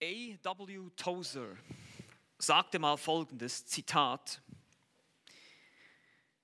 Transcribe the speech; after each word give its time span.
A.W. 0.00 0.90
Tozer 0.94 1.56
sagte 2.38 2.78
mal 2.78 2.96
folgendes 2.96 3.66
Zitat. 3.66 4.40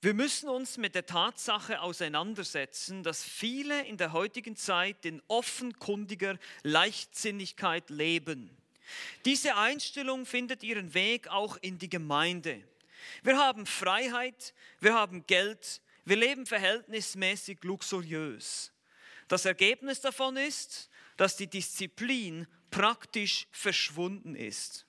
Wir 0.01 0.13
müssen 0.13 0.49
uns 0.49 0.77
mit 0.77 0.97
der 0.97 1.07
Tatsache 1.07 1.81
auseinandersetzen, 1.81 3.05
dass 3.05 3.23
viele 3.23 3.87
in 3.87 3.97
der 3.97 4.13
heutigen 4.13 4.57
Zeit 4.57 5.07
in 5.07 5.23
offenkundiger 5.29 6.37
Leichtsinnigkeit 6.65 7.91
leben. 7.91 8.51
Diese 9.25 9.57
Einstellung 9.57 10.27
findet 10.27 10.65
ihren 10.65 10.93
Weg 10.93 11.29
auch 11.29 11.57
in 11.59 11.79
die 11.79 11.89
Gemeinde. 11.89 12.61
Wir 13.23 13.39
haben 13.39 13.67
Freiheit, 13.67 14.53
wir 14.81 14.95
haben 14.95 15.29
Geld, 15.29 15.81
wir 16.05 16.17
leben 16.17 16.45
verhältnismäßig 16.45 17.63
luxuriös. 17.63 18.73
Das 19.29 19.45
Ergebnis 19.45 20.01
davon 20.01 20.37
ist, 20.37 20.91
dass 21.17 21.37
die 21.37 21.47
Disziplin 21.47 22.49
praktisch 22.75 23.47
verschwunden 23.53 24.35
ist. 24.35 24.85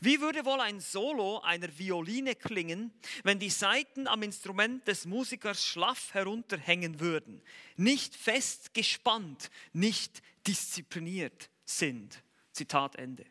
Wie 0.00 0.20
würde 0.20 0.44
wohl 0.44 0.60
ein 0.60 0.78
Solo 0.78 1.40
einer 1.40 1.76
Violine 1.76 2.36
klingen, 2.36 2.92
wenn 3.24 3.40
die 3.40 3.50
Saiten 3.50 4.06
am 4.06 4.22
Instrument 4.22 4.86
des 4.86 5.04
Musikers 5.04 5.64
schlaff 5.64 6.14
herunterhängen 6.14 7.00
würden, 7.00 7.42
nicht 7.76 8.14
fest 8.14 8.72
gespannt, 8.72 9.50
nicht 9.72 10.22
diszipliniert 10.46 11.50
sind? 11.64 12.22
Zitat 12.52 12.94
Ende. 12.96 13.26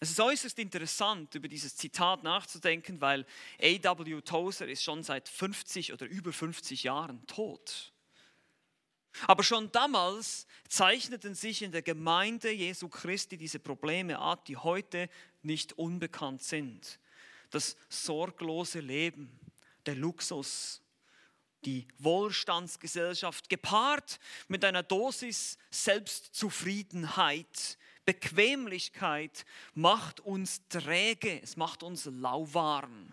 Es 0.00 0.10
ist 0.10 0.20
äußerst 0.20 0.58
interessant, 0.58 1.34
über 1.34 1.48
dieses 1.48 1.76
Zitat 1.76 2.22
nachzudenken, 2.22 3.00
weil 3.00 3.24
A.W. 3.58 4.20
Tozer 4.20 4.68
ist 4.68 4.82
schon 4.82 5.02
seit 5.02 5.28
50 5.28 5.92
oder 5.94 6.06
über 6.06 6.32
50 6.32 6.82
Jahren 6.82 7.26
tot. 7.26 7.92
Aber 9.26 9.42
schon 9.42 9.70
damals 9.72 10.46
zeichneten 10.68 11.34
sich 11.34 11.62
in 11.62 11.72
der 11.72 11.82
Gemeinde 11.82 12.50
Jesu 12.50 12.88
Christi 12.88 13.36
diese 13.36 13.58
Probleme 13.58 14.18
ab, 14.18 14.44
die 14.46 14.56
heute 14.56 15.08
nicht 15.42 15.74
unbekannt 15.74 16.42
sind. 16.42 16.98
Das 17.50 17.76
sorglose 17.88 18.80
Leben, 18.80 19.38
der 19.86 19.96
Luxus, 19.96 20.80
die 21.64 21.86
Wohlstandsgesellschaft 21.98 23.48
gepaart 23.48 24.18
mit 24.48 24.64
einer 24.64 24.82
Dosis 24.82 25.58
Selbstzufriedenheit, 25.70 27.78
Bequemlichkeit 28.04 29.44
macht 29.74 30.20
uns 30.20 30.66
träge, 30.68 31.40
es 31.40 31.56
macht 31.56 31.82
uns 31.82 32.06
lauwarm 32.06 33.12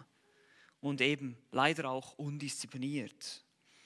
und 0.81 1.01
eben 1.01 1.37
leider 1.51 1.89
auch 1.89 2.17
undiszipliniert. 2.17 3.43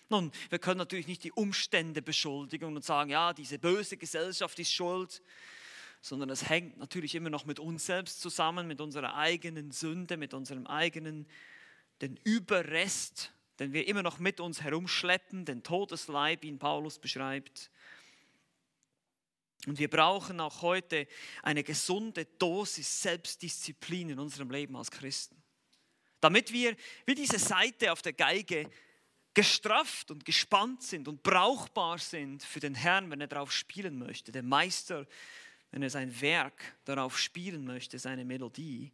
Nun, 0.10 0.32
wir 0.50 0.60
können 0.60 0.78
natürlich 0.78 1.08
nicht 1.08 1.24
die 1.24 1.32
Umstände 1.32 2.02
beschuldigen 2.02 2.76
und 2.76 2.84
sagen, 2.84 3.10
ja, 3.10 3.34
diese 3.34 3.58
böse 3.58 3.98
Gesellschaft 3.98 4.60
ist 4.60 4.72
schuld, 4.72 5.22
sondern 6.02 6.30
es 6.30 6.50
hängt 6.50 6.78
natürlich 6.78 7.16
immer 7.16 7.30
noch 7.30 7.46
mit 7.46 7.60
uns 7.60 7.86
selbst 7.86 8.22
zusammen, 8.22 8.68
mit 8.68 8.82
unserer 8.82 9.16
eigenen 9.16 9.72
Sünde, 9.72 10.18
mit 10.18 10.34
unserem 10.34 10.68
eigenen, 10.68 11.26
den 12.02 12.18
Überrest, 12.24 13.32
den 13.60 13.72
wir 13.72 13.88
immer 13.88 14.04
noch 14.04 14.20
mit 14.20 14.40
uns 14.40 14.62
herumschleppen, 14.62 15.46
den 15.46 15.64
Todesleib, 15.64 16.44
ihn 16.44 16.60
Paulus 16.60 17.00
beschreibt. 17.00 17.72
Und 19.66 19.80
wir 19.80 19.90
brauchen 19.90 20.42
auch 20.42 20.62
heute 20.62 21.08
eine 21.42 21.64
gesunde 21.64 22.26
Dosis 22.26 23.02
Selbstdisziplin 23.02 24.10
in 24.10 24.20
unserem 24.20 24.52
Leben 24.52 24.76
als 24.76 24.92
Christen. 24.92 25.42
Damit 26.20 26.52
wir 26.52 26.76
wie 27.06 27.16
diese 27.16 27.40
Seite 27.40 27.92
auf 27.92 28.02
der 28.02 28.14
Geige 28.14 28.70
gestrafft 29.34 30.12
und 30.12 30.26
gespannt 30.26 30.84
sind 30.84 31.08
und 31.08 31.24
brauchbar 31.24 31.98
sind 31.98 32.44
für 32.44 32.60
den 32.60 32.76
Herrn, 32.76 33.10
wenn 33.10 33.22
er 33.22 33.28
darauf 33.28 33.52
spielen 33.52 33.98
möchte. 33.98 34.32
Der 34.32 34.44
Meister, 34.44 35.08
wenn 35.72 35.82
er 35.82 35.90
sein 35.90 36.22
Werk 36.22 36.76
darauf 36.86 37.18
spielen 37.18 37.66
möchte, 37.66 37.98
seine 37.98 38.26
Melodie. 38.26 38.92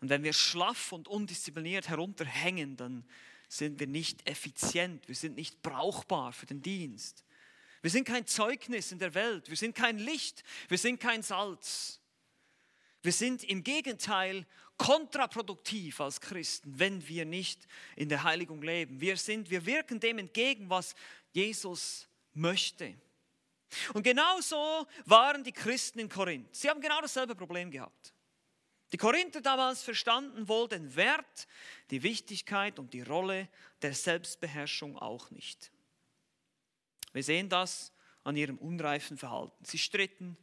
Und 0.00 0.08
wenn 0.08 0.22
wir 0.22 0.32
schlaff 0.32 0.92
und 0.92 1.08
undiszipliniert 1.08 1.88
herunterhängen, 1.88 2.76
dann 2.76 3.04
sind 3.48 3.80
wir 3.80 3.86
nicht 3.86 4.28
effizient, 4.28 5.06
wir 5.08 5.14
sind 5.14 5.36
nicht 5.36 5.62
brauchbar 5.62 6.32
für 6.32 6.46
den 6.46 6.62
Dienst. 6.62 7.24
Wir 7.82 7.90
sind 7.90 8.06
kein 8.06 8.26
Zeugnis 8.26 8.92
in 8.92 8.98
der 8.98 9.14
Welt, 9.14 9.50
wir 9.50 9.56
sind 9.56 9.74
kein 9.74 9.98
Licht, 9.98 10.44
wir 10.68 10.78
sind 10.78 11.00
kein 11.00 11.22
Salz. 11.22 12.00
Wir 13.02 13.12
sind 13.12 13.44
im 13.44 13.64
Gegenteil 13.64 14.46
kontraproduktiv 14.76 16.00
als 16.00 16.20
Christen, 16.20 16.78
wenn 16.78 17.06
wir 17.06 17.24
nicht 17.24 17.66
in 17.96 18.08
der 18.08 18.22
Heiligung 18.22 18.62
leben. 18.62 19.00
Wir 19.00 19.16
sind, 19.16 19.50
wir 19.50 19.66
wirken 19.66 20.00
dem 20.00 20.18
entgegen, 20.18 20.70
was 20.70 20.94
Jesus 21.32 22.08
möchte. 22.32 22.94
Und 23.94 24.02
genauso 24.02 24.86
waren 25.04 25.44
die 25.44 25.52
Christen 25.52 25.98
in 25.98 26.08
Korinth. 26.08 26.54
Sie 26.54 26.68
haben 26.68 26.80
genau 26.80 27.00
dasselbe 27.00 27.34
Problem 27.34 27.70
gehabt. 27.70 28.12
Die 28.92 28.98
Korinther 28.98 29.40
damals 29.40 29.82
verstanden 29.82 30.48
wohl 30.48 30.68
den 30.68 30.94
Wert, 30.94 31.48
die 31.90 32.02
Wichtigkeit 32.02 32.78
und 32.78 32.92
die 32.92 33.00
Rolle 33.00 33.48
der 33.80 33.94
Selbstbeherrschung 33.94 34.98
auch 34.98 35.30
nicht. 35.30 35.72
Wir 37.12 37.22
sehen 37.22 37.48
das 37.48 37.92
an 38.22 38.36
ihrem 38.36 38.58
unreifen 38.58 39.16
Verhalten. 39.16 39.64
Sie 39.64 39.78
stritten, 39.78 40.36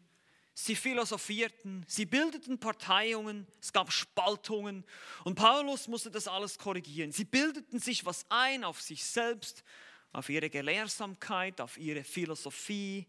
sie 0.66 0.76
philosophierten, 0.76 1.86
sie 1.88 2.06
bildeten 2.06 2.60
Parteiungen, 2.60 3.48
es 3.62 3.72
gab 3.72 3.92
Spaltungen 3.92 4.84
und 5.24 5.36
Paulus 5.36 5.88
musste 5.88 6.12
das 6.12 6.28
alles 6.28 6.58
korrigieren. 6.58 7.12
Sie 7.12 7.24
bildeten 7.24 7.80
sich 7.80 8.06
was 8.06 8.26
ein 8.30 8.64
auf 8.64 8.82
sich 8.82 9.04
selbst, 9.06 9.64
auf 10.12 10.28
ihre 10.28 10.50
Gelehrsamkeit, 10.50 11.62
auf 11.62 11.78
ihre 11.78 12.04
Philosophie. 12.04 13.08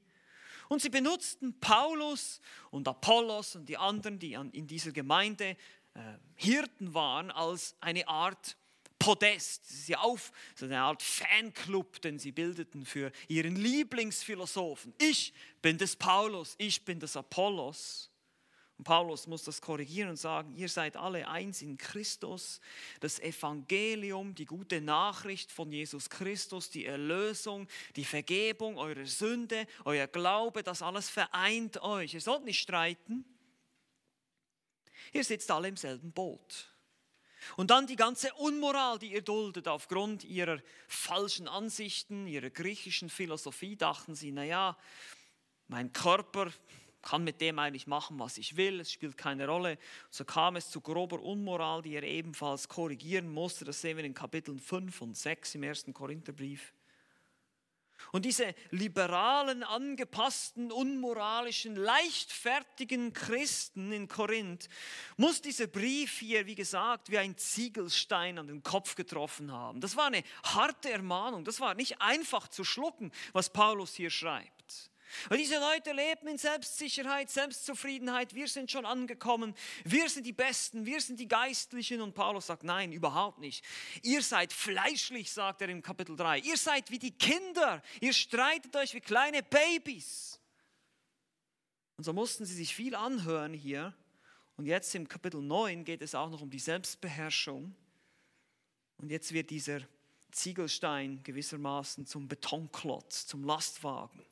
Und 0.69 0.81
sie 0.81 0.91
benutzten 0.91 1.59
Paulus 1.59 2.41
und 2.71 2.87
Apollos 2.87 3.57
und 3.57 3.69
die 3.69 3.77
anderen, 3.77 4.21
die 4.21 4.35
in 4.35 4.67
dieser 4.69 4.93
Gemeinde 4.93 5.57
äh, 5.95 6.01
Hirten 6.37 6.95
waren, 6.95 7.33
als 7.33 7.75
eine 7.81 8.07
Art 8.07 8.57
Podest, 9.01 9.87
sie 9.87 9.97
auf, 9.97 10.31
so 10.55 10.67
eine 10.67 10.79
Art 10.79 11.03
Fanclub, 11.03 12.01
den 12.03 12.19
sie 12.19 12.33
bildeten 12.33 12.85
für 12.85 13.11
ihren 13.29 13.57
Lieblingsphilosophen. 13.57 14.95
Ich 14.99 15.33
bin 15.63 15.79
des 15.79 15.97
Paulus, 15.97 16.55
ich 16.59 16.85
bin 16.85 17.01
des 17.01 17.17
Apollos. 17.17 18.11
Und 18.77 18.85
Paulus 18.85 19.27
muss 19.27 19.43
das 19.45 19.61
korrigieren 19.61 20.11
und 20.11 20.17
sagen, 20.17 20.55
ihr 20.55 20.69
seid 20.69 20.97
alle 20.97 21.29
eins 21.29 21.63
in 21.63 21.79
Christus. 21.79 22.61
Das 23.01 23.19
Evangelium, 23.19 24.35
die 24.35 24.45
gute 24.47 24.83
Nachricht 24.83 25.51
von 25.51 25.73
Jesus 25.73 26.09
Christus, 26.09 26.69
die 26.71 26.85
Erlösung, 26.85 27.69
die 27.97 28.05
Vergebung 28.05 28.77
eurer 28.77 29.07
Sünde, 29.07 29.67
euer 29.85 30.07
Glaube, 30.07 30.63
das 30.63 30.83
alles 30.83 31.09
vereint 31.09 31.83
euch. 31.83 32.15
Ihr 32.15 32.21
sollt 32.21 32.45
nicht 32.45 32.61
streiten. 32.61 33.25
Ihr 35.13 35.25
sitzt 35.25 35.51
alle 35.51 35.69
im 35.69 35.77
selben 35.77 36.13
Boot. 36.13 36.71
Und 37.57 37.71
dann 37.71 37.87
die 37.87 37.97
ganze 37.97 38.33
Unmoral, 38.35 38.99
die 38.99 39.13
ihr 39.13 39.23
duldet 39.23 39.69
aufgrund 39.69 40.25
ihrer 40.25 40.61
falschen 40.89 41.49
Ansichten, 41.49 42.27
ihrer 42.27 42.51
griechischen 42.51 43.09
Philosophie, 43.09 43.77
dachten 43.77 44.15
sie, 44.15 44.33
naja, 44.33 44.77
mein 45.69 45.93
Körper 45.93 46.51
kann 47.03 47.25
mit 47.25 47.41
dem 47.41 47.59
eigentlich 47.59 47.87
machen, 47.87 48.19
was 48.19 48.39
ich 48.39 48.57
will, 48.57 48.81
es 48.81 48.93
spielt 48.93 49.17
keine 49.17 49.47
Rolle. 49.47 49.79
So 50.11 50.25
kam 50.25 50.57
es 50.57 50.71
zu 50.71 50.81
grober 50.81 51.21
Unmoral, 51.21 51.83
die 51.83 51.95
er 51.95 52.03
ebenfalls 52.03 52.69
korrigieren 52.69 53.33
musste. 53.33 53.65
Das 53.65 53.81
sehen 53.81 53.97
wir 53.97 54.05
in 54.05 54.15
Kapiteln 54.15 54.59
5 54.59 55.01
und 55.01 55.17
6 55.17 55.55
im 55.55 55.63
ersten 55.63 55.95
Korintherbrief. 55.95 56.75
Und 58.13 58.25
diese 58.25 58.55
liberalen, 58.71 59.63
angepassten, 59.63 60.73
unmoralischen, 60.73 61.77
leichtfertigen 61.77 63.13
Christen 63.13 63.93
in 63.93 64.09
Korinth 64.09 64.69
muss 65.17 65.41
dieser 65.41 65.67
Brief 65.67 66.19
hier, 66.19 66.47
wie 66.47 66.55
gesagt, 66.55 67.11
wie 67.11 67.19
ein 67.19 67.37
Ziegelstein 67.37 68.39
an 68.39 68.49
den 68.49 68.63
Kopf 68.63 68.95
getroffen 68.95 69.53
haben. 69.53 69.81
Das 69.81 69.97
war 69.97 70.07
eine 70.07 70.23
harte 70.45 70.91
Ermahnung. 70.91 71.45
Das 71.45 71.61
war 71.61 71.75
nicht 71.75 72.01
einfach 72.01 72.49
zu 72.49 72.65
schlucken, 72.65 73.13
was 73.33 73.51
Paulus 73.51 73.95
hier 73.95 74.11
schreibt. 74.11 74.60
Und 75.29 75.39
diese 75.39 75.59
Leute 75.59 75.93
leben 75.93 76.29
in 76.29 76.39
Selbstsicherheit, 76.39 77.31
Selbstzufriedenheit. 77.31 78.35
Wir 78.35 78.49
sind 78.49 78.71
schon 78.71 78.87
angekommen. 78.87 79.55
Wir 79.85 80.09
sind 80.09 80.25
die 80.25 80.33
Besten. 80.33 80.87
Wir 80.87 81.01
sind 81.01 81.21
die 81.21 81.29
Geistlichen. 81.29 82.01
Und 82.01 82.15
Paulus 82.15 82.47
sagt, 82.47 82.65
nein, 82.65 82.93
überhaupt 82.93 83.39
nicht. 83.39 83.65
Ihr 84.03 84.23
seid 84.23 84.53
fleischlich, 84.53 85.31
sagt 85.33 85.63
er 85.63 85.69
im 85.69 85.83
Kapitel 85.83 86.17
3. 86.17 86.41
Ihr 86.41 86.57
seid 86.57 86.91
wie 86.91 86.99
die 86.99 87.13
Kinder. 87.13 87.83
Ihr 88.01 88.13
streitet 88.13 88.75
euch 88.77 88.95
wie 88.95 89.01
kleine 89.01 89.43
Babys. 89.43 90.41
Und 91.97 92.05
so 92.05 92.13
mussten 92.13 92.47
sie 92.47 92.55
sich 92.55 92.75
viel 92.75 92.95
anhören 92.95 93.53
hier. 93.53 93.95
Und 94.57 94.67
jetzt 94.67 94.95
im 94.95 95.09
Kapitel 95.09 95.41
9 95.43 95.85
geht 95.85 96.03
es 96.03 96.15
auch 96.15 96.31
noch 96.31 96.41
um 96.41 96.51
die 96.51 96.59
Selbstbeherrschung. 96.59 97.75
Und 98.99 99.11
jetzt 99.11 99.33
wird 99.33 99.51
dieser 99.51 99.81
Ziegelstein 100.31 101.23
gewissermaßen 101.23 102.07
zum 102.07 102.29
Betonklotz, 102.29 103.27
zum 103.27 103.45
Lastwagen. 103.45 104.25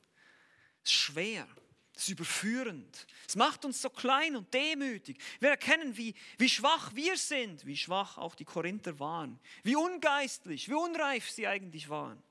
Schwer, 0.91 1.47
es 1.95 2.03
ist 2.03 2.09
überführend. 2.09 3.07
Es 3.27 3.35
macht 3.35 3.65
uns 3.65 3.81
so 3.81 3.89
klein 3.89 4.35
und 4.35 4.53
demütig. 4.53 5.21
Wir 5.39 5.49
erkennen, 5.49 5.97
wie, 5.97 6.15
wie 6.37 6.49
schwach 6.49 6.95
wir 6.95 7.17
sind, 7.17 7.65
wie 7.65 7.77
schwach 7.77 8.17
auch 8.17 8.35
die 8.35 8.45
Korinther 8.45 8.99
waren, 8.99 9.39
wie 9.63 9.75
ungeistlich, 9.75 10.69
wie 10.69 10.75
unreif 10.75 11.29
sie 11.29 11.47
eigentlich 11.47 11.89
waren. 11.89 12.21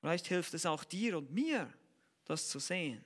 Vielleicht 0.00 0.26
hilft 0.26 0.54
es 0.54 0.66
auch 0.66 0.84
dir 0.84 1.18
und 1.18 1.32
mir, 1.32 1.72
das 2.24 2.48
zu 2.48 2.58
sehen. 2.58 3.04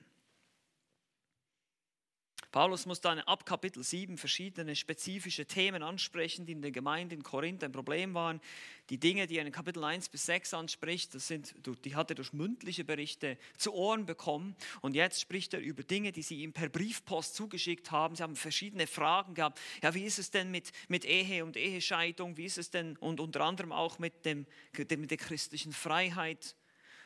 Paulus 2.51 2.85
muss 2.85 2.99
dann 2.99 3.19
ab 3.19 3.45
Kapitel 3.45 3.81
7 3.81 4.17
verschiedene 4.17 4.75
spezifische 4.75 5.45
Themen 5.45 5.83
ansprechen, 5.83 6.45
die 6.45 6.51
in 6.51 6.61
der 6.61 6.71
Gemeinde 6.71 7.15
in 7.15 7.23
Korinth 7.23 7.63
ein 7.63 7.71
Problem 7.71 8.13
waren. 8.13 8.41
Die 8.89 8.99
Dinge, 8.99 9.25
die 9.25 9.37
er 9.37 9.45
in 9.45 9.53
Kapitel 9.53 9.81
1 9.81 10.09
bis 10.09 10.25
6 10.25 10.53
anspricht, 10.53 11.15
das 11.15 11.27
sind, 11.27 11.55
die 11.85 11.95
hat 11.95 12.11
er 12.11 12.15
durch 12.15 12.33
mündliche 12.33 12.83
Berichte 12.83 13.37
zu 13.57 13.73
Ohren 13.73 14.05
bekommen. 14.05 14.57
Und 14.81 14.95
jetzt 14.95 15.21
spricht 15.21 15.53
er 15.53 15.61
über 15.61 15.83
Dinge, 15.83 16.11
die 16.11 16.23
sie 16.23 16.41
ihm 16.41 16.51
per 16.51 16.67
Briefpost 16.67 17.35
zugeschickt 17.35 17.89
haben. 17.91 18.17
Sie 18.17 18.23
haben 18.23 18.35
verschiedene 18.35 18.85
Fragen 18.85 19.33
gehabt. 19.33 19.61
Ja, 19.81 19.93
wie 19.93 20.03
ist 20.03 20.19
es 20.19 20.29
denn 20.29 20.51
mit, 20.51 20.73
mit 20.89 21.05
Ehe 21.05 21.45
und 21.45 21.55
Ehescheidung? 21.55 22.35
Wie 22.35 22.45
ist 22.45 22.57
es 22.57 22.69
denn, 22.69 22.97
und 22.97 23.21
unter 23.21 23.41
anderem 23.41 23.71
auch 23.71 23.97
mit, 23.97 24.25
dem, 24.25 24.45
mit 24.77 25.09
der 25.09 25.17
christlichen 25.17 25.71
Freiheit? 25.71 26.57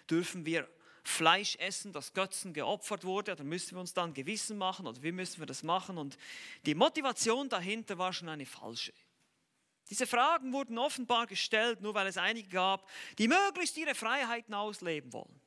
Dürfen 0.09 0.47
wir 0.47 0.67
Fleisch 1.07 1.55
essen, 1.57 1.93
das 1.93 2.13
Götzen 2.13 2.51
geopfert 2.53 3.03
wurde, 3.03 3.35
dann 3.35 3.47
müssen 3.47 3.75
wir 3.75 3.79
uns 3.79 3.93
dann 3.93 4.13
Gewissen 4.13 4.57
machen 4.57 4.87
oder 4.87 5.01
wie 5.03 5.11
müssen 5.11 5.39
wir 5.39 5.45
das 5.45 5.61
machen? 5.61 5.97
Und 5.97 6.17
die 6.65 6.75
Motivation 6.75 7.47
dahinter 7.47 7.97
war 7.97 8.11
schon 8.11 8.27
eine 8.27 8.45
falsche. 8.45 8.91
Diese 9.89 10.07
Fragen 10.07 10.51
wurden 10.51 10.79
offenbar 10.79 11.27
gestellt, 11.27 11.81
nur 11.81 11.93
weil 11.93 12.07
es 12.07 12.17
einige 12.17 12.49
gab, 12.49 12.89
die 13.19 13.27
möglichst 13.27 13.77
ihre 13.77 13.93
Freiheiten 13.93 14.55
ausleben 14.55 15.13
wollen. 15.13 15.39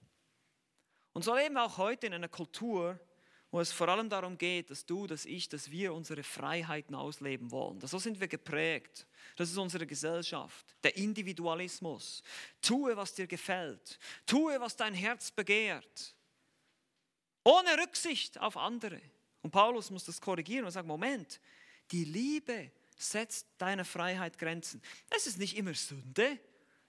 Und 1.12 1.22
so 1.22 1.34
leben 1.34 1.54
wir 1.54 1.64
auch 1.64 1.76
heute 1.76 2.06
in 2.06 2.14
einer 2.14 2.28
Kultur, 2.28 3.00
wo 3.50 3.60
es 3.60 3.72
vor 3.72 3.88
allem 3.88 4.10
darum 4.10 4.36
geht, 4.36 4.70
dass 4.70 4.84
du, 4.84 5.06
dass 5.06 5.24
ich, 5.24 5.48
dass 5.48 5.70
wir 5.70 5.94
unsere 5.94 6.22
Freiheiten 6.22 6.94
ausleben 6.94 7.50
wollen. 7.50 7.80
So 7.80 7.98
sind 7.98 8.20
wir 8.20 8.28
geprägt. 8.28 9.06
Das 9.36 9.50
ist 9.50 9.56
unsere 9.56 9.86
Gesellschaft, 9.86 10.76
der 10.82 10.96
Individualismus. 10.96 12.22
Tue, 12.60 12.96
was 12.96 13.14
dir 13.14 13.26
gefällt. 13.26 13.98
Tue, 14.26 14.60
was 14.60 14.76
dein 14.76 14.94
Herz 14.94 15.30
begehrt. 15.30 16.14
Ohne 17.44 17.78
Rücksicht 17.78 18.38
auf 18.38 18.56
andere. 18.56 19.00
Und 19.40 19.50
Paulus 19.50 19.90
muss 19.90 20.04
das 20.04 20.20
korrigieren 20.20 20.66
und 20.66 20.72
sagt, 20.72 20.86
Moment, 20.86 21.40
die 21.90 22.04
Liebe 22.04 22.70
setzt 22.96 23.46
deiner 23.56 23.84
Freiheit 23.84 24.38
Grenzen. 24.38 24.82
Es 25.08 25.26
ist 25.26 25.38
nicht 25.38 25.56
immer 25.56 25.72
Sünde, 25.72 26.38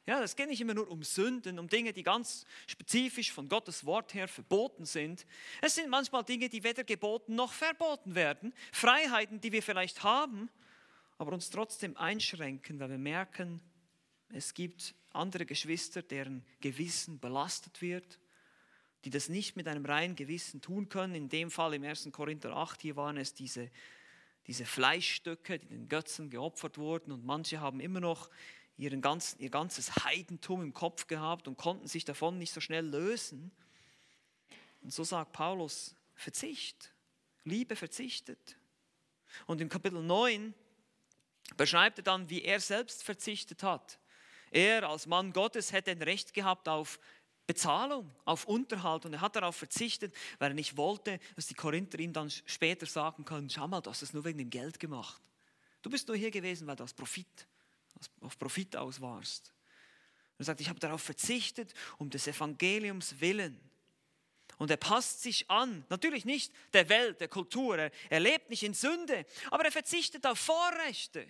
ja, 0.10 0.24
es 0.24 0.36
geht 0.36 0.50
nicht 0.50 0.60
immer 0.60 0.74
nur 0.74 0.90
um 0.90 1.04
Sünden, 1.04 1.60
um 1.60 1.68
Dinge, 1.68 1.94
die 1.94 2.02
ganz 2.02 2.48
spezifisch 2.66 3.32
von 3.32 3.48
Gottes 3.48 3.86
Wort 3.86 4.16
her 4.16 4.28
verboten 4.28 4.86
sind. 4.86 5.24
Es 5.62 5.76
sind 5.76 5.88
manchmal 5.88 6.24
Dinge, 6.24 6.50
die 6.50 6.64
weder 6.64 6.84
geboten 6.84 7.36
noch 7.36 7.54
verboten 7.54 8.16
werden. 8.16 8.52
Freiheiten, 8.72 9.40
die 9.40 9.52
wir 9.52 9.62
vielleicht 9.62 10.02
haben, 10.02 10.50
aber 11.20 11.32
uns 11.32 11.52
trotzdem 11.52 11.96
einschränken, 11.96 12.80
weil 12.80 12.90
wir 12.90 12.98
merken, 12.98 13.62
es 14.34 14.56
gibt 14.56 14.96
andere 15.12 15.46
Geschwister, 15.46 16.02
deren 16.02 16.44
Gewissen 16.60 17.20
belastet 17.20 17.80
wird, 17.80 18.20
die 19.06 19.12
das 19.12 19.30
nicht 19.30 19.56
mit 19.56 19.68
einem 19.68 19.86
reinen 19.86 20.16
Gewissen 20.16 20.60
tun 20.60 20.90
können. 20.90 21.14
In 21.14 21.30
dem 21.30 21.52
Fall 21.52 21.76
im 21.76 21.84
1. 21.84 22.10
Korinther 22.12 22.56
8, 22.56 22.82
hier 22.82 22.96
waren 22.96 23.18
es 23.18 23.36
diese, 23.36 23.70
diese 24.48 24.66
Fleischstücke, 24.66 25.60
die 25.60 25.68
den 25.68 25.88
Götzen 25.88 26.32
geopfert 26.32 26.80
wurden 26.80 27.12
und 27.12 27.24
manche 27.24 27.60
haben 27.60 27.80
immer 27.80 28.00
noch 28.00 28.32
ihren 28.80 29.02
ganzen, 29.02 29.40
ihr 29.42 29.50
ganzes 29.50 30.06
Heidentum 30.06 30.64
im 30.64 30.74
Kopf 30.74 31.08
gehabt 31.08 31.48
und 31.48 31.58
konnten 31.58 31.88
sich 31.88 32.06
davon 32.06 32.38
nicht 32.38 32.54
so 32.54 32.62
schnell 32.62 32.86
lösen. 32.86 33.52
Und 34.82 34.94
so 34.94 35.04
sagt 35.04 35.34
Paulus, 35.34 35.96
Verzicht, 36.16 36.94
Liebe 37.44 37.76
verzichtet. 37.76 38.58
Und 39.46 39.60
im 39.60 39.70
Kapitel 39.70 40.02
9 40.02 40.54
beschreibt 41.58 42.00
er 42.00 42.04
dann, 42.04 42.30
wie 42.30 42.44
er 42.44 42.60
selbst 42.60 43.04
verzichtet 43.04 43.64
hat. 43.64 44.00
Er 44.50 44.90
als 44.90 45.08
Mann 45.08 45.34
Gottes 45.34 45.74
hätte 45.74 45.92
ein 45.92 46.02
Recht 46.02 46.34
gehabt 46.34 46.70
auf 46.70 47.00
Bezahlung, 47.48 48.10
auf 48.26 48.46
Unterhalt 48.46 49.06
und 49.06 49.14
er 49.14 49.22
hat 49.22 49.36
darauf 49.36 49.56
verzichtet, 49.56 50.16
weil 50.38 50.52
er 50.52 50.56
nicht 50.56 50.78
wollte, 50.78 51.20
dass 51.36 51.48
die 51.48 51.54
Korinther 51.54 52.00
ihm 52.00 52.14
dann 52.14 52.30
später 52.30 52.86
sagen 52.86 53.26
können, 53.26 53.50
schau 53.50 53.68
mal, 53.68 53.82
du 53.82 53.90
hast 53.90 54.04
es 54.04 54.14
nur 54.14 54.24
wegen 54.24 54.38
dem 54.38 54.50
Geld 54.50 54.80
gemacht. 54.80 55.22
Du 55.82 55.90
bist 55.90 56.08
nur 56.08 56.16
hier 56.16 56.32
gewesen, 56.32 56.68
weil 56.68 56.76
du 56.76 56.84
hast 56.84 56.94
Profit 56.94 57.48
auf 58.22 58.38
Profit 58.38 58.76
aus 58.76 59.02
warst. 59.02 59.54
Er 60.38 60.46
sagt, 60.46 60.62
ich 60.62 60.70
habe 60.70 60.80
darauf 60.80 61.02
verzichtet, 61.02 61.74
um 61.98 62.10
des 62.10 62.28
Evangeliums 62.28 63.20
willen. 63.20 63.60
Und 64.58 64.72
er 64.72 64.78
passt 64.78 65.22
sich 65.22 65.50
an, 65.50 65.86
natürlich 65.90 66.26
nicht 66.26 66.54
der 66.74 66.90
Welt, 66.90 67.22
der 67.22 67.28
Kultur, 67.28 67.78
er, 67.78 68.20
lebt 68.20 68.50
nicht 68.50 68.64
in 68.64 68.74
Sünde, 68.74 69.26
aber 69.52 69.66
er 69.66 69.72
verzichtet 69.72 70.26
auf 70.26 70.38
Vorrechte. 70.40 71.26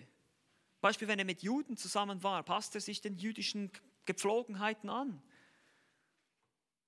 Beispiel, 0.80 1.08
wenn 1.08 1.18
er 1.18 1.24
mit 1.24 1.42
Juden 1.42 1.76
zusammen 1.76 2.22
war, 2.22 2.42
passt 2.42 2.74
er 2.74 2.80
sich 2.80 3.00
den 3.00 3.16
jüdischen 3.18 3.70
Gepflogenheiten 4.04 4.90
an. 4.90 5.22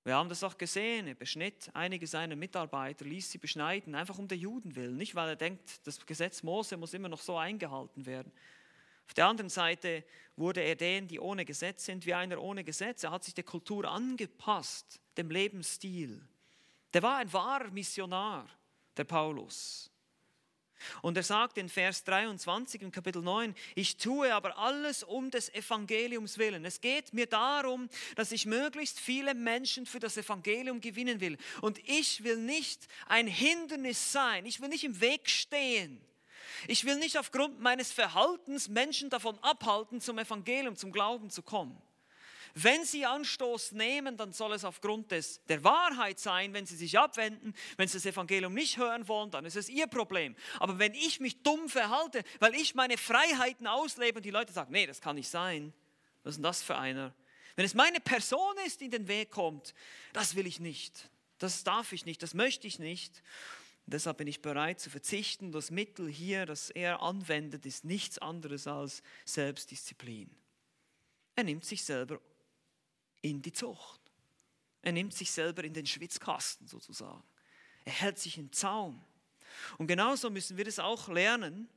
Wir 0.03 0.15
haben 0.15 0.27
das 0.27 0.43
auch 0.43 0.57
gesehen, 0.57 1.07
er 1.07 1.15
beschnitt 1.15 1.69
einige 1.73 2.07
seiner 2.07 2.35
Mitarbeiter, 2.35 3.05
ließ 3.05 3.31
sie 3.31 3.37
beschneiden, 3.37 3.95
einfach 3.95 4.17
um 4.17 4.27
der 4.27 4.37
Juden 4.37 4.75
willen, 4.75 4.97
nicht 4.97 5.15
weil 5.15 5.29
er 5.29 5.35
denkt, 5.37 5.87
das 5.87 6.05
Gesetz 6.05 6.43
Mose 6.43 6.75
muss 6.75 6.93
immer 6.93 7.07
noch 7.07 7.21
so 7.21 7.37
eingehalten 7.37 8.05
werden. 8.05 8.33
Auf 9.07 9.13
der 9.13 9.27
anderen 9.27 9.49
Seite 9.49 10.03
wurde 10.35 10.61
er 10.61 10.75
denen, 10.75 11.07
die 11.07 11.19
ohne 11.19 11.45
Gesetz 11.45 11.85
sind, 11.85 12.05
wie 12.05 12.13
einer 12.13 12.41
ohne 12.41 12.63
Gesetz. 12.63 13.03
Er 13.03 13.11
hat 13.11 13.23
sich 13.23 13.33
der 13.33 13.43
Kultur 13.43 13.85
angepasst, 13.85 14.99
dem 15.17 15.29
Lebensstil. 15.29 16.21
Der 16.93 17.03
war 17.03 17.17
ein 17.17 17.31
wahrer 17.31 17.71
Missionar, 17.71 18.47
der 18.97 19.03
Paulus. 19.03 19.89
Und 21.01 21.17
er 21.17 21.23
sagt 21.23 21.57
in 21.57 21.69
Vers 21.69 22.03
23 22.03 22.81
im 22.81 22.91
Kapitel 22.91 23.21
9, 23.21 23.55
ich 23.75 23.97
tue 23.97 24.33
aber 24.33 24.57
alles 24.57 25.03
um 25.03 25.31
des 25.31 25.53
Evangeliums 25.53 26.37
willen. 26.37 26.65
Es 26.65 26.81
geht 26.81 27.13
mir 27.13 27.25
darum, 27.25 27.89
dass 28.15 28.31
ich 28.31 28.45
möglichst 28.45 28.99
viele 28.99 29.33
Menschen 29.33 29.85
für 29.85 29.99
das 29.99 30.17
Evangelium 30.17 30.81
gewinnen 30.81 31.21
will. 31.21 31.37
Und 31.61 31.79
ich 31.87 32.23
will 32.23 32.37
nicht 32.37 32.87
ein 33.07 33.27
Hindernis 33.27 34.11
sein, 34.11 34.45
ich 34.45 34.61
will 34.61 34.69
nicht 34.69 34.83
im 34.83 34.99
Weg 34.99 35.29
stehen. 35.29 36.01
Ich 36.67 36.85
will 36.85 36.97
nicht 36.97 37.17
aufgrund 37.17 37.59
meines 37.59 37.91
Verhaltens 37.91 38.69
Menschen 38.69 39.09
davon 39.09 39.37
abhalten, 39.39 40.01
zum 40.01 40.17
Evangelium, 40.19 40.75
zum 40.75 40.91
Glauben 40.91 41.29
zu 41.29 41.41
kommen. 41.41 41.81
Wenn 42.55 42.85
sie 42.85 43.05
Anstoß 43.05 43.71
nehmen, 43.71 44.15
dann 44.15 44.31
soll 44.31 44.53
es 44.53 44.63
aufgrund 44.63 45.11
des, 45.11 45.43
der 45.45 45.63
Wahrheit 45.63 46.19
sein. 46.19 46.53
Wenn 46.53 46.67
sie 46.67 46.75
sich 46.75 46.99
abwenden, 46.99 47.55
wenn 47.77 47.87
sie 47.87 47.97
das 47.97 48.05
Evangelium 48.05 48.53
nicht 48.53 48.77
hören 48.77 49.07
wollen, 49.07 49.31
dann 49.31 49.45
ist 49.45 49.55
es 49.55 49.69
ihr 49.69 49.87
Problem. 49.87 50.35
Aber 50.59 50.77
wenn 50.77 50.93
ich 50.93 51.19
mich 51.19 51.41
dumm 51.41 51.67
verhalte, 51.67 52.23
weil 52.39 52.53
ich 52.53 52.75
meine 52.75 52.97
Freiheiten 52.97 53.65
auslebe 53.65 54.17
und 54.17 54.23
die 54.23 54.31
Leute 54.31 54.53
sagen, 54.53 54.71
nee, 54.71 54.85
das 54.85 55.01
kann 55.01 55.15
nicht 55.15 55.29
sein, 55.29 55.73
was 56.23 56.31
ist 56.31 56.37
denn 56.37 56.43
das 56.43 56.61
für 56.61 56.77
einer? 56.77 57.13
Wenn 57.55 57.65
es 57.65 57.73
meine 57.73 57.99
Person 57.99 58.55
ist, 58.65 58.81
die 58.81 58.85
in 58.85 58.91
den 58.91 59.07
Weg 59.07 59.31
kommt, 59.31 59.73
das 60.13 60.35
will 60.35 60.45
ich 60.45 60.59
nicht. 60.59 61.09
Das 61.39 61.63
darf 61.63 61.91
ich 61.91 62.05
nicht, 62.05 62.21
das 62.21 62.35
möchte 62.35 62.67
ich 62.67 62.77
nicht. 62.77 63.23
Und 63.85 63.93
deshalb 63.93 64.17
bin 64.17 64.27
ich 64.27 64.41
bereit 64.41 64.79
zu 64.79 64.89
verzichten. 64.89 65.51
Das 65.51 65.71
Mittel 65.71 66.09
hier, 66.09 66.45
das 66.45 66.69
er 66.69 67.01
anwendet, 67.01 67.65
ist 67.65 67.83
nichts 67.83 68.17
anderes 68.17 68.67
als 68.67 69.03
Selbstdisziplin. 69.25 70.29
Er 71.35 71.43
nimmt 71.43 71.65
sich 71.65 71.83
selber 71.83 72.21
in 73.21 73.41
die 73.41 73.51
Zucht. 73.51 73.99
Er 74.81 74.91
nimmt 74.91 75.13
sich 75.13 75.31
selber 75.31 75.63
in 75.63 75.73
den 75.73 75.85
Schwitzkasten 75.85 76.67
sozusagen. 76.67 77.23
Er 77.85 77.93
hält 77.93 78.19
sich 78.19 78.37
im 78.37 78.51
Zaum. 78.51 79.03
Und 79.77 79.87
genauso 79.87 80.29
müssen 80.29 80.57
wir 80.57 80.65
das 80.65 80.79
auch 80.79 81.09
lernen, 81.09 81.67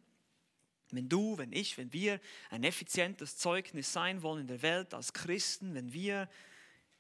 wenn 0.90 1.08
du, 1.08 1.36
wenn 1.38 1.52
ich, 1.52 1.78
wenn 1.78 1.92
wir 1.92 2.20
ein 2.50 2.62
effizientes 2.62 3.36
Zeugnis 3.36 3.92
sein 3.92 4.22
wollen 4.22 4.42
in 4.42 4.46
der 4.46 4.62
Welt 4.62 4.94
als 4.94 5.12
Christen, 5.12 5.74
wenn 5.74 5.92
wir 5.92 6.28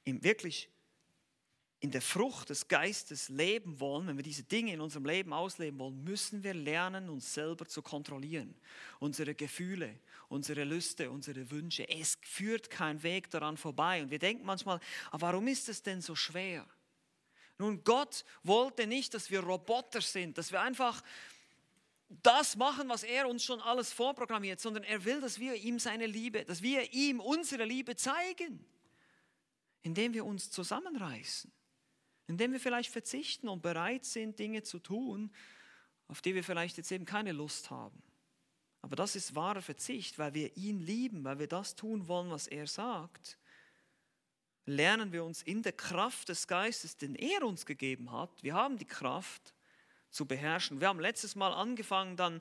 wirklich 0.04 0.68
in 1.80 1.90
der 1.90 2.00
Frucht 2.00 2.48
des 2.48 2.68
Geistes 2.68 3.28
leben 3.28 3.78
wollen, 3.80 4.06
wenn 4.06 4.16
wir 4.16 4.22
diese 4.22 4.42
Dinge 4.42 4.72
in 4.72 4.80
unserem 4.80 5.04
Leben 5.04 5.32
ausleben 5.32 5.78
wollen, 5.78 6.02
müssen 6.04 6.42
wir 6.42 6.54
lernen, 6.54 7.10
uns 7.10 7.34
selber 7.34 7.66
zu 7.66 7.82
kontrollieren. 7.82 8.54
Unsere 8.98 9.34
Gefühle, 9.34 9.98
unsere 10.28 10.64
Lüste, 10.64 11.10
unsere 11.10 11.50
Wünsche. 11.50 11.86
Es 11.88 12.18
führt 12.22 12.70
kein 12.70 13.02
Weg 13.02 13.30
daran 13.30 13.58
vorbei. 13.58 14.02
Und 14.02 14.10
wir 14.10 14.18
denken 14.18 14.46
manchmal, 14.46 14.80
aber 15.10 15.28
warum 15.28 15.48
ist 15.48 15.68
es 15.68 15.82
denn 15.82 16.00
so 16.00 16.14
schwer? 16.14 16.66
Nun, 17.58 17.84
Gott 17.84 18.24
wollte 18.42 18.86
nicht, 18.86 19.12
dass 19.12 19.30
wir 19.30 19.40
Roboter 19.40 20.00
sind, 20.00 20.38
dass 20.38 20.52
wir 20.52 20.62
einfach 20.62 21.02
das 22.08 22.56
machen, 22.56 22.88
was 22.88 23.02
er 23.02 23.28
uns 23.28 23.44
schon 23.44 23.60
alles 23.60 23.92
vorprogrammiert, 23.92 24.60
sondern 24.60 24.84
er 24.84 25.04
will, 25.04 25.20
dass 25.20 25.38
wir 25.38 25.54
ihm 25.54 25.78
seine 25.78 26.06
Liebe, 26.06 26.44
dass 26.44 26.62
wir 26.62 26.92
ihm 26.94 27.20
unsere 27.20 27.64
Liebe 27.64 27.96
zeigen, 27.96 28.64
indem 29.82 30.14
wir 30.14 30.24
uns 30.24 30.50
zusammenreißen 30.50 31.52
indem 32.26 32.52
wir 32.52 32.60
vielleicht 32.60 32.90
verzichten 32.90 33.48
und 33.48 33.62
bereit 33.62 34.04
sind, 34.04 34.38
Dinge 34.38 34.62
zu 34.62 34.78
tun, 34.78 35.30
auf 36.08 36.22
die 36.22 36.34
wir 36.34 36.44
vielleicht 36.44 36.76
jetzt 36.76 36.90
eben 36.92 37.04
keine 37.04 37.32
Lust 37.32 37.70
haben. 37.70 38.02
Aber 38.82 38.96
das 38.96 39.16
ist 39.16 39.34
wahrer 39.34 39.62
Verzicht, 39.62 40.18
weil 40.18 40.34
wir 40.34 40.56
ihn 40.56 40.78
lieben, 40.78 41.24
weil 41.24 41.38
wir 41.38 41.48
das 41.48 41.74
tun 41.74 42.06
wollen, 42.06 42.30
was 42.30 42.46
er 42.46 42.66
sagt. 42.66 43.36
Lernen 44.64 45.12
wir 45.12 45.24
uns 45.24 45.42
in 45.42 45.62
der 45.62 45.72
Kraft 45.72 46.28
des 46.28 46.46
Geistes, 46.46 46.96
den 46.96 47.14
er 47.14 47.42
uns 47.42 47.66
gegeben 47.66 48.12
hat. 48.12 48.30
Wir 48.42 48.54
haben 48.54 48.78
die 48.78 48.84
Kraft 48.84 49.54
zu 50.10 50.26
beherrschen. 50.26 50.80
Wir 50.80 50.88
haben 50.88 51.00
letztes 51.00 51.36
Mal 51.36 51.52
angefangen, 51.52 52.16
dann 52.16 52.40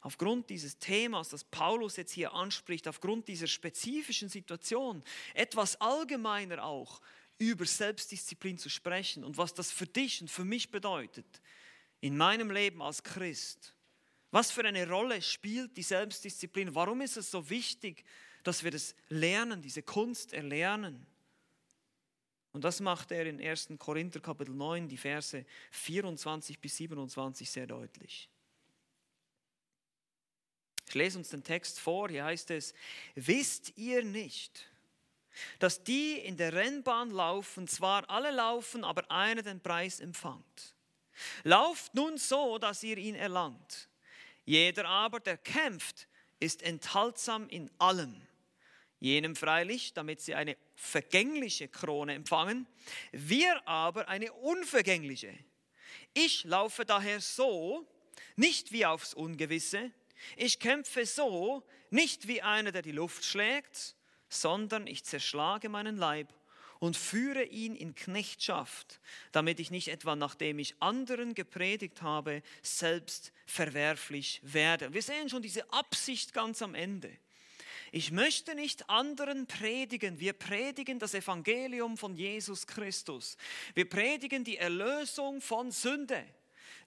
aufgrund 0.00 0.48
dieses 0.50 0.78
Themas, 0.78 1.30
das 1.30 1.44
Paulus 1.44 1.96
jetzt 1.96 2.12
hier 2.12 2.32
anspricht, 2.32 2.88
aufgrund 2.88 3.28
dieser 3.28 3.46
spezifischen 3.46 4.28
Situation, 4.28 5.02
etwas 5.34 5.80
allgemeiner 5.80 6.64
auch 6.64 7.00
über 7.38 7.66
Selbstdisziplin 7.66 8.58
zu 8.58 8.68
sprechen 8.68 9.24
und 9.24 9.36
was 9.36 9.54
das 9.54 9.70
für 9.70 9.86
dich 9.86 10.20
und 10.20 10.30
für 10.30 10.44
mich 10.44 10.70
bedeutet 10.70 11.26
in 12.00 12.16
meinem 12.16 12.50
Leben 12.50 12.82
als 12.82 13.02
Christ? 13.02 13.74
Was 14.30 14.50
für 14.50 14.64
eine 14.64 14.88
Rolle 14.88 15.22
spielt 15.22 15.76
die 15.76 15.82
Selbstdisziplin? 15.82 16.74
Warum 16.74 17.00
ist 17.00 17.16
es 17.16 17.30
so 17.30 17.48
wichtig, 17.48 18.04
dass 18.42 18.64
wir 18.64 18.70
das 18.70 18.94
lernen, 19.08 19.62
diese 19.62 19.82
Kunst 19.82 20.32
erlernen? 20.32 21.06
Und 22.52 22.64
das 22.64 22.80
macht 22.80 23.12
er 23.12 23.26
in 23.26 23.40
1. 23.40 23.68
Korinther 23.78 24.20
Kapitel 24.20 24.54
9, 24.54 24.88
die 24.88 24.96
Verse 24.96 25.44
24 25.72 26.58
bis 26.58 26.76
27 26.78 27.50
sehr 27.50 27.66
deutlich. 27.66 28.30
Ich 30.88 30.94
lese 30.94 31.18
uns 31.18 31.28
den 31.28 31.42
Text 31.42 31.80
vor, 31.80 32.08
hier 32.08 32.24
heißt 32.24 32.50
es, 32.52 32.72
wisst 33.14 33.76
ihr 33.76 34.04
nicht, 34.04 34.66
dass 35.58 35.84
die 35.84 36.18
in 36.18 36.36
der 36.36 36.52
Rennbahn 36.52 37.10
laufen, 37.10 37.68
zwar 37.68 38.08
alle 38.10 38.30
laufen, 38.30 38.84
aber 38.84 39.10
einer 39.10 39.42
den 39.42 39.60
Preis 39.60 40.00
empfangt. 40.00 40.74
Lauft 41.44 41.94
nun 41.94 42.18
so, 42.18 42.58
dass 42.58 42.82
ihr 42.82 42.98
ihn 42.98 43.14
erlangt. 43.14 43.88
Jeder 44.44 44.86
aber, 44.86 45.20
der 45.20 45.36
kämpft, 45.36 46.08
ist 46.40 46.62
enthaltsam 46.62 47.48
in 47.48 47.70
allem. 47.78 48.20
Jenem 49.00 49.36
freilich, 49.36 49.92
damit 49.92 50.20
sie 50.20 50.34
eine 50.34 50.56
vergängliche 50.74 51.68
Krone 51.68 52.14
empfangen, 52.14 52.66
wir 53.12 53.66
aber 53.68 54.08
eine 54.08 54.32
unvergängliche. 54.32 55.36
Ich 56.14 56.44
laufe 56.44 56.84
daher 56.84 57.20
so, 57.20 57.86
nicht 58.36 58.72
wie 58.72 58.86
aufs 58.86 59.12
Ungewisse, 59.14 59.90
ich 60.36 60.58
kämpfe 60.58 61.04
so, 61.04 61.62
nicht 61.90 62.26
wie 62.26 62.40
einer, 62.42 62.72
der 62.72 62.82
die 62.82 62.92
Luft 62.92 63.24
schlägt, 63.24 63.95
sondern 64.28 64.86
ich 64.86 65.04
zerschlage 65.04 65.68
meinen 65.68 65.96
Leib 65.96 66.32
und 66.78 66.96
führe 66.96 67.44
ihn 67.44 67.74
in 67.74 67.94
Knechtschaft, 67.94 69.00
damit 69.32 69.60
ich 69.60 69.70
nicht 69.70 69.88
etwa 69.88 70.16
nachdem 70.16 70.58
ich 70.58 70.74
anderen 70.80 71.34
gepredigt 71.34 72.02
habe, 72.02 72.42
selbst 72.62 73.32
verwerflich 73.46 74.40
werde. 74.42 74.92
Wir 74.92 75.02
sehen 75.02 75.28
schon 75.28 75.42
diese 75.42 75.72
Absicht 75.72 76.32
ganz 76.32 76.62
am 76.62 76.74
Ende. 76.74 77.10
Ich 77.92 78.10
möchte 78.10 78.54
nicht 78.54 78.90
anderen 78.90 79.46
predigen. 79.46 80.18
Wir 80.20 80.32
predigen 80.32 80.98
das 80.98 81.14
Evangelium 81.14 81.96
von 81.96 82.14
Jesus 82.14 82.66
Christus. 82.66 83.36
Wir 83.74 83.88
predigen 83.88 84.44
die 84.44 84.58
Erlösung 84.58 85.40
von 85.40 85.70
Sünde. 85.70 86.24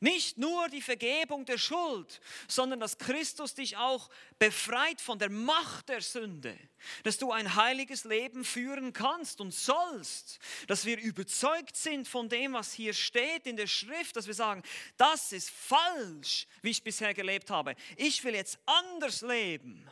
Nicht 0.01 0.37
nur 0.37 0.69
die 0.69 0.81
Vergebung 0.81 1.43
der 1.43 1.57
Schuld, 1.57 2.21
sondern 2.47 2.79
dass 2.79 2.97
Christus 2.97 3.53
dich 3.53 3.75
auch 3.75 4.09
befreit 4.37 5.01
von 5.01 5.19
der 5.19 5.29
Macht 5.29 5.89
der 5.89 5.99
Sünde, 5.99 6.57
dass 7.03 7.17
du 7.17 7.33
ein 7.33 7.55
heiliges 7.55 8.05
Leben 8.05 8.45
führen 8.45 8.93
kannst 8.93 9.41
und 9.41 9.53
sollst, 9.53 10.39
dass 10.67 10.85
wir 10.85 10.97
überzeugt 10.97 11.75
sind 11.75 12.07
von 12.07 12.29
dem, 12.29 12.53
was 12.53 12.71
hier 12.71 12.93
steht 12.93 13.45
in 13.45 13.57
der 13.57 13.67
Schrift, 13.67 14.15
dass 14.15 14.27
wir 14.27 14.33
sagen, 14.33 14.63
das 14.95 15.33
ist 15.33 15.49
falsch, 15.49 16.47
wie 16.61 16.69
ich 16.69 16.81
bisher 16.81 17.13
gelebt 17.13 17.49
habe. 17.51 17.75
Ich 17.97 18.23
will 18.23 18.35
jetzt 18.35 18.57
anders 18.65 19.21
leben. 19.21 19.85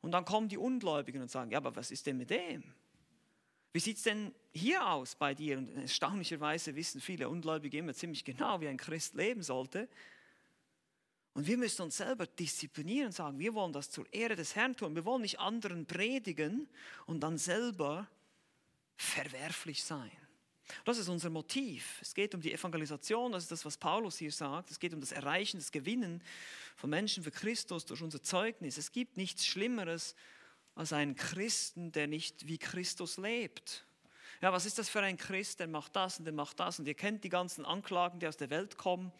Und 0.00 0.12
dann 0.12 0.24
kommen 0.24 0.48
die 0.48 0.58
Ungläubigen 0.58 1.20
und 1.20 1.30
sagen, 1.30 1.50
ja, 1.50 1.58
aber 1.58 1.76
was 1.76 1.90
ist 1.90 2.06
denn 2.06 2.16
mit 2.16 2.30
dem? 2.30 2.62
Wie 3.72 3.80
sieht 3.80 3.98
es 3.98 4.02
denn 4.02 4.34
hier 4.52 4.86
aus 4.86 5.14
bei 5.14 5.34
dir? 5.34 5.58
Und 5.58 5.68
erstaunlicherweise 5.76 6.74
wissen 6.74 7.00
viele 7.00 7.28
Ungläubige 7.28 7.78
immer 7.78 7.94
ziemlich 7.94 8.24
genau, 8.24 8.60
wie 8.60 8.68
ein 8.68 8.76
Christ 8.76 9.14
leben 9.14 9.42
sollte. 9.42 9.88
Und 11.34 11.46
wir 11.46 11.58
müssen 11.58 11.82
uns 11.82 11.98
selber 11.98 12.26
disziplinieren 12.26 13.06
und 13.06 13.12
sagen, 13.12 13.38
wir 13.38 13.54
wollen 13.54 13.72
das 13.72 13.90
zur 13.90 14.12
Ehre 14.12 14.34
des 14.34 14.56
Herrn 14.56 14.74
tun. 14.74 14.94
Wir 14.96 15.04
wollen 15.04 15.22
nicht 15.22 15.38
anderen 15.38 15.86
predigen 15.86 16.68
und 17.06 17.20
dann 17.20 17.38
selber 17.38 18.08
verwerflich 18.96 19.84
sein. 19.84 20.10
Das 20.84 20.98
ist 20.98 21.08
unser 21.08 21.30
Motiv. 21.30 21.98
Es 22.02 22.14
geht 22.14 22.34
um 22.34 22.40
die 22.40 22.52
Evangelisation, 22.52 23.32
das 23.32 23.44
ist 23.44 23.52
das, 23.52 23.64
was 23.64 23.76
Paulus 23.76 24.18
hier 24.18 24.32
sagt. 24.32 24.70
Es 24.70 24.78
geht 24.78 24.92
um 24.92 25.00
das 25.00 25.12
Erreichen, 25.12 25.58
das 25.58 25.72
Gewinnen 25.72 26.22
von 26.76 26.90
Menschen 26.90 27.22
für 27.22 27.30
Christus 27.30 27.86
durch 27.86 28.02
unser 28.02 28.22
Zeugnis. 28.22 28.76
Es 28.76 28.92
gibt 28.92 29.16
nichts 29.16 29.46
Schlimmeres 29.46 30.14
als 30.78 30.92
einen 30.92 31.16
Christen, 31.16 31.90
der 31.90 32.06
nicht 32.06 32.46
wie 32.46 32.56
Christus 32.56 33.16
lebt. 33.16 33.84
Ja, 34.40 34.52
was 34.52 34.64
ist 34.64 34.78
das 34.78 34.88
für 34.88 35.00
ein 35.00 35.16
Christ, 35.16 35.58
der 35.58 35.66
macht 35.66 35.96
das 35.96 36.20
und 36.20 36.24
der 36.24 36.32
macht 36.32 36.60
das. 36.60 36.78
Und 36.78 36.86
ihr 36.86 36.94
kennt 36.94 37.24
die 37.24 37.28
ganzen 37.28 37.66
Anklagen, 37.66 38.20
die 38.20 38.28
aus 38.28 38.36
der 38.36 38.48
Welt 38.50 38.78
kommen. 38.78 39.12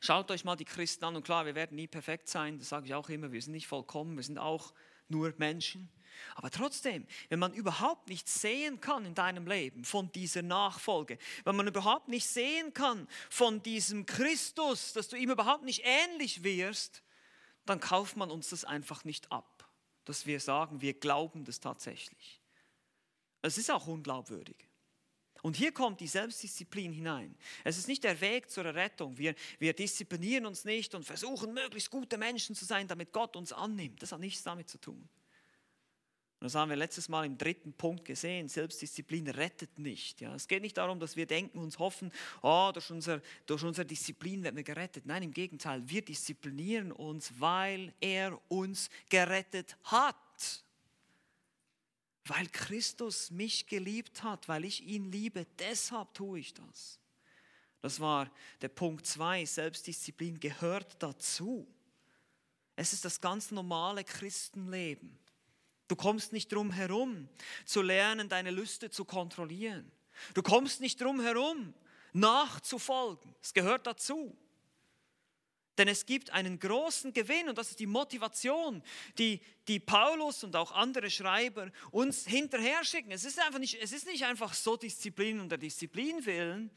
Schaut 0.00 0.32
euch 0.32 0.42
mal 0.42 0.56
die 0.56 0.64
Christen 0.64 1.04
an. 1.04 1.14
Und 1.14 1.22
klar, 1.22 1.46
wir 1.46 1.54
werden 1.54 1.76
nie 1.76 1.86
perfekt 1.86 2.28
sein, 2.28 2.58
das 2.58 2.70
sage 2.70 2.86
ich 2.86 2.94
auch 2.94 3.08
immer, 3.08 3.30
wir 3.30 3.40
sind 3.40 3.52
nicht 3.52 3.68
vollkommen, 3.68 4.16
wir 4.16 4.24
sind 4.24 4.38
auch 4.38 4.74
nur 5.08 5.32
Menschen. 5.38 5.88
Aber 6.34 6.50
trotzdem, 6.50 7.06
wenn 7.28 7.38
man 7.38 7.52
überhaupt 7.52 8.08
nicht 8.08 8.28
sehen 8.28 8.80
kann 8.80 9.04
in 9.04 9.14
deinem 9.14 9.46
Leben 9.46 9.84
von 9.84 10.10
dieser 10.10 10.42
Nachfolge, 10.42 11.18
wenn 11.44 11.54
man 11.54 11.68
überhaupt 11.68 12.08
nicht 12.08 12.26
sehen 12.26 12.74
kann 12.74 13.06
von 13.30 13.62
diesem 13.62 14.06
Christus, 14.06 14.92
dass 14.92 15.06
du 15.06 15.14
ihm 15.14 15.30
überhaupt 15.30 15.62
nicht 15.62 15.84
ähnlich 15.84 16.42
wirst, 16.42 17.04
dann 17.64 17.78
kauft 17.78 18.16
man 18.16 18.32
uns 18.32 18.48
das 18.50 18.64
einfach 18.64 19.04
nicht 19.04 19.30
ab 19.30 19.49
dass 20.10 20.26
wir 20.26 20.40
sagen, 20.40 20.80
wir 20.80 20.94
glauben 20.94 21.44
das 21.44 21.60
tatsächlich. 21.60 22.40
Es 23.42 23.56
ist 23.58 23.70
auch 23.70 23.86
unglaubwürdig. 23.86 24.56
Und 25.42 25.56
hier 25.56 25.72
kommt 25.72 26.00
die 26.00 26.08
Selbstdisziplin 26.08 26.92
hinein. 26.92 27.34
Es 27.62 27.78
ist 27.78 27.86
nicht 27.86 28.02
der 28.02 28.20
Weg 28.20 28.50
zur 28.50 28.64
Rettung. 28.64 29.16
Wir, 29.16 29.34
wir 29.60 29.72
disziplinieren 29.72 30.46
uns 30.46 30.64
nicht 30.64 30.94
und 30.96 31.04
versuchen, 31.04 31.54
möglichst 31.54 31.90
gute 31.90 32.18
Menschen 32.18 32.56
zu 32.56 32.64
sein, 32.64 32.88
damit 32.88 33.12
Gott 33.12 33.36
uns 33.36 33.52
annimmt. 33.52 34.02
Das 34.02 34.10
hat 34.12 34.20
nichts 34.20 34.42
damit 34.42 34.68
zu 34.68 34.78
tun. 34.78 35.08
Und 36.40 36.46
das 36.46 36.54
haben 36.54 36.70
wir 36.70 36.76
letztes 36.76 37.10
Mal 37.10 37.26
im 37.26 37.36
dritten 37.36 37.74
Punkt 37.74 38.06
gesehen. 38.06 38.48
Selbstdisziplin 38.48 39.28
rettet 39.28 39.78
nicht. 39.78 40.22
Ja. 40.22 40.34
Es 40.34 40.48
geht 40.48 40.62
nicht 40.62 40.78
darum, 40.78 40.98
dass 40.98 41.14
wir 41.14 41.26
denken, 41.26 41.58
uns 41.58 41.78
hoffen, 41.78 42.10
oh, 42.40 42.70
durch, 42.72 42.90
unser, 42.90 43.20
durch 43.44 43.62
unsere 43.62 43.84
Disziplin 43.84 44.42
werden 44.42 44.56
wir 44.56 44.62
gerettet. 44.62 45.04
Nein, 45.04 45.24
im 45.24 45.32
Gegenteil, 45.32 45.82
wir 45.84 46.02
disziplinieren 46.02 46.92
uns, 46.92 47.38
weil 47.38 47.92
er 48.00 48.40
uns 48.48 48.88
gerettet 49.10 49.76
hat. 49.84 50.64
Weil 52.24 52.46
Christus 52.46 53.30
mich 53.30 53.66
geliebt 53.66 54.22
hat, 54.22 54.48
weil 54.48 54.64
ich 54.64 54.82
ihn 54.86 55.12
liebe, 55.12 55.46
deshalb 55.58 56.14
tue 56.14 56.38
ich 56.38 56.54
das. 56.54 56.98
Das 57.82 58.00
war 58.00 58.30
der 58.62 58.68
Punkt 58.68 59.04
2. 59.04 59.44
Selbstdisziplin 59.44 60.40
gehört 60.40 61.02
dazu. 61.02 61.68
Es 62.76 62.94
ist 62.94 63.04
das 63.04 63.20
ganz 63.20 63.50
normale 63.50 64.04
Christenleben. 64.04 65.18
Du 65.90 65.96
kommst 65.96 66.32
nicht 66.32 66.52
drum 66.52 66.70
herum, 66.70 67.28
zu 67.64 67.82
lernen, 67.82 68.28
deine 68.28 68.52
Lüste 68.52 68.90
zu 68.90 69.04
kontrollieren. 69.04 69.90
Du 70.34 70.42
kommst 70.42 70.80
nicht 70.80 71.00
drum 71.00 71.18
herum, 71.18 71.74
nachzufolgen. 72.12 73.34
Es 73.42 73.52
gehört 73.52 73.88
dazu. 73.88 74.38
Denn 75.78 75.88
es 75.88 76.06
gibt 76.06 76.30
einen 76.30 76.60
großen 76.60 77.12
Gewinn 77.12 77.48
und 77.48 77.58
das 77.58 77.70
ist 77.70 77.80
die 77.80 77.88
Motivation, 77.88 78.84
die, 79.18 79.40
die 79.66 79.80
Paulus 79.80 80.44
und 80.44 80.54
auch 80.54 80.70
andere 80.70 81.10
Schreiber 81.10 81.72
uns 81.90 82.24
hinterher 82.24 82.84
schicken. 82.84 83.10
Es 83.10 83.24
ist, 83.24 83.40
einfach 83.40 83.58
nicht, 83.58 83.82
es 83.82 83.90
ist 83.90 84.06
nicht 84.06 84.24
einfach 84.24 84.54
so 84.54 84.76
Disziplin 84.76 85.40
und 85.40 85.48
der 85.48 85.58
Disziplin 85.58 86.24
willen, 86.24 86.70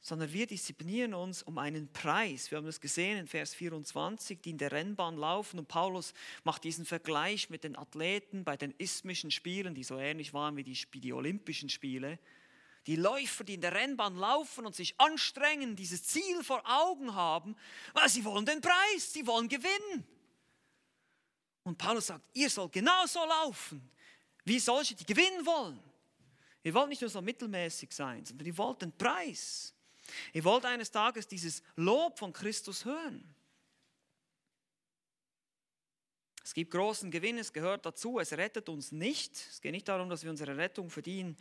sondern 0.00 0.32
wir 0.32 0.46
disziplinieren 0.46 1.14
uns 1.14 1.42
um 1.42 1.58
einen 1.58 1.92
Preis. 1.92 2.50
Wir 2.50 2.58
haben 2.58 2.66
das 2.66 2.80
gesehen 2.80 3.18
in 3.18 3.26
Vers 3.26 3.54
24, 3.54 4.40
die 4.40 4.50
in 4.50 4.58
der 4.58 4.72
Rennbahn 4.72 5.16
laufen 5.16 5.58
und 5.58 5.68
Paulus 5.68 6.14
macht 6.44 6.64
diesen 6.64 6.84
Vergleich 6.84 7.50
mit 7.50 7.64
den 7.64 7.76
Athleten 7.76 8.44
bei 8.44 8.56
den 8.56 8.72
isthmischen 8.78 9.30
Spielen, 9.30 9.74
die 9.74 9.84
so 9.84 9.98
ähnlich 9.98 10.32
waren 10.32 10.56
wie 10.56 10.62
die, 10.62 10.78
die 10.94 11.12
Olympischen 11.12 11.68
Spiele. 11.68 12.18
Die 12.86 12.96
Läufer, 12.96 13.44
die 13.44 13.54
in 13.54 13.60
der 13.60 13.74
Rennbahn 13.74 14.16
laufen 14.16 14.64
und 14.64 14.74
sich 14.74 14.98
anstrengen, 14.98 15.76
dieses 15.76 16.04
Ziel 16.04 16.42
vor 16.42 16.62
Augen 16.64 17.14
haben, 17.14 17.54
weil 17.92 18.08
sie 18.08 18.24
wollen 18.24 18.46
den 18.46 18.60
Preis, 18.60 19.12
sie 19.12 19.26
wollen 19.26 19.48
gewinnen. 19.48 20.06
Und 21.64 21.76
Paulus 21.76 22.06
sagt, 22.06 22.24
ihr 22.32 22.48
sollt 22.48 22.72
genauso 22.72 23.18
laufen, 23.26 23.90
wie 24.44 24.58
solche, 24.58 24.94
die 24.94 25.04
gewinnen 25.04 25.44
wollen. 25.44 25.78
Ihr 26.62 26.72
wollt 26.72 26.88
nicht 26.88 27.02
nur 27.02 27.10
so 27.10 27.20
mittelmäßig 27.20 27.92
sein, 27.92 28.24
sondern 28.24 28.46
ihr 28.46 28.56
wollt 28.56 28.80
den 28.80 28.96
Preis. 28.96 29.74
Ihr 30.32 30.44
wollt 30.44 30.64
eines 30.64 30.90
Tages 30.90 31.26
dieses 31.26 31.62
Lob 31.76 32.18
von 32.18 32.32
Christus 32.32 32.84
hören. 32.84 33.34
Es 36.48 36.54
gibt 36.54 36.70
großen 36.70 37.10
Gewinn, 37.10 37.36
es 37.36 37.52
gehört 37.52 37.84
dazu, 37.84 38.18
es 38.18 38.32
rettet 38.32 38.70
uns 38.70 38.90
nicht. 38.90 39.36
Es 39.36 39.60
geht 39.60 39.72
nicht 39.72 39.86
darum, 39.86 40.08
dass 40.08 40.22
wir 40.22 40.30
unsere 40.30 40.56
Rettung 40.56 40.88
verdienen. 40.88 41.36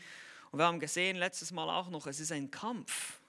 Und 0.51 0.59
wir 0.59 0.65
haben 0.65 0.81
gesehen 0.81 1.15
letztes 1.15 1.51
Mal 1.51 1.69
auch 1.69 1.89
noch, 1.89 2.07
es 2.07 2.19
ist 2.19 2.31
ein 2.31 2.51
Kampf. 2.51 3.19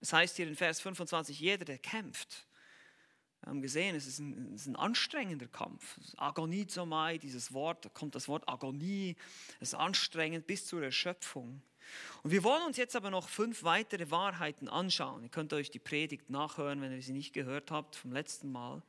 Es 0.00 0.12
heißt 0.12 0.36
hier 0.36 0.46
in 0.46 0.56
Vers 0.56 0.80
25, 0.80 1.38
jeder, 1.38 1.64
der 1.64 1.78
kämpft. 1.78 2.46
Wir 3.40 3.50
haben 3.50 3.62
gesehen, 3.62 3.96
es 3.96 4.06
ist 4.06 4.18
ein, 4.18 4.54
es 4.54 4.62
ist 4.62 4.66
ein 4.66 4.76
anstrengender 4.76 5.48
Kampf. 5.48 5.98
Agonizomai, 6.16 7.18
dieses 7.18 7.52
Wort, 7.52 7.84
da 7.84 7.88
kommt 7.88 8.14
das 8.14 8.28
Wort 8.28 8.48
Agonie, 8.48 9.16
es 9.60 9.68
ist 9.68 9.74
anstrengend 9.74 10.46
bis 10.46 10.66
zur 10.66 10.82
Erschöpfung. 10.82 11.62
Und 12.22 12.30
wir 12.30 12.44
wollen 12.44 12.62
uns 12.64 12.76
jetzt 12.76 12.96
aber 12.96 13.10
noch 13.10 13.28
fünf 13.28 13.62
weitere 13.62 14.10
Wahrheiten 14.10 14.68
anschauen. 14.68 15.22
Ihr 15.22 15.28
könnt 15.28 15.52
euch 15.52 15.70
die 15.70 15.78
Predigt 15.78 16.30
nachhören, 16.30 16.80
wenn 16.80 16.92
ihr 16.92 17.02
sie 17.02 17.12
nicht 17.12 17.32
gehört 17.32 17.70
habt 17.70 17.96
vom 17.96 18.12
letzten 18.12 18.50
Mal. 18.50 18.82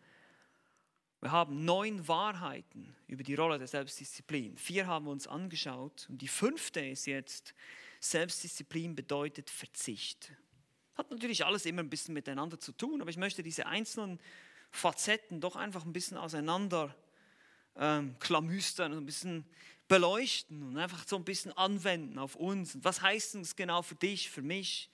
Wir 1.22 1.32
haben 1.32 1.66
neun 1.66 2.08
Wahrheiten 2.08 2.96
über 3.08 3.24
die 3.24 3.36
Rolle 3.36 3.58
der 3.58 3.68
Selbstdisziplin. 3.68 4.58
Vier 4.58 4.88
haben 4.88 5.06
wir 5.06 5.12
uns 5.12 5.28
angeschaut. 5.28 6.08
Und 6.10 6.22
die 6.22 6.30
fünfte 6.30 6.80
ist 6.80 7.06
jetzt, 7.06 7.54
Selbstdisziplin 8.00 8.96
bedeutet 8.96 9.50
Verzicht. 9.50 10.32
Hat 10.96 11.12
natürlich 11.12 11.46
alles 11.46 11.66
immer 11.66 11.82
ein 11.82 11.90
bisschen 11.90 12.14
miteinander 12.14 12.60
zu 12.60 12.72
tun, 12.72 13.02
aber 13.02 13.10
ich 13.10 13.18
möchte 13.18 13.44
diese 13.44 13.66
einzelnen 13.66 14.20
Facetten 14.72 15.42
doch 15.42 15.56
einfach 15.56 15.86
ein 15.86 15.94
bisschen 15.94 16.18
auseinander 16.18 16.96
ähm, 17.76 18.16
klamüstern, 18.20 18.94
ein 18.94 19.06
bisschen 19.06 19.46
beleuchten 19.90 20.64
und 20.64 20.78
einfach 20.78 21.06
so 21.06 21.18
ein 21.18 21.26
bisschen 21.26 21.52
anwenden 21.58 22.18
auf 22.18 22.36
uns. 22.36 22.76
Und 22.76 22.86
was 22.86 23.02
heißt 23.02 23.36
es 23.36 23.58
genau 23.58 23.82
für 23.82 23.96
dich, 23.96 24.30
für 24.30 24.42
mich 24.42 24.90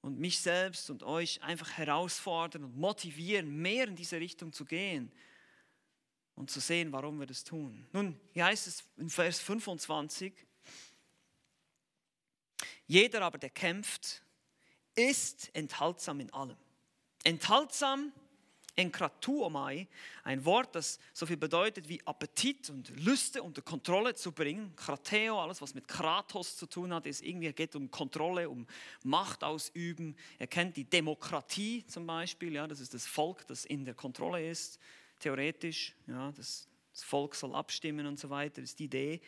und 0.00 0.18
mich 0.18 0.40
selbst 0.40 0.90
und 0.90 1.04
euch 1.04 1.42
einfach 1.42 1.70
herausfordern 1.70 2.64
und 2.64 2.76
motivieren, 2.76 3.60
mehr 3.60 3.86
in 3.86 3.94
diese 3.94 4.18
Richtung 4.18 4.52
zu 4.52 4.64
gehen 4.64 5.12
und 6.34 6.50
zu 6.50 6.58
sehen, 6.58 6.90
warum 6.90 7.20
wir 7.20 7.26
das 7.26 7.44
tun. 7.44 7.86
Nun, 7.92 8.18
hier 8.32 8.46
heißt 8.46 8.66
es 8.66 8.82
in 8.96 9.10
Vers 9.10 9.40
25, 9.40 10.32
jeder 12.86 13.22
aber, 13.22 13.38
der 13.38 13.50
kämpft, 13.50 14.22
ist 14.94 15.54
enthaltsam 15.54 16.20
in 16.20 16.32
allem. 16.32 16.56
Enthaltsam 17.24 18.12
Enkratuomai, 18.76 19.88
ein 20.22 20.44
Wort, 20.44 20.74
das 20.74 20.98
so 21.12 21.24
viel 21.26 21.38
bedeutet 21.38 21.88
wie 21.88 22.00
Appetit 22.06 22.68
und 22.70 22.90
Lüste 23.00 23.42
unter 23.42 23.62
Kontrolle 23.62 24.14
zu 24.14 24.32
bringen. 24.32 24.74
Krateo, 24.76 25.40
alles 25.40 25.62
was 25.62 25.74
mit 25.74 25.88
Kratos 25.88 26.56
zu 26.56 26.66
tun 26.66 26.92
hat, 26.92 27.06
ist 27.06 27.22
irgendwie 27.22 27.52
geht 27.52 27.74
um 27.74 27.90
Kontrolle, 27.90 28.48
um 28.50 28.66
Macht 29.02 29.42
ausüben. 29.42 30.14
Er 30.38 30.46
kennt 30.46 30.76
die 30.76 30.84
Demokratie 30.84 31.84
zum 31.86 32.06
Beispiel, 32.06 32.52
ja, 32.52 32.66
das 32.66 32.80
ist 32.80 32.92
das 32.92 33.06
Volk, 33.06 33.46
das 33.46 33.64
in 33.64 33.84
der 33.84 33.94
Kontrolle 33.94 34.48
ist, 34.48 34.78
theoretisch. 35.20 35.94
Ja, 36.06 36.30
das, 36.32 36.68
das 36.92 37.02
Volk 37.02 37.34
soll 37.34 37.54
abstimmen 37.54 38.06
und 38.06 38.18
so 38.18 38.28
weiter, 38.30 38.62
ist 38.62 38.78
die 38.78 38.84
Idee. 38.84 39.20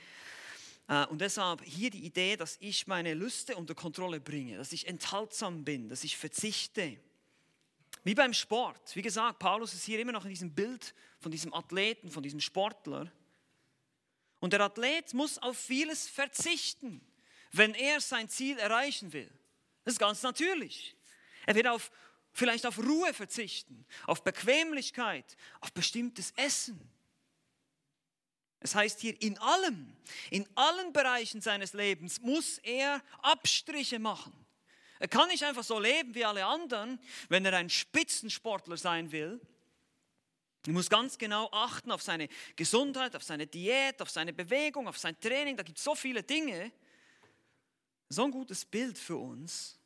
Äh, 0.89 1.07
und 1.07 1.21
deshalb 1.21 1.63
hier 1.63 1.91
die 1.91 2.05
Idee, 2.05 2.37
dass 2.37 2.57
ich 2.61 2.87
meine 2.87 3.15
Lüste 3.15 3.57
unter 3.57 3.75
Kontrolle 3.75 4.21
bringe, 4.21 4.57
dass 4.57 4.73
ich 4.73 4.87
enthaltsam 4.87 5.65
bin, 5.65 5.89
dass 5.89 6.05
ich 6.05 6.17
verzichte 6.17 6.99
wie 8.09 8.15
beim 8.15 8.33
Sport. 8.33 8.97
Wie 8.97 9.03
gesagt, 9.03 9.39
Paulus 9.39 9.75
ist 9.75 9.85
hier 9.85 10.01
immer 10.01 10.13
noch 10.13 10.25
in 10.25 10.31
diesem 10.31 10.55
Bild 10.55 10.95
von 11.21 11.31
diesem 11.31 11.53
Athleten, 11.53 12.11
von 12.11 12.23
diesem 12.23 12.41
Sportler. 12.41 13.13
Und 14.41 14.55
der 14.55 14.63
Athlet 14.63 15.13
muss 15.13 15.37
auf 15.37 15.59
vieles 15.59 16.09
verzichten, 16.09 17.03
wenn 17.53 17.75
er 17.75 18.01
sein 18.01 18.31
Ziel 18.31 18.57
erreichen 18.57 19.13
will. 19.13 19.31
Das 19.85 19.93
ist 19.93 19.99
ganz 19.99 20.23
natürlich. 20.23 20.97
Er 21.45 21.55
wird 21.55 21.67
auf, 21.67 21.91
vielleicht 22.33 22.65
auf 22.65 22.79
Ruhe 22.79 23.13
verzichten, 23.13 23.85
auf 24.07 24.25
Bequemlichkeit, 24.25 25.37
auf 25.61 25.71
bestimmtes 25.75 26.31
Essen. 26.31 26.81
Es 28.61 28.75
heißt 28.75 29.01
hier, 29.01 29.21
in 29.21 29.37
allem, 29.37 29.95
in 30.31 30.49
allen 30.55 30.95
Bereichen 30.95 31.43
seines 31.43 31.75
Lebens 31.75 32.23
muss 32.23 32.57
er 32.57 33.03
Abstriche 33.21 33.99
machen. 33.99 34.33
Er 34.99 35.09
kann 35.09 35.29
nicht 35.29 35.45
einfach 35.45 35.65
so 35.65 35.79
leben 35.79 36.15
wie 36.15 36.25
alle 36.25 36.45
anderen, 36.45 36.99
wenn 37.29 37.45
er 37.45 37.55
ein 37.55 37.71
Spitzensportler 37.71 38.77
sein 38.77 39.13
will. 39.13 39.41
Er 40.67 40.73
muss 40.73 40.91
ganz 40.91 41.17
genau 41.17 41.49
achten 41.53 41.91
auf 41.91 42.03
seine 42.03 42.29
Gesundheit, 42.57 43.15
auf 43.17 43.23
seine 43.23 43.47
Diät, 43.47 44.03
auf 44.03 44.11
seine 44.11 44.33
Bewegung, 44.33 44.89
auf 44.89 44.99
sein 44.99 45.19
Training. 45.21 45.57
Da 45.57 45.63
gibt 45.63 45.79
es 45.79 45.85
so 45.85 45.95
viele 45.95 46.23
Dinge. 46.23 46.73
So 48.09 48.25
ein 48.25 48.31
gutes 48.31 48.65
Bild 48.65 48.99
für 48.99 49.17
uns. 49.17 49.79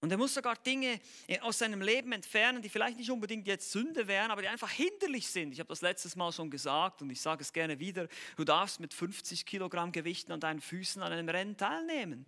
Und 0.00 0.10
er 0.10 0.18
muss 0.18 0.34
sogar 0.34 0.56
Dinge 0.56 1.00
aus 1.42 1.58
seinem 1.58 1.80
Leben 1.80 2.10
entfernen, 2.10 2.60
die 2.60 2.68
vielleicht 2.68 2.98
nicht 2.98 3.10
unbedingt 3.10 3.46
jetzt 3.46 3.70
Sünde 3.70 4.08
wären, 4.08 4.32
aber 4.32 4.42
die 4.42 4.48
einfach 4.48 4.70
hinderlich 4.70 5.28
sind. 5.28 5.52
Ich 5.52 5.60
habe 5.60 5.68
das 5.68 5.80
letztes 5.80 6.16
Mal 6.16 6.32
schon 6.32 6.50
gesagt 6.50 7.02
und 7.02 7.10
ich 7.10 7.20
sage 7.20 7.42
es 7.42 7.52
gerne 7.52 7.78
wieder. 7.78 8.08
Du 8.36 8.42
darfst 8.42 8.80
mit 8.80 8.92
50 8.92 9.46
Kilogramm 9.46 9.92
Gewichten 9.92 10.32
an 10.32 10.40
deinen 10.40 10.60
Füßen 10.60 11.02
an 11.02 11.12
einem 11.12 11.28
Rennen 11.28 11.56
teilnehmen. 11.56 12.26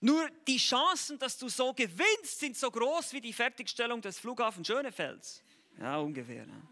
Nur 0.00 0.30
die 0.46 0.58
Chancen, 0.58 1.18
dass 1.18 1.36
du 1.38 1.48
so 1.48 1.72
gewinnst, 1.72 2.38
sind 2.38 2.56
so 2.56 2.70
groß 2.70 3.12
wie 3.12 3.20
die 3.20 3.32
Fertigstellung 3.32 4.00
des 4.00 4.18
Flughafens 4.18 4.66
Schönefelds. 4.66 5.42
Ja, 5.80 5.98
ungefähr. 5.98 6.46
Ja. 6.46 6.62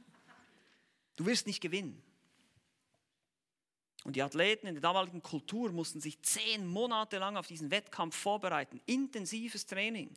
Du 1.16 1.27
wirst 1.27 1.46
nicht 1.46 1.61
gewinnen. 1.61 2.00
Und 4.05 4.14
die 4.14 4.22
Athleten 4.22 4.68
in 4.68 4.74
der 4.74 4.83
damaligen 4.83 5.20
Kultur 5.20 5.72
mussten 5.72 6.00
sich 6.00 6.22
zehn 6.22 6.64
Monate 6.64 7.18
lang 7.18 7.37
auf 7.37 7.48
diesen 7.48 7.72
Wettkampf 7.72 8.14
vorbereiten. 8.14 8.81
Intensives 8.87 9.66
Training. 9.66 10.14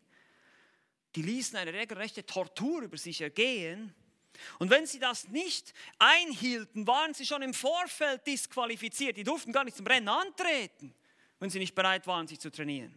Die 1.16 1.24
ließen 1.24 1.58
eine 1.58 1.74
regelrechte 1.74 2.24
Tortur 2.24 2.84
über 2.84 2.98
sich 2.98 3.22
ergehen. 3.22 3.96
Und 4.60 4.70
wenn 4.70 4.86
sie 4.86 5.00
das 5.00 5.30
nicht 5.30 5.74
einhielten, 5.98 6.86
waren 6.86 7.16
sie 7.16 7.26
schon 7.26 7.42
im 7.42 7.56
Vorfeld 7.56 8.28
disqualifiziert. 8.28 9.18
Die 9.18 9.24
durften 9.24 9.52
gar 9.52 9.64
nicht 9.64 9.78
zum 9.78 9.88
Rennen 9.88 10.08
antreten 10.08 10.94
wenn 11.40 11.50
sie 11.50 11.60
nicht 11.60 11.76
bereit 11.76 12.06
waren, 12.06 12.28
sich 12.28 12.40
zu 12.40 12.52
trainieren. 12.52 12.94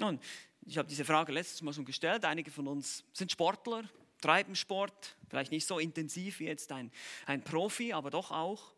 Und 0.00 0.22
ich 0.62 0.78
habe 0.78 0.88
diese 0.88 1.04
Frage 1.04 1.32
letztes 1.32 1.62
Mal 1.62 1.72
schon 1.72 1.84
gestellt. 1.84 2.24
Einige 2.24 2.50
von 2.50 2.66
uns 2.68 3.04
sind 3.12 3.32
Sportler, 3.32 3.88
treiben 4.20 4.54
Sport, 4.54 5.16
vielleicht 5.28 5.50
nicht 5.50 5.66
so 5.66 5.78
intensiv 5.78 6.40
wie 6.40 6.46
jetzt 6.46 6.72
ein, 6.72 6.92
ein 7.26 7.42
Profi, 7.42 7.92
aber 7.92 8.10
doch 8.10 8.30
auch. 8.30 8.74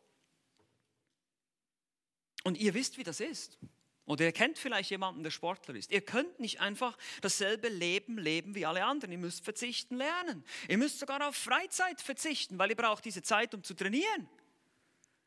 Und 2.45 2.59
ihr 2.59 2.75
wisst, 2.75 2.97
wie 2.97 3.05
das 3.05 3.21
ist. 3.21 3.59
Oder 4.07 4.25
ihr 4.25 4.33
kennt 4.33 4.59
vielleicht 4.59 4.91
jemanden, 4.91 5.23
der 5.23 5.31
Sportler 5.31 5.75
ist. 5.77 5.93
Ihr 5.93 6.01
könnt 6.01 6.41
nicht 6.41 6.61
einfach 6.61 6.99
dasselbe 7.21 7.69
Leben 7.69 8.19
leben 8.19 8.55
wie 8.55 8.67
alle 8.67 8.85
anderen. 8.85 9.13
Ihr 9.13 9.19
müsst 9.19 9.45
verzichten 9.45 9.97
lernen. 9.97 10.43
Ihr 10.69 10.79
müsst 10.79 10.99
sogar 10.99 11.29
auf 11.29 11.37
Freizeit 11.37 12.01
verzichten, 12.01 12.59
weil 12.59 12.71
ihr 12.71 12.77
braucht 12.77 13.05
diese 13.05 13.23
Zeit, 13.23 13.55
um 13.55 13.63
zu 13.63 13.75
trainieren. 13.75 14.29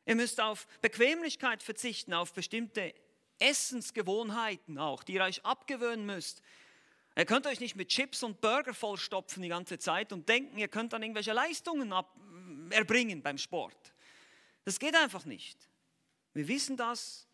Ihr 0.06 0.16
müsst 0.16 0.42
auf 0.42 0.68
Bequemlichkeit 0.82 1.64
verzichten, 1.64 2.14
auf 2.14 2.34
bestimmte 2.34 2.94
Essensgewohnheiten 3.44 4.78
auch, 4.78 5.04
die 5.04 5.14
ihr 5.14 5.24
euch 5.24 5.44
abgewöhnen 5.46 6.06
müsst. 6.06 6.42
Ihr 7.16 7.26
könnt 7.26 7.46
euch 7.46 7.60
nicht 7.60 7.76
mit 7.76 7.90
Chips 7.90 8.24
und 8.24 8.42
Burger 8.42 8.74
vollstopfen 8.74 9.44
die 9.44 9.50
ganze 9.50 9.78
Zeit 9.78 10.12
und 10.12 10.28
denken, 10.28 10.58
ihr 10.58 10.68
könnt 10.68 10.94
dann 10.94 11.04
irgendwelche 11.04 11.34
Leistungen 11.34 11.94
ab, 11.94 12.16
erbringen 12.72 13.22
beim 13.22 13.38
Sport. 13.38 13.94
Das 14.66 14.80
geht 14.80 14.96
einfach 14.96 15.26
nicht. 15.26 15.70
Wir 16.34 16.48
wissen 16.48 16.78
das. 16.78 17.28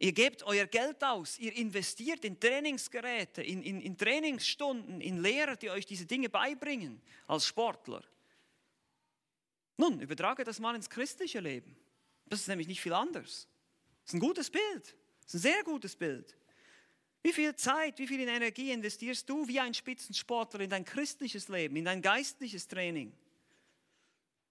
Ihr 0.00 0.12
gebt 0.12 0.44
euer 0.44 0.66
Geld 0.66 1.02
aus, 1.02 1.38
ihr 1.40 1.52
investiert 1.56 2.24
in 2.24 2.38
Trainingsgeräte, 2.38 3.42
in, 3.42 3.62
in, 3.62 3.80
in 3.80 3.98
Trainingsstunden, 3.98 5.00
in 5.00 5.20
Lehrer, 5.20 5.56
die 5.56 5.70
euch 5.70 5.86
diese 5.86 6.06
Dinge 6.06 6.28
beibringen 6.28 7.02
als 7.26 7.46
Sportler. 7.46 8.04
Nun, 9.76 10.00
übertrage 10.00 10.44
das 10.44 10.60
mal 10.60 10.76
ins 10.76 10.88
christliche 10.88 11.40
Leben. 11.40 11.76
Das 12.26 12.40
ist 12.40 12.48
nämlich 12.48 12.68
nicht 12.68 12.80
viel 12.80 12.92
anders. 12.92 13.48
Das 14.04 14.10
ist 14.10 14.14
ein 14.14 14.20
gutes 14.20 14.50
Bild. 14.50 14.96
Das 15.28 15.34
ist 15.34 15.44
ein 15.44 15.52
sehr 15.52 15.62
gutes 15.62 15.94
Bild. 15.94 16.34
Wie 17.22 17.34
viel 17.34 17.54
Zeit, 17.54 17.98
wie 17.98 18.06
viel 18.06 18.20
Energie 18.20 18.70
investierst 18.70 19.28
du 19.28 19.46
wie 19.46 19.60
ein 19.60 19.74
Spitzensportler 19.74 20.60
in 20.60 20.70
dein 20.70 20.86
christliches 20.86 21.48
Leben, 21.48 21.76
in 21.76 21.84
dein 21.84 22.00
geistliches 22.00 22.66
Training? 22.66 23.12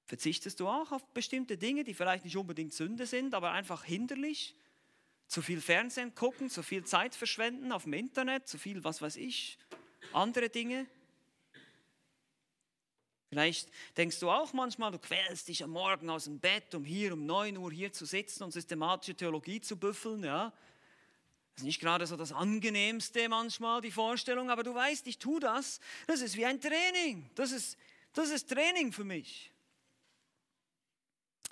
Verzichtest 0.05 0.59
du 0.59 0.67
auch 0.67 0.91
auf 0.91 1.03
bestimmte 1.15 1.57
Dinge, 1.57 1.83
die 1.83 1.95
vielleicht 1.95 2.25
nicht 2.25 2.37
unbedingt 2.37 2.73
Sünde 2.73 3.07
sind, 3.07 3.33
aber 3.33 3.53
einfach 3.53 3.85
hinderlich? 3.85 4.53
Zu 5.27 5.41
viel 5.41 5.61
Fernsehen 5.61 6.13
gucken, 6.13 6.51
zu 6.51 6.61
viel 6.61 6.85
Zeit 6.85 7.15
verschwenden 7.15 7.71
auf 7.71 7.83
dem 7.83 7.93
Internet, 7.93 8.47
zu 8.47 8.59
viel, 8.59 8.83
was 8.83 9.01
weiß 9.01 9.15
ich, 9.15 9.57
andere 10.13 10.49
Dinge? 10.49 10.85
Vielleicht 13.29 13.69
denkst 13.97 14.19
du 14.19 14.29
auch 14.29 14.53
manchmal, 14.53 14.91
du 14.91 14.99
quälst 14.99 15.49
dich 15.49 15.63
am 15.63 15.71
Morgen 15.71 16.09
aus 16.09 16.25
dem 16.25 16.39
Bett, 16.39 16.73
um 16.73 16.85
hier 16.85 17.13
um 17.13 17.25
9 17.25 17.57
Uhr 17.57 17.71
hier 17.71 17.91
zu 17.91 18.05
sitzen 18.05 18.43
und 18.43 18.51
systematische 18.51 19.15
Theologie 19.15 19.59
zu 19.59 19.77
büffeln. 19.77 20.23
Ja? 20.23 20.53
Das 21.53 21.63
ist 21.63 21.65
nicht 21.65 21.81
gerade 21.81 22.07
so 22.07 22.15
das 22.15 22.31
angenehmste 22.31 23.27
manchmal, 23.27 23.81
die 23.81 23.91
Vorstellung, 23.91 24.49
aber 24.49 24.63
du 24.63 24.73
weißt, 24.73 25.07
ich 25.07 25.17
tue 25.17 25.41
das. 25.41 25.81
Das 26.05 26.21
ist 26.21 26.37
wie 26.37 26.45
ein 26.45 26.61
Training. 26.61 27.29
Das 27.35 27.51
ist, 27.51 27.77
das 28.13 28.29
ist 28.29 28.49
Training 28.49 28.93
für 28.93 29.03
mich. 29.03 29.51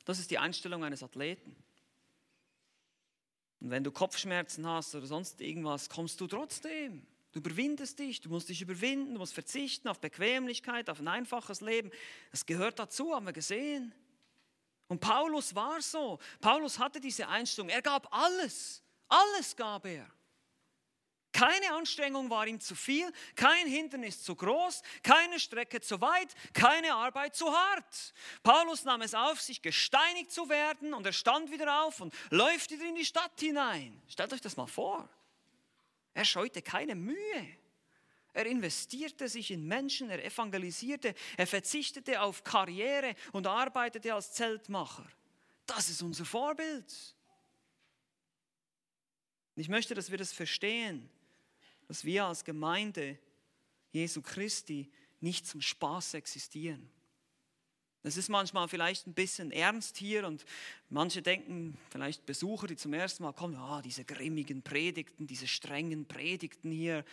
Das 0.05 0.19
ist 0.19 0.31
die 0.31 0.37
Einstellung 0.37 0.83
eines 0.83 1.03
Athleten. 1.03 1.55
Und 3.59 3.71
wenn 3.71 3.83
du 3.83 3.91
Kopfschmerzen 3.91 4.65
hast 4.67 4.95
oder 4.95 5.07
sonst 5.07 5.41
irgendwas, 5.41 5.89
kommst 5.89 6.21
du 6.21 6.27
trotzdem. 6.27 7.05
Du 7.35 7.39
überwindest 7.39 7.99
dich, 7.99 8.21
du 8.21 8.29
musst 8.29 8.47
dich 8.47 8.61
überwinden, 8.61 9.15
du 9.15 9.19
musst 9.19 9.33
verzichten 9.33 9.89
auf 9.89 9.99
Bequemlichkeit, 9.99 10.89
auf 10.89 11.01
ein 11.01 11.07
einfaches 11.09 11.59
Leben. 11.59 11.91
Das 12.31 12.45
gehört 12.45 12.79
dazu, 12.79 13.13
haben 13.13 13.25
wir 13.25 13.33
gesehen. 13.33 13.93
Und 14.87 15.01
Paulus 15.01 15.53
war 15.53 15.81
so. 15.81 16.17
Paulus 16.39 16.79
hatte 16.79 17.01
diese 17.01 17.27
Einstellung. 17.27 17.67
Er 17.67 17.81
gab 17.81 18.07
alles. 18.15 18.81
Alles 19.09 19.53
gab 19.53 19.85
er. 19.85 20.09
Keine 21.33 21.73
Anstrengung 21.73 22.29
war 22.29 22.47
ihm 22.47 22.61
zu 22.61 22.73
viel, 22.73 23.11
kein 23.35 23.67
Hindernis 23.67 24.23
zu 24.23 24.33
groß, 24.33 24.81
keine 25.03 25.37
Strecke 25.37 25.81
zu 25.81 25.99
weit, 25.99 26.33
keine 26.53 26.93
Arbeit 26.93 27.35
zu 27.35 27.51
hart. 27.51 28.13
Paulus 28.43 28.85
nahm 28.85 29.01
es 29.01 29.13
auf, 29.13 29.41
sich 29.41 29.61
gesteinigt 29.61 30.31
zu 30.31 30.47
werden 30.47 30.93
und 30.93 31.05
er 31.05 31.11
stand 31.11 31.51
wieder 31.51 31.83
auf 31.83 31.99
und 31.99 32.13
läuft 32.29 32.71
wieder 32.71 32.85
in 32.85 32.95
die 32.95 33.03
Stadt 33.03 33.37
hinein. 33.37 34.01
Stellt 34.07 34.31
euch 34.31 34.39
das 34.39 34.55
mal 34.55 34.67
vor. 34.67 35.09
Er 36.15 36.25
scheute 36.25 36.63
keine 36.63 36.95
Mühe. 36.95 37.47
Er 38.33 38.45
investierte 38.47 39.29
sich 39.29 39.51
in 39.51 39.67
Menschen, 39.67 40.09
er 40.09 40.23
evangelisierte, 40.25 41.13
er 41.37 41.45
verzichtete 41.45 42.21
auf 42.21 42.43
Karriere 42.43 43.15
und 43.33 43.45
arbeitete 43.45 44.13
als 44.13 44.33
Zeltmacher. 44.33 45.07
Das 45.65 45.89
ist 45.89 46.01
unser 46.01 46.25
Vorbild. 46.25 47.15
Ich 49.55 49.69
möchte, 49.69 49.93
dass 49.93 50.09
wir 50.09 50.17
das 50.17 50.33
verstehen. 50.33 51.09
dass 51.87 52.03
wir 52.03 52.25
als 52.25 52.43
Gemeinde 52.43 53.19
Jesu 53.91 54.21
Christi 54.21 54.91
nicht 55.19 55.45
zum 55.45 55.61
Spaß 55.61 56.15
existieren. 56.15 56.89
Das 58.05 58.17
ist 58.17 58.29
manchmal 58.29 58.67
vielleicht 58.67 59.07
ein 59.07 59.15
bisschen 59.15 59.49
ernst 59.49 59.97
hier 59.97 60.27
und 60.27 60.45
manche 60.91 61.23
denken, 61.23 61.75
vielleicht 61.89 62.23
Besucher, 62.27 62.67
die 62.67 62.75
zum 62.75 62.93
ersten 62.93 63.23
Mal 63.23 63.33
kommen, 63.33 63.55
ah, 63.55 63.81
diese 63.81 64.03
grimmigen 64.03 64.61
Predigten, 64.61 65.25
diese 65.25 65.47
strengen 65.47 66.05
Predigten 66.05 66.69
hier, 66.69 67.03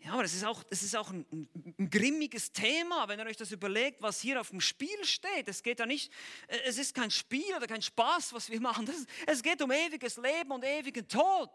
ja, 0.00 0.12
aber 0.12 0.22
es 0.22 0.32
ist 0.32 0.44
auch, 0.44 0.62
es 0.70 0.84
ist 0.84 0.94
auch 0.94 1.10
ein, 1.10 1.26
ein, 1.32 1.90
grimmiges 1.90 2.52
Thema, 2.52 3.08
wenn 3.08 3.18
ihr 3.18 3.26
euch 3.26 3.36
das 3.36 3.50
überlegt, 3.50 4.00
was 4.00 4.20
hier 4.20 4.40
auf 4.40 4.50
dem 4.50 4.60
Spiel 4.60 5.04
steht. 5.04 5.48
Es 5.48 5.62
geht 5.62 5.80
ja 5.80 5.86
nicht, 5.86 6.12
es 6.64 6.78
ist 6.78 6.94
kein 6.94 7.10
Spiel 7.10 7.52
oder 7.56 7.66
kein 7.66 7.82
Spaß, 7.82 8.32
was 8.32 8.48
wir 8.48 8.60
machen. 8.60 8.86
Ist, 8.86 9.08
es 9.26 9.42
geht 9.42 9.60
um 9.60 9.72
ewiges 9.72 10.16
Leben 10.16 10.52
und 10.52 10.64
ewigen 10.64 11.08
Tod. 11.08 11.50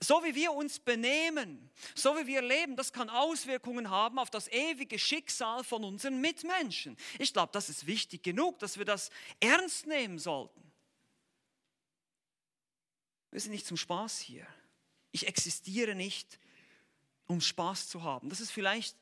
So 0.00 0.24
wie 0.24 0.34
wir 0.34 0.52
uns 0.52 0.80
benehmen, 0.80 1.70
so 1.94 2.16
wie 2.16 2.26
wir 2.26 2.40
leben, 2.40 2.76
das 2.76 2.94
kann 2.94 3.10
Auswirkungen 3.10 3.90
haben 3.90 4.18
auf 4.18 4.30
das 4.30 4.48
ewige 4.48 4.98
Schicksal 4.98 5.62
von 5.62 5.84
unseren 5.84 6.18
Mitmenschen. 6.18 6.96
Ich 7.18 7.34
glaube, 7.34 7.52
das 7.52 7.68
ist 7.68 7.86
wichtig 7.86 8.22
genug, 8.22 8.58
dass 8.60 8.78
wir 8.78 8.86
das 8.86 9.10
ernst 9.38 9.86
nehmen 9.86 10.18
sollten. 10.18 10.62
Wir 13.30 13.40
sind 13.40 13.52
nicht 13.52 13.66
zum 13.66 13.76
Spaß 13.76 14.18
hier. 14.18 14.46
Ich 15.12 15.26
existiere 15.26 15.94
nicht 15.94 16.38
um 17.30 17.40
Spaß 17.40 17.88
zu 17.88 18.02
haben. 18.02 18.28
Das 18.28 18.40
ist 18.40 18.50
vielleicht 18.50 18.96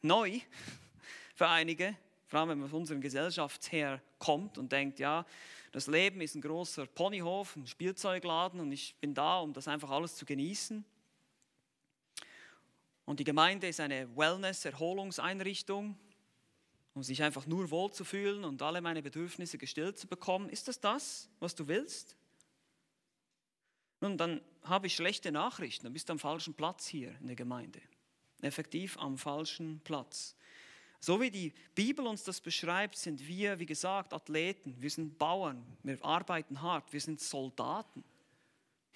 neu 0.00 0.38
für 1.34 1.48
einige, 1.48 1.96
vor 2.28 2.38
allem 2.38 2.50
wenn 2.50 2.60
man 2.60 2.70
von 2.70 2.80
unserer 2.80 2.98
Gesellschaft 2.98 3.72
her 3.72 4.00
kommt 4.20 4.58
und 4.58 4.70
denkt, 4.70 5.00
ja, 5.00 5.26
das 5.72 5.88
Leben 5.88 6.20
ist 6.20 6.36
ein 6.36 6.40
großer 6.40 6.86
Ponyhof, 6.86 7.56
ein 7.56 7.66
Spielzeugladen 7.66 8.60
und 8.60 8.70
ich 8.70 8.94
bin 9.00 9.12
da, 9.12 9.40
um 9.40 9.52
das 9.52 9.66
einfach 9.66 9.90
alles 9.90 10.14
zu 10.14 10.24
genießen. 10.24 10.84
Und 13.06 13.18
die 13.18 13.24
Gemeinde 13.24 13.66
ist 13.66 13.80
eine 13.80 14.16
Wellness-Erholungseinrichtung, 14.16 15.98
um 16.94 17.02
sich 17.02 17.24
einfach 17.24 17.46
nur 17.46 17.70
wohlzufühlen 17.70 18.44
und 18.44 18.62
alle 18.62 18.80
meine 18.80 19.02
Bedürfnisse 19.02 19.58
gestillt 19.58 19.98
zu 19.98 20.06
bekommen. 20.06 20.48
Ist 20.48 20.68
das 20.68 20.78
das, 20.78 21.28
was 21.40 21.56
du 21.56 21.66
willst? 21.66 22.16
Nun, 24.02 24.18
dann 24.18 24.40
habe 24.64 24.88
ich 24.88 24.96
schlechte 24.96 25.30
Nachrichten. 25.30 25.86
Du 25.86 25.92
bist 25.92 26.10
am 26.10 26.18
falschen 26.18 26.54
Platz 26.54 26.88
hier 26.88 27.16
in 27.20 27.28
der 27.28 27.36
Gemeinde. 27.36 27.80
Effektiv 28.40 28.98
am 28.98 29.16
falschen 29.16 29.80
Platz. 29.84 30.34
So 30.98 31.20
wie 31.20 31.30
die 31.30 31.52
Bibel 31.76 32.04
uns 32.08 32.24
das 32.24 32.40
beschreibt, 32.40 32.96
sind 32.96 33.24
wir, 33.28 33.60
wie 33.60 33.66
gesagt, 33.66 34.12
Athleten. 34.12 34.74
Wir 34.80 34.90
sind 34.90 35.18
Bauern. 35.18 35.64
Wir 35.84 36.04
arbeiten 36.04 36.60
hart. 36.60 36.92
Wir 36.92 37.00
sind 37.00 37.20
Soldaten. 37.20 38.02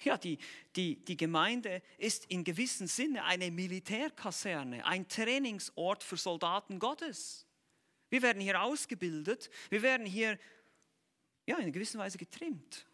Ja, 0.01 0.17
die, 0.17 0.39
die, 0.75 0.97
die 1.05 1.15
Gemeinde 1.15 1.81
ist 1.97 2.25
in 2.25 2.43
gewissem 2.43 2.87
Sinne 2.87 3.23
eine 3.23 3.49
Militärkaserne, 3.49 4.85
ein 4.85 5.07
Trainingsort 5.07 6.03
für 6.03 6.17
Soldaten 6.17 6.79
Gottes. 6.79 7.45
Wir 8.09 8.21
werden 8.21 8.41
hier 8.41 8.61
ausgebildet, 8.61 9.49
wir 9.69 9.81
werden 9.81 10.05
hier 10.05 10.37
ja, 11.45 11.57
in 11.59 11.71
gewisser 11.71 11.97
Weise 11.97 12.17
getrimmt. 12.17 12.85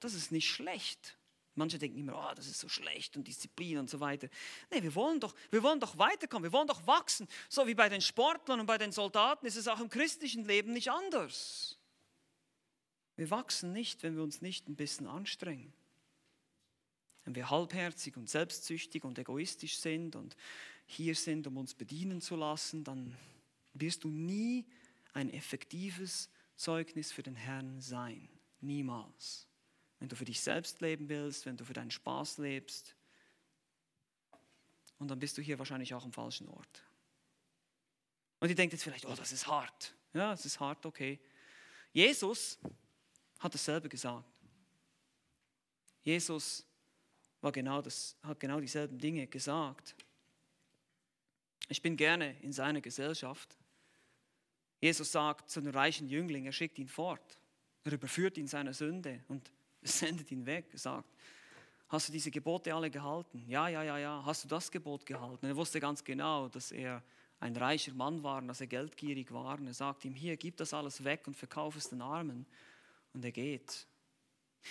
Das 0.00 0.14
ist 0.14 0.32
nicht 0.32 0.50
schlecht. 0.50 1.16
Manche 1.56 1.78
denken 1.78 1.98
immer, 1.98 2.16
oh, 2.18 2.34
das 2.34 2.48
ist 2.48 2.58
so 2.58 2.68
schlecht 2.68 3.16
und 3.16 3.28
Disziplin 3.28 3.78
und 3.78 3.88
so 3.88 4.00
weiter. 4.00 4.28
Nee, 4.72 4.82
wir 4.82 4.94
wir 4.94 5.62
wollen 5.62 5.80
doch 5.80 5.98
weiterkommen, 5.98 6.44
wir 6.44 6.52
wollen 6.52 6.66
doch 6.66 6.84
wachsen. 6.86 7.28
So 7.48 7.66
wie 7.66 7.74
bei 7.74 7.88
den 7.88 8.00
Sportlern 8.00 8.60
und 8.60 8.66
bei 8.66 8.78
den 8.78 8.90
Soldaten 8.90 9.46
ist 9.46 9.56
es 9.56 9.68
auch 9.68 9.80
im 9.80 9.88
christlichen 9.88 10.44
Leben 10.44 10.72
nicht 10.72 10.90
anders. 10.90 11.78
Wir 13.16 13.30
wachsen 13.30 13.72
nicht, 13.72 14.02
wenn 14.02 14.16
wir 14.16 14.24
uns 14.24 14.42
nicht 14.42 14.68
ein 14.68 14.74
bisschen 14.74 15.06
anstrengen. 15.06 15.72
Wenn 17.24 17.36
wir 17.36 17.48
halbherzig 17.48 18.16
und 18.16 18.28
selbstsüchtig 18.28 19.04
und 19.04 19.18
egoistisch 19.18 19.78
sind 19.78 20.16
und 20.16 20.36
hier 20.86 21.14
sind, 21.14 21.46
um 21.46 21.56
uns 21.56 21.74
bedienen 21.74 22.20
zu 22.20 22.34
lassen, 22.34 22.82
dann 22.82 23.16
wirst 23.74 24.02
du 24.02 24.08
nie 24.08 24.66
ein 25.12 25.32
effektives 25.32 26.28
Zeugnis 26.56 27.12
für 27.12 27.22
den 27.22 27.36
Herrn 27.36 27.80
sein. 27.80 28.28
Niemals 28.60 29.46
wenn 30.04 30.10
du 30.10 30.16
für 30.16 30.26
dich 30.26 30.42
selbst 30.42 30.82
leben 30.82 31.08
willst, 31.08 31.46
wenn 31.46 31.56
du 31.56 31.64
für 31.64 31.72
deinen 31.72 31.90
Spaß 31.90 32.36
lebst. 32.36 32.94
Und 34.98 35.08
dann 35.08 35.18
bist 35.18 35.38
du 35.38 35.40
hier 35.40 35.58
wahrscheinlich 35.58 35.94
auch 35.94 36.04
am 36.04 36.12
falschen 36.12 36.46
Ort. 36.46 36.84
Und 38.38 38.50
ihr 38.50 38.54
denkt 38.54 38.74
jetzt 38.74 38.82
vielleicht, 38.82 39.06
oh, 39.06 39.14
das 39.14 39.32
ist 39.32 39.46
hart. 39.46 39.94
Ja, 40.12 40.34
es 40.34 40.44
ist 40.44 40.60
hart, 40.60 40.84
okay. 40.84 41.18
Jesus 41.94 42.58
hat 43.38 43.54
dasselbe 43.54 43.88
gesagt. 43.88 44.28
Jesus 46.02 46.66
war 47.40 47.52
genau 47.52 47.80
das, 47.80 48.14
hat 48.24 48.38
genau 48.38 48.60
dieselben 48.60 48.98
Dinge 48.98 49.26
gesagt. 49.26 49.96
Ich 51.70 51.80
bin 51.80 51.96
gerne 51.96 52.38
in 52.42 52.52
seiner 52.52 52.82
Gesellschaft. 52.82 53.56
Jesus 54.82 55.10
sagt 55.10 55.48
zu 55.48 55.60
einem 55.60 55.72
reichen 55.72 56.08
Jüngling, 56.08 56.44
er 56.44 56.52
schickt 56.52 56.78
ihn 56.78 56.88
fort. 56.88 57.38
Er 57.84 57.92
überführt 57.92 58.36
ihn 58.36 58.46
seiner 58.46 58.74
Sünde 58.74 59.24
und 59.28 59.50
sendet 59.84 60.30
ihn 60.30 60.44
weg, 60.46 60.66
sagt, 60.74 61.08
hast 61.88 62.08
du 62.08 62.12
diese 62.12 62.30
Gebote 62.30 62.74
alle 62.74 62.90
gehalten? 62.90 63.44
Ja, 63.48 63.68
ja, 63.68 63.82
ja, 63.82 63.98
ja. 63.98 64.22
Hast 64.24 64.44
du 64.44 64.48
das 64.48 64.70
Gebot 64.70 65.06
gehalten? 65.06 65.44
Und 65.44 65.48
er 65.48 65.56
wusste 65.56 65.80
ganz 65.80 66.02
genau, 66.02 66.48
dass 66.48 66.72
er 66.72 67.02
ein 67.40 67.56
reicher 67.56 67.92
Mann 67.92 68.22
war 68.22 68.40
dass 68.42 68.60
er 68.60 68.66
geldgierig 68.66 69.32
war. 69.32 69.58
Und 69.58 69.66
er 69.66 69.74
sagt 69.74 70.04
ihm, 70.04 70.14
hier, 70.14 70.36
gib 70.36 70.56
das 70.56 70.72
alles 70.72 71.04
weg 71.04 71.26
und 71.26 71.36
verkauf 71.36 71.76
es 71.76 71.90
den 71.90 72.00
Armen. 72.00 72.46
Und 73.12 73.24
er 73.24 73.32
geht. 73.32 73.86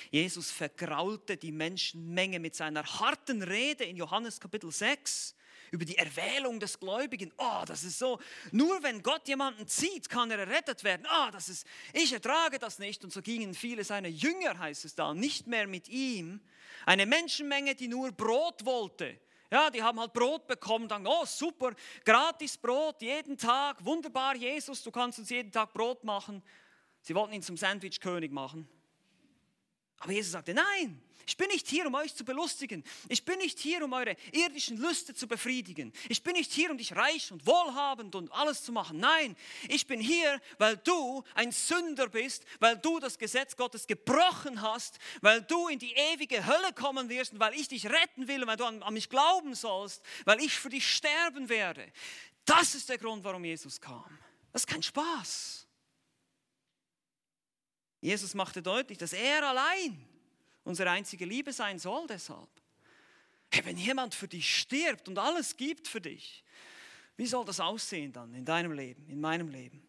Jesus 0.09 0.49
vergraulte 0.49 1.37
die 1.37 1.51
Menschenmenge 1.51 2.39
mit 2.39 2.55
seiner 2.55 2.83
harten 2.83 3.43
Rede 3.43 3.83
in 3.83 3.95
Johannes 3.95 4.39
Kapitel 4.39 4.71
6 4.71 5.35
über 5.73 5.85
die 5.85 5.97
Erwählung 5.97 6.59
des 6.59 6.79
Gläubigen. 6.79 7.33
Oh, 7.35 7.63
das 7.65 7.83
ist 7.83 7.97
so. 7.97 8.19
Nur 8.51 8.83
wenn 8.83 9.01
Gott 9.01 9.27
jemanden 9.27 9.67
zieht, 9.67 10.07
kann 10.07 10.29
er 10.29 10.37
errettet 10.37 10.83
werden. 10.83 11.07
Ah, 11.09 11.27
oh, 11.27 11.31
das 11.31 11.49
ist, 11.49 11.65
ich 11.93 12.13
ertrage 12.13 12.59
das 12.59 12.77
nicht. 12.77 13.03
Und 13.03 13.11
so 13.11 13.23
gingen 13.23 13.55
viele 13.55 13.83
seiner 13.83 14.07
Jünger, 14.07 14.59
heißt 14.59 14.85
es 14.85 14.93
da, 14.93 15.15
nicht 15.15 15.47
mehr 15.47 15.65
mit 15.65 15.89
ihm. 15.89 16.41
Eine 16.85 17.07
Menschenmenge, 17.07 17.73
die 17.73 17.87
nur 17.87 18.11
Brot 18.11 18.63
wollte. 18.65 19.19
Ja, 19.51 19.71
die 19.71 19.81
haben 19.81 19.99
halt 19.99 20.13
Brot 20.13 20.45
bekommen, 20.45 20.87
dann, 20.87 21.05
oh 21.07 21.25
super, 21.25 21.73
gratis 22.05 22.57
Brot 22.57 23.01
jeden 23.01 23.37
Tag, 23.37 23.83
wunderbar, 23.85 24.35
Jesus, 24.35 24.81
du 24.81 24.89
kannst 24.89 25.19
uns 25.19 25.29
jeden 25.29 25.51
Tag 25.51 25.73
Brot 25.73 26.03
machen. 26.03 26.41
Sie 27.01 27.13
wollten 27.13 27.33
ihn 27.33 27.43
zum 27.43 27.57
Sandwich-König 27.57 28.31
machen. 28.31 28.67
Aber 29.99 30.11
Jesus 30.11 30.31
sagte, 30.31 30.53
nein, 30.53 31.01
ich 31.25 31.37
bin 31.37 31.47
nicht 31.47 31.67
hier, 31.67 31.87
um 31.87 31.93
euch 31.95 32.15
zu 32.15 32.25
belustigen. 32.25 32.83
Ich 33.09 33.23
bin 33.23 33.37
nicht 33.39 33.59
hier, 33.59 33.83
um 33.83 33.93
eure 33.93 34.15
irdischen 34.31 34.77
Lüste 34.77 35.13
zu 35.13 35.27
befriedigen. 35.27 35.93
Ich 36.09 36.23
bin 36.23 36.33
nicht 36.33 36.51
hier, 36.51 36.71
um 36.71 36.77
dich 36.77 36.95
reich 36.95 37.31
und 37.31 37.45
wohlhabend 37.45 38.15
und 38.15 38.31
alles 38.31 38.63
zu 38.63 38.71
machen. 38.71 38.97
Nein, 38.97 39.35
ich 39.69 39.87
bin 39.87 39.99
hier, 39.99 40.41
weil 40.57 40.77
du 40.77 41.23
ein 41.35 41.51
Sünder 41.51 42.07
bist, 42.07 42.45
weil 42.59 42.77
du 42.77 42.99
das 42.99 43.17
Gesetz 43.17 43.55
Gottes 43.55 43.87
gebrochen 43.87 44.61
hast, 44.61 44.99
weil 45.21 45.41
du 45.41 45.67
in 45.67 45.79
die 45.79 45.93
ewige 45.93 46.45
Hölle 46.45 46.73
kommen 46.73 47.09
wirst 47.09 47.33
und 47.33 47.39
weil 47.39 47.53
ich 47.53 47.67
dich 47.67 47.85
retten 47.85 48.27
will 48.27 48.41
und 48.41 48.47
weil 48.47 48.57
du 48.57 48.65
an, 48.65 48.83
an 48.83 48.93
mich 48.93 49.09
glauben 49.09 49.55
sollst, 49.55 50.01
weil 50.25 50.39
ich 50.41 50.53
für 50.53 50.69
dich 50.69 50.87
sterben 50.87 51.49
werde. 51.49 51.91
Das 52.45 52.75
ist 52.75 52.89
der 52.89 52.97
Grund, 52.97 53.23
warum 53.23 53.45
Jesus 53.45 53.79
kam. 53.79 54.17
Das 54.51 54.63
ist 54.63 54.67
kein 54.67 54.83
Spaß. 54.83 55.67
Jesus 58.01 58.33
machte 58.33 58.61
deutlich, 58.61 58.97
dass 58.97 59.13
er 59.13 59.47
allein 59.47 60.12
unsere 60.63 60.89
einzige 60.89 61.25
Liebe 61.25 61.53
sein 61.53 61.79
soll 61.79 62.07
deshalb. 62.07 62.49
Hey, 63.51 63.65
wenn 63.65 63.77
jemand 63.77 64.15
für 64.15 64.27
dich 64.27 64.59
stirbt 64.59 65.07
und 65.07 65.17
alles 65.19 65.55
gibt 65.55 65.87
für 65.87 66.01
dich, 66.01 66.43
wie 67.15 67.27
soll 67.27 67.45
das 67.45 67.59
aussehen 67.59 68.11
dann 68.11 68.33
in 68.33 68.45
deinem 68.45 68.71
Leben, 68.71 69.07
in 69.07 69.21
meinem 69.21 69.49
Leben? 69.49 69.87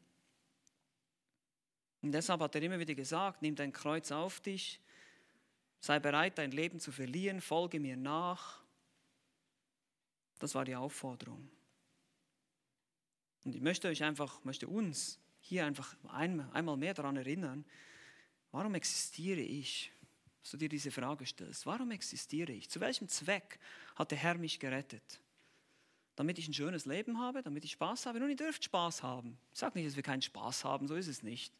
Und 2.03 2.13
deshalb 2.13 2.41
hat 2.41 2.55
er 2.55 2.63
immer 2.63 2.79
wieder 2.79 2.95
gesagt, 2.95 3.41
nimm 3.41 3.55
dein 3.57 3.73
Kreuz 3.73 4.13
auf 4.13 4.41
dich, 4.41 4.79
sei 5.81 5.99
bereit, 5.99 6.37
dein 6.37 6.51
Leben 6.51 6.79
zu 6.81 6.93
verlieren, 6.93 7.41
folge 7.41 7.81
mir 7.81 7.97
nach. 7.97 8.63
Das 10.39 10.55
war 10.55 10.67
die 10.67 10.77
Aufforderung. 10.77 11.51
Und 13.45 13.55
ich 13.55 13.63
möchte 13.63 13.89
euch 13.89 14.03
einfach, 14.03 14.45
möchte 14.45 14.69
uns 14.69 15.19
hier 15.41 15.65
einfach 15.65 15.97
einmal 16.09 16.77
mehr 16.77 16.93
daran 16.93 17.17
erinnern, 17.17 17.65
Warum 18.55 18.77
existiere 18.77 19.41
ich? 19.41 19.91
Dass 20.45 20.51
du 20.51 20.57
dir 20.59 20.69
diese 20.69 20.91
Frage 20.91 21.25
stellst. 21.25 21.65
Warum 21.65 21.91
existiere 21.91 22.53
ich? 22.53 22.69
Zu 22.69 22.79
welchem 22.81 23.09
Zweck 23.09 23.59
hat 23.95 24.11
der 24.11 24.19
Herr 24.19 24.37
mich 24.37 24.61
gerettet? 24.61 25.19
Damit 26.17 26.39
ich 26.39 26.47
ein 26.47 26.53
schönes 26.53 26.85
Leben 26.85 27.19
habe, 27.19 27.43
damit 27.43 27.65
ich 27.65 27.73
Spaß 27.73 28.05
habe. 28.05 28.21
Nun, 28.21 28.29
ihr 28.29 28.37
dürft 28.37 28.63
Spaß 28.63 29.03
haben. 29.03 29.39
Ich 29.55 29.61
sage 29.61 29.79
nicht, 29.79 29.89
dass 29.89 29.97
wir 29.97 30.03
keinen 30.03 30.21
Spaß 30.21 30.65
haben, 30.65 30.87
so 30.87 30.97
ist 30.97 31.09
es 31.09 31.23
nicht. 31.23 31.55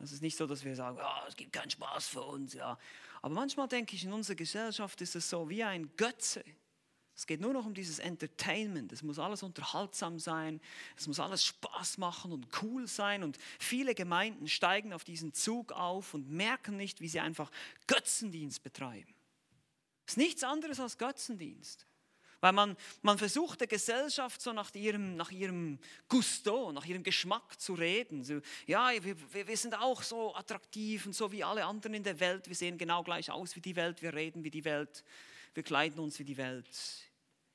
Es 0.00 0.10
ist 0.10 0.20
nicht 0.20 0.36
so, 0.36 0.48
dass 0.48 0.64
wir 0.64 0.74
sagen, 0.74 0.98
oh, 1.00 1.26
es 1.28 1.36
gibt 1.36 1.52
keinen 1.52 1.70
Spaß 1.70 2.08
für 2.08 2.22
uns. 2.22 2.54
Ja. 2.54 2.76
Aber 3.20 3.34
manchmal 3.34 3.68
denke 3.68 3.94
ich, 3.94 4.02
in 4.02 4.12
unserer 4.12 4.34
Gesellschaft 4.34 5.00
ist 5.00 5.14
es 5.14 5.30
so 5.30 5.48
wie 5.48 5.62
ein 5.62 5.88
Götze. 5.96 6.42
Es 7.14 7.26
geht 7.26 7.40
nur 7.40 7.52
noch 7.52 7.66
um 7.66 7.74
dieses 7.74 7.98
Entertainment. 7.98 8.92
Es 8.92 9.02
muss 9.02 9.18
alles 9.18 9.42
unterhaltsam 9.42 10.18
sein. 10.18 10.60
Es 10.96 11.06
muss 11.06 11.20
alles 11.20 11.44
Spaß 11.44 11.98
machen 11.98 12.32
und 12.32 12.48
cool 12.62 12.88
sein. 12.88 13.22
Und 13.22 13.38
viele 13.58 13.94
Gemeinden 13.94 14.48
steigen 14.48 14.92
auf 14.92 15.04
diesen 15.04 15.34
Zug 15.34 15.72
auf 15.72 16.14
und 16.14 16.30
merken 16.30 16.76
nicht, 16.76 17.00
wie 17.00 17.08
sie 17.08 17.20
einfach 17.20 17.50
Götzendienst 17.86 18.62
betreiben. 18.62 19.14
Es 20.06 20.14
ist 20.14 20.16
nichts 20.16 20.42
anderes 20.42 20.80
als 20.80 20.98
Götzendienst. 20.98 21.86
Weil 22.42 22.52
man, 22.52 22.76
man 23.02 23.18
versucht 23.18 23.60
der 23.60 23.68
Gesellschaft 23.68 24.42
so 24.42 24.52
nach 24.52 24.74
ihrem, 24.74 25.14
nach 25.14 25.30
ihrem 25.30 25.78
Gusto, 26.08 26.72
nach 26.72 26.84
ihrem 26.84 27.04
Geschmack 27.04 27.60
zu 27.60 27.74
reden. 27.74 28.24
So, 28.24 28.40
ja, 28.66 28.90
wir, 29.00 29.16
wir 29.46 29.56
sind 29.56 29.78
auch 29.78 30.02
so 30.02 30.34
attraktiv 30.34 31.06
und 31.06 31.14
so 31.14 31.30
wie 31.30 31.44
alle 31.44 31.64
anderen 31.64 31.94
in 31.94 32.02
der 32.02 32.18
Welt. 32.18 32.48
Wir 32.48 32.56
sehen 32.56 32.78
genau 32.78 33.04
gleich 33.04 33.30
aus 33.30 33.54
wie 33.54 33.60
die 33.60 33.76
Welt, 33.76 34.02
wir 34.02 34.12
reden 34.12 34.42
wie 34.42 34.50
die 34.50 34.64
Welt, 34.64 35.04
wir 35.54 35.62
kleiden 35.62 36.00
uns 36.00 36.18
wie 36.18 36.24
die 36.24 36.36
Welt. 36.36 36.66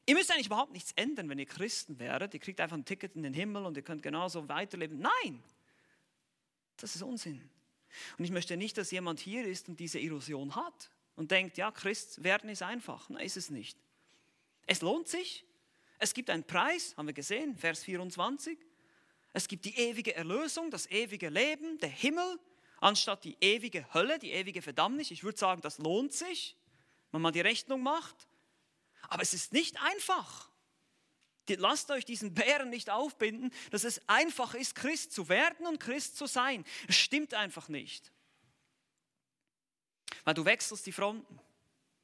Ihr 0.06 0.16
müsst 0.16 0.32
eigentlich 0.32 0.48
überhaupt 0.48 0.72
nichts 0.72 0.94
ändern, 0.94 1.28
wenn 1.30 1.40
ihr 1.40 1.46
Christen 1.46 2.00
wäret. 2.00 2.34
Ihr 2.34 2.40
kriegt 2.40 2.62
einfach 2.62 2.78
ein 2.78 2.86
Ticket 2.86 3.16
in 3.16 3.24
den 3.24 3.34
Himmel 3.34 3.66
und 3.66 3.76
ihr 3.76 3.84
könnt 3.84 4.02
genauso 4.02 4.48
weiterleben. 4.48 5.00
Nein, 5.00 5.44
das 6.78 6.96
ist 6.96 7.02
Unsinn. 7.02 7.50
Und 8.18 8.24
ich 8.24 8.32
möchte 8.32 8.56
nicht, 8.58 8.78
dass 8.78 8.92
jemand 8.92 9.20
hier 9.20 9.46
ist 9.46 9.68
und 9.68 9.80
diese 9.80 10.00
Illusion 10.00 10.56
hat 10.56 10.92
und 11.16 11.32
denkt, 11.32 11.58
ja, 11.58 11.72
Christ 11.72 12.24
werden 12.24 12.50
ist 12.50 12.62
einfach. 12.62 13.10
Nein, 13.10 13.26
ist 13.26 13.38
es 13.38 13.50
nicht. 13.50 13.78
Es 14.66 14.82
lohnt 14.82 15.08
sich. 15.08 15.44
Es 16.00 16.14
gibt 16.14 16.30
einen 16.30 16.44
Preis, 16.44 16.94
haben 16.96 17.08
wir 17.08 17.14
gesehen, 17.14 17.58
Vers 17.58 17.84
24. 17.84 18.58
Es 19.34 19.48
gibt 19.48 19.66
die 19.66 19.76
ewige 19.76 20.16
Erlösung, 20.16 20.72
das 20.72 20.90
ewige 20.90 21.30
Leben, 21.30 21.80
der 21.80 21.90
Himmel, 21.90 22.40
anstatt 22.80 23.24
die 23.24 23.36
ewige 23.42 23.92
Hölle, 23.94 24.20
die 24.20 24.32
ewige 24.32 24.62
Verdammnis. 24.62 25.12
Ich 25.12 25.24
würde 25.24 25.38
sagen, 25.38 25.62
das 25.62 25.80
lohnt 25.80 26.14
sich, 26.14 26.56
man 27.12 27.34
die 27.34 27.42
Rechnung 27.42 27.82
macht. 27.82 28.28
Aber 29.10 29.22
es 29.22 29.34
ist 29.34 29.54
nicht 29.54 29.82
einfach. 29.82 30.50
Lasst 31.50 31.92
euch 31.92 32.04
diesen 32.04 32.34
Bären 32.34 32.70
nicht 32.70 32.90
aufbinden, 32.90 33.52
dass 33.72 33.86
es 33.86 34.02
einfach 34.10 34.54
ist, 34.54 34.76
Christ 34.76 35.14
zu 35.14 35.30
werden 35.30 35.66
und 35.66 35.80
Christ 35.80 36.18
zu 36.18 36.26
sein. 36.26 36.66
Es 36.88 36.96
stimmt 36.96 37.34
einfach 37.34 37.70
nicht. 37.70 38.12
Weil 40.26 40.34
du 40.34 40.44
wechselst 40.44 40.86
die 40.86 40.92
Fronten. 40.92 41.40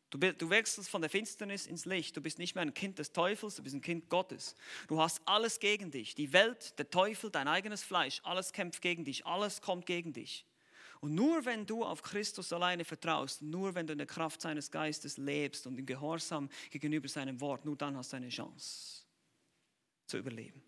Du, 0.10 0.18
du 0.18 0.50
wechselst 0.50 0.90
von 0.90 1.02
der 1.02 1.10
Finsternis 1.10 1.66
ins 1.66 1.86
Licht. 1.86 2.16
Du 2.16 2.22
bist 2.22 2.38
nicht 2.38 2.56
mehr 2.56 2.62
ein 2.62 2.74
Kind 2.74 3.00
des 3.00 3.12
Teufels, 3.12 3.56
du 3.56 3.64
bist 3.64 3.76
ein 3.76 3.82
Kind 3.82 4.10
Gottes. 4.10 4.56
Du 4.88 5.02
hast 5.02 5.22
alles 5.26 5.60
gegen 5.60 5.92
dich. 5.92 6.16
Die 6.16 6.32
Welt, 6.32 6.78
der 6.78 6.90
Teufel, 6.90 7.32
dein 7.32 7.48
eigenes 7.48 7.84
Fleisch, 7.84 8.22
alles 8.24 8.54
kämpft 8.54 8.82
gegen 8.82 9.04
dich, 9.04 9.26
alles 9.26 9.62
kommt 9.62 9.86
gegen 9.88 10.14
dich. 10.14 10.46
Und 11.04 11.16
nur 11.16 11.44
wenn 11.44 11.66
du 11.66 11.84
auf 11.84 12.02
Christus 12.02 12.54
alleine 12.54 12.86
vertraust, 12.86 13.42
nur 13.42 13.76
wenn 13.76 13.86
du 13.86 13.92
in 13.92 13.98
der 13.98 14.08
Kraft 14.08 14.40
seines 14.40 14.72
Geistes 14.72 15.18
lebst 15.18 15.68
und 15.68 15.78
im 15.78 15.86
Gehorsam 15.86 16.50
gegenüber 16.70 17.10
seinem 17.10 17.42
Wort, 17.42 17.66
nur 17.66 17.76
dann 17.76 17.98
hast 17.98 18.14
du 18.14 18.16
eine 18.16 18.30
Chance 18.30 19.04
zu 20.06 20.18
überleben. 20.18 20.64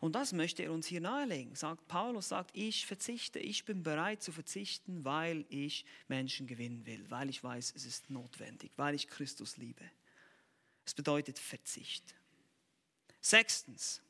Und 0.00 0.14
das 0.14 0.32
möchte 0.32 0.62
er 0.62 0.70
uns 0.70 0.86
hier 0.86 1.00
nahelegen. 1.00 1.56
Sagt, 1.56 1.88
Paulus 1.88 2.28
sagt, 2.28 2.56
ich 2.56 2.86
verzichte, 2.86 3.40
ich 3.40 3.64
bin 3.64 3.82
bereit 3.82 4.22
zu 4.22 4.30
verzichten, 4.30 5.04
weil 5.04 5.44
ich 5.48 5.84
Menschen 6.06 6.46
gewinnen 6.46 6.86
will, 6.86 7.04
weil 7.10 7.28
ich 7.28 7.42
weiß, 7.42 7.72
es 7.74 7.84
ist 7.84 8.08
notwendig, 8.08 8.70
weil 8.76 8.94
ich 8.94 9.08
Christus 9.08 9.56
liebe. 9.56 9.82
Es 10.84 10.94
bedeutet 10.94 11.40
Verzicht. 11.40 12.14
Sechstens, 13.20 14.00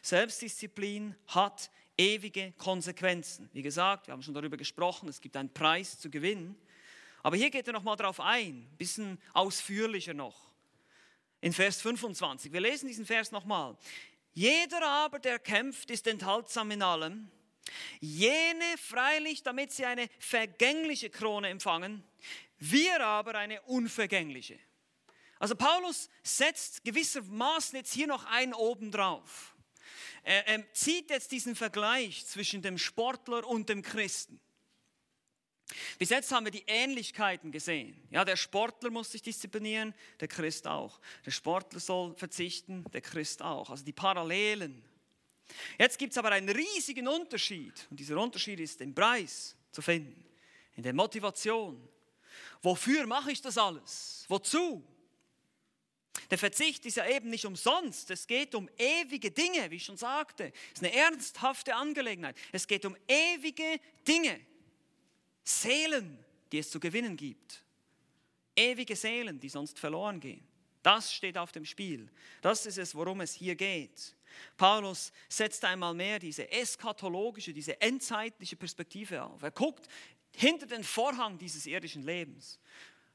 Selbstdisziplin 0.00 1.16
hat 1.26 1.72
ewige 2.00 2.52
Konsequenzen. 2.52 3.50
Wie 3.52 3.60
gesagt, 3.60 4.06
wir 4.06 4.12
haben 4.12 4.22
schon 4.22 4.32
darüber 4.32 4.56
gesprochen, 4.56 5.08
es 5.08 5.20
gibt 5.20 5.36
einen 5.36 5.52
Preis 5.52 5.98
zu 5.98 6.10
gewinnen. 6.10 6.56
Aber 7.22 7.36
hier 7.36 7.50
geht 7.50 7.66
er 7.66 7.74
nochmal 7.74 7.96
darauf 7.96 8.20
ein, 8.20 8.62
ein 8.62 8.76
bisschen 8.78 9.20
ausführlicher 9.34 10.14
noch. 10.14 10.50
In 11.42 11.52
Vers 11.52 11.82
25. 11.82 12.52
Wir 12.52 12.60
lesen 12.60 12.88
diesen 12.88 13.04
Vers 13.04 13.32
nochmal. 13.32 13.76
Jeder 14.32 14.82
aber, 14.86 15.18
der 15.18 15.38
kämpft, 15.38 15.90
ist 15.90 16.06
enthaltsam 16.06 16.70
in 16.70 16.82
allem. 16.82 17.30
Jene 18.00 18.78
freilich, 18.78 19.42
damit 19.42 19.70
sie 19.72 19.84
eine 19.84 20.08
vergängliche 20.18 21.10
Krone 21.10 21.48
empfangen, 21.48 22.02
wir 22.58 23.04
aber 23.04 23.34
eine 23.34 23.60
unvergängliche. 23.62 24.58
Also 25.38 25.54
Paulus 25.54 26.08
setzt 26.22 26.84
gewissermaßen 26.84 27.76
jetzt 27.76 27.92
hier 27.92 28.06
noch 28.06 28.24
einen 28.24 28.54
oben 28.54 28.90
drauf. 28.90 29.54
Er, 30.22 30.46
er 30.46 30.72
zieht 30.72 31.10
jetzt 31.10 31.32
diesen 31.32 31.56
Vergleich 31.56 32.26
zwischen 32.26 32.62
dem 32.62 32.78
Sportler 32.78 33.46
und 33.46 33.68
dem 33.68 33.82
Christen. 33.82 34.40
Bis 35.98 36.10
jetzt 36.10 36.32
haben 36.32 36.44
wir 36.44 36.50
die 36.50 36.64
Ähnlichkeiten 36.66 37.52
gesehen. 37.52 37.96
Ja, 38.10 38.24
der 38.24 38.36
Sportler 38.36 38.90
muss 38.90 39.12
sich 39.12 39.22
disziplinieren, 39.22 39.94
der 40.18 40.28
Christ 40.28 40.66
auch. 40.66 41.00
Der 41.24 41.30
Sportler 41.30 41.80
soll 41.80 42.14
verzichten, 42.16 42.84
der 42.92 43.00
Christ 43.00 43.42
auch. 43.42 43.70
Also 43.70 43.84
die 43.84 43.92
Parallelen. 43.92 44.82
Jetzt 45.78 45.98
gibt 45.98 46.12
es 46.12 46.18
aber 46.18 46.30
einen 46.30 46.48
riesigen 46.48 47.08
Unterschied. 47.08 47.86
Und 47.90 48.00
dieser 48.00 48.16
Unterschied 48.18 48.60
ist 48.60 48.80
im 48.80 48.94
Preis 48.94 49.56
zu 49.70 49.82
finden, 49.82 50.24
in 50.76 50.82
der 50.82 50.94
Motivation. 50.94 51.88
Wofür 52.62 53.06
mache 53.06 53.32
ich 53.32 53.40
das 53.40 53.56
alles? 53.56 54.24
Wozu? 54.28 54.84
Der 56.30 56.38
Verzicht 56.38 56.86
ist 56.86 56.96
ja 56.96 57.08
eben 57.08 57.30
nicht 57.30 57.44
umsonst. 57.44 58.10
Es 58.10 58.26
geht 58.26 58.54
um 58.54 58.68
ewige 58.76 59.30
Dinge, 59.30 59.70
wie 59.70 59.76
ich 59.76 59.84
schon 59.84 59.96
sagte. 59.96 60.52
Es 60.72 60.80
ist 60.80 60.84
eine 60.84 60.94
ernsthafte 60.94 61.74
Angelegenheit. 61.74 62.36
Es 62.52 62.66
geht 62.66 62.84
um 62.84 62.96
ewige 63.08 63.80
Dinge. 64.06 64.40
Seelen, 65.42 66.24
die 66.52 66.58
es 66.58 66.70
zu 66.70 66.78
gewinnen 66.80 67.16
gibt. 67.16 67.62
Ewige 68.54 68.96
Seelen, 68.96 69.40
die 69.40 69.48
sonst 69.48 69.78
verloren 69.78 70.20
gehen. 70.20 70.46
Das 70.82 71.12
steht 71.12 71.36
auf 71.36 71.52
dem 71.52 71.64
Spiel. 71.64 72.10
Das 72.40 72.66
ist 72.66 72.78
es, 72.78 72.94
worum 72.94 73.20
es 73.20 73.34
hier 73.34 73.54
geht. 73.54 74.14
Paulus 74.56 75.12
setzt 75.28 75.64
einmal 75.64 75.94
mehr 75.94 76.18
diese 76.18 76.50
eschatologische, 76.50 77.52
diese 77.52 77.80
endzeitliche 77.80 78.56
Perspektive 78.56 79.22
auf. 79.22 79.42
Er 79.42 79.50
guckt 79.50 79.88
hinter 80.32 80.66
den 80.66 80.84
Vorhang 80.84 81.38
dieses 81.38 81.66
irdischen 81.66 82.02
Lebens. 82.02 82.58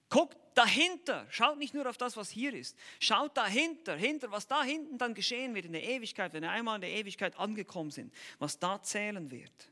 Guckt 0.09 0.37
dahinter, 0.55 1.27
schaut 1.29 1.57
nicht 1.57 1.73
nur 1.73 1.87
auf 1.89 1.97
das, 1.97 2.15
was 2.15 2.29
hier 2.29 2.53
ist, 2.53 2.77
schaut 2.99 3.35
dahinter, 3.35 3.95
hinter, 3.95 4.31
was 4.31 4.47
da 4.47 4.63
hinten 4.63 4.97
dann 4.97 5.13
geschehen 5.13 5.53
wird 5.55 5.65
in 5.65 5.73
der 5.73 5.83
Ewigkeit, 5.83 6.33
wenn 6.33 6.43
wir 6.43 6.51
einmal 6.51 6.75
in 6.75 6.81
der 6.81 6.91
Ewigkeit 6.91 7.37
angekommen 7.37 7.91
sind, 7.91 8.13
was 8.39 8.57
da 8.59 8.81
zählen 8.81 9.29
wird. 9.31 9.69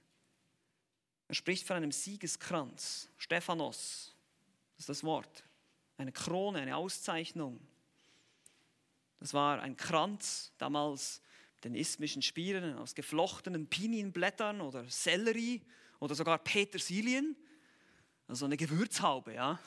Er 1.28 1.36
spricht 1.36 1.66
von 1.66 1.78
einem 1.78 1.92
Siegeskranz, 1.92 3.10
Stephanos, 3.18 4.14
das 4.76 4.84
ist 4.84 4.90
das 4.90 5.04
Wort, 5.04 5.44
eine 5.98 6.12
Krone, 6.12 6.60
eine 6.60 6.76
Auszeichnung. 6.76 7.60
Das 9.20 9.34
war 9.34 9.62
ein 9.62 9.78
Kranz, 9.78 10.52
damals 10.58 11.22
den 11.64 11.76
isthmischen 11.76 12.22
Spielen 12.22 12.78
aus 12.78 12.94
geflochtenen 12.94 13.68
Pinienblättern 13.68 14.60
oder 14.60 14.88
Sellerie 14.90 15.62
oder 16.00 16.14
sogar 16.14 16.38
Petersilien, 16.40 17.38
also 18.28 18.46
eine 18.46 18.58
Gewürzhaube, 18.58 19.34
ja. 19.34 19.60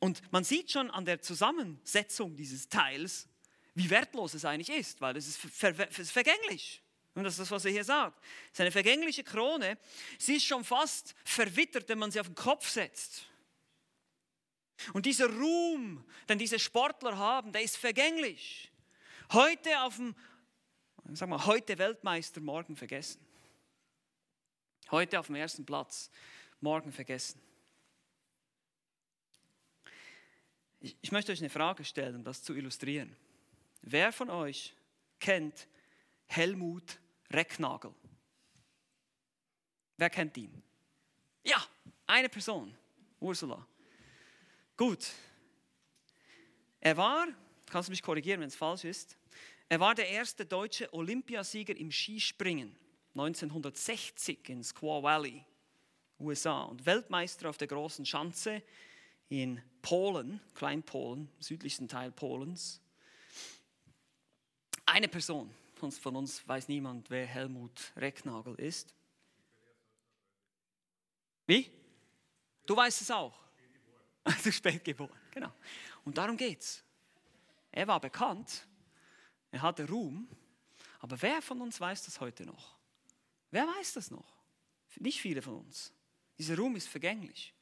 Und 0.00 0.20
man 0.32 0.44
sieht 0.44 0.70
schon 0.70 0.90
an 0.90 1.04
der 1.04 1.22
Zusammensetzung 1.22 2.36
dieses 2.36 2.68
Teils, 2.68 3.28
wie 3.74 3.88
wertlos 3.88 4.34
es 4.34 4.44
eigentlich 4.44 4.76
ist, 4.76 5.00
weil 5.00 5.16
es 5.16 5.28
ist, 5.28 5.38
ver 5.38 5.74
ver 5.74 5.88
vergänglich. 5.90 6.82
Und 7.14 7.24
das 7.24 7.34
ist 7.34 7.40
das, 7.40 7.50
was 7.50 7.64
er 7.64 7.70
hier 7.70 7.84
sagt. 7.84 8.18
Es 8.46 8.52
ist 8.52 8.60
eine 8.60 8.72
vergängliche 8.72 9.22
Krone. 9.22 9.78
Sie 10.18 10.36
ist 10.36 10.44
schon 10.44 10.64
fast 10.64 11.14
verwittert, 11.24 11.88
wenn 11.88 11.98
man 11.98 12.10
sie 12.10 12.20
auf 12.20 12.26
den 12.26 12.34
Kopf 12.34 12.68
setzt. 12.68 13.26
Und 14.92 15.06
dieser 15.06 15.28
Ruhm, 15.28 16.04
den 16.28 16.38
diese 16.38 16.58
Sportler 16.58 17.16
haben, 17.16 17.52
der 17.52 17.62
ist 17.62 17.76
vergänglich. 17.76 18.72
Heute 19.32 19.82
auf 19.82 19.96
dem, 19.96 20.14
sag 21.12 21.28
mal, 21.28 21.46
heute 21.46 21.78
Weltmeister, 21.78 22.40
morgen 22.40 22.76
vergessen. 22.76 23.24
Heute 24.90 25.20
auf 25.20 25.26
dem 25.26 25.36
ersten 25.36 25.64
Platz, 25.64 26.10
morgen 26.62 26.92
vergessen. 26.92 27.40
Ich, 30.80 30.96
ich 31.00 31.12
möchte 31.12 31.32
euch 31.32 31.40
eine 31.40 31.50
Frage 31.50 31.84
stellen, 31.84 32.16
um 32.16 32.24
das 32.24 32.42
zu 32.42 32.54
illustrieren. 32.54 33.14
Wer 33.82 34.12
von 34.12 34.30
euch 34.30 34.74
kennt 35.20 35.68
Helmut 36.26 36.98
Recknagel. 37.30 37.94
Wer 39.96 40.10
kennt 40.10 40.36
ihn? 40.36 40.62
Ja, 41.44 41.64
eine 42.06 42.28
Person, 42.28 42.76
Ursula. 43.20 43.66
Gut. 44.76 45.10
Er 46.80 46.96
war, 46.96 47.28
kannst 47.66 47.88
du 47.88 47.92
mich 47.92 48.02
korrigieren, 48.02 48.40
wenn 48.40 48.48
es 48.48 48.56
falsch 48.56 48.84
ist, 48.84 49.16
er 49.68 49.80
war 49.80 49.94
der 49.94 50.08
erste 50.08 50.44
deutsche 50.44 50.92
Olympiasieger 50.92 51.76
im 51.76 51.90
Skispringen 51.90 52.76
1960 53.14 54.48
in 54.48 54.64
Squaw 54.64 55.02
Valley, 55.02 55.44
USA 56.22 56.62
und 56.62 56.86
Weltmeister 56.86 57.48
auf 57.50 57.58
der 57.58 57.68
großen 57.68 58.06
Schanze 58.06 58.62
in 59.28 59.62
Polen, 59.82 60.40
Kleinpolen, 60.54 61.28
südlichsten 61.38 61.88
Teil 61.88 62.10
Polens. 62.12 62.80
Eine 64.86 65.08
Person, 65.08 65.50
sonst 65.80 65.98
von 65.98 66.16
uns 66.16 66.46
weiß 66.46 66.68
niemand, 66.68 67.10
wer 67.10 67.26
Helmut 67.26 67.92
Recknagel 67.96 68.54
ist. 68.56 68.94
Wie? 71.46 71.70
Du 72.66 72.76
weißt 72.76 73.00
es 73.02 73.10
auch. 73.10 73.38
Also 74.24 74.52
spät 74.52 74.84
geboren, 74.84 75.18
genau. 75.32 75.52
Und 76.04 76.16
darum 76.16 76.36
geht's. 76.36 76.84
Er 77.72 77.88
war 77.88 77.98
bekannt, 77.98 78.68
er 79.50 79.62
hatte 79.62 79.88
Ruhm, 79.88 80.28
aber 81.00 81.20
wer 81.20 81.42
von 81.42 81.60
uns 81.60 81.80
weiß 81.80 82.04
das 82.04 82.20
heute 82.20 82.46
noch? 82.46 82.76
Wer 83.50 83.66
weiß 83.66 83.94
das 83.94 84.12
noch? 84.12 84.32
Nicht 85.00 85.20
viele 85.20 85.42
von 85.42 85.56
uns. 85.56 85.92
Dieser 86.38 86.56
Ruhm 86.56 86.76
ist 86.76 86.88
vergänglich. 86.88 87.54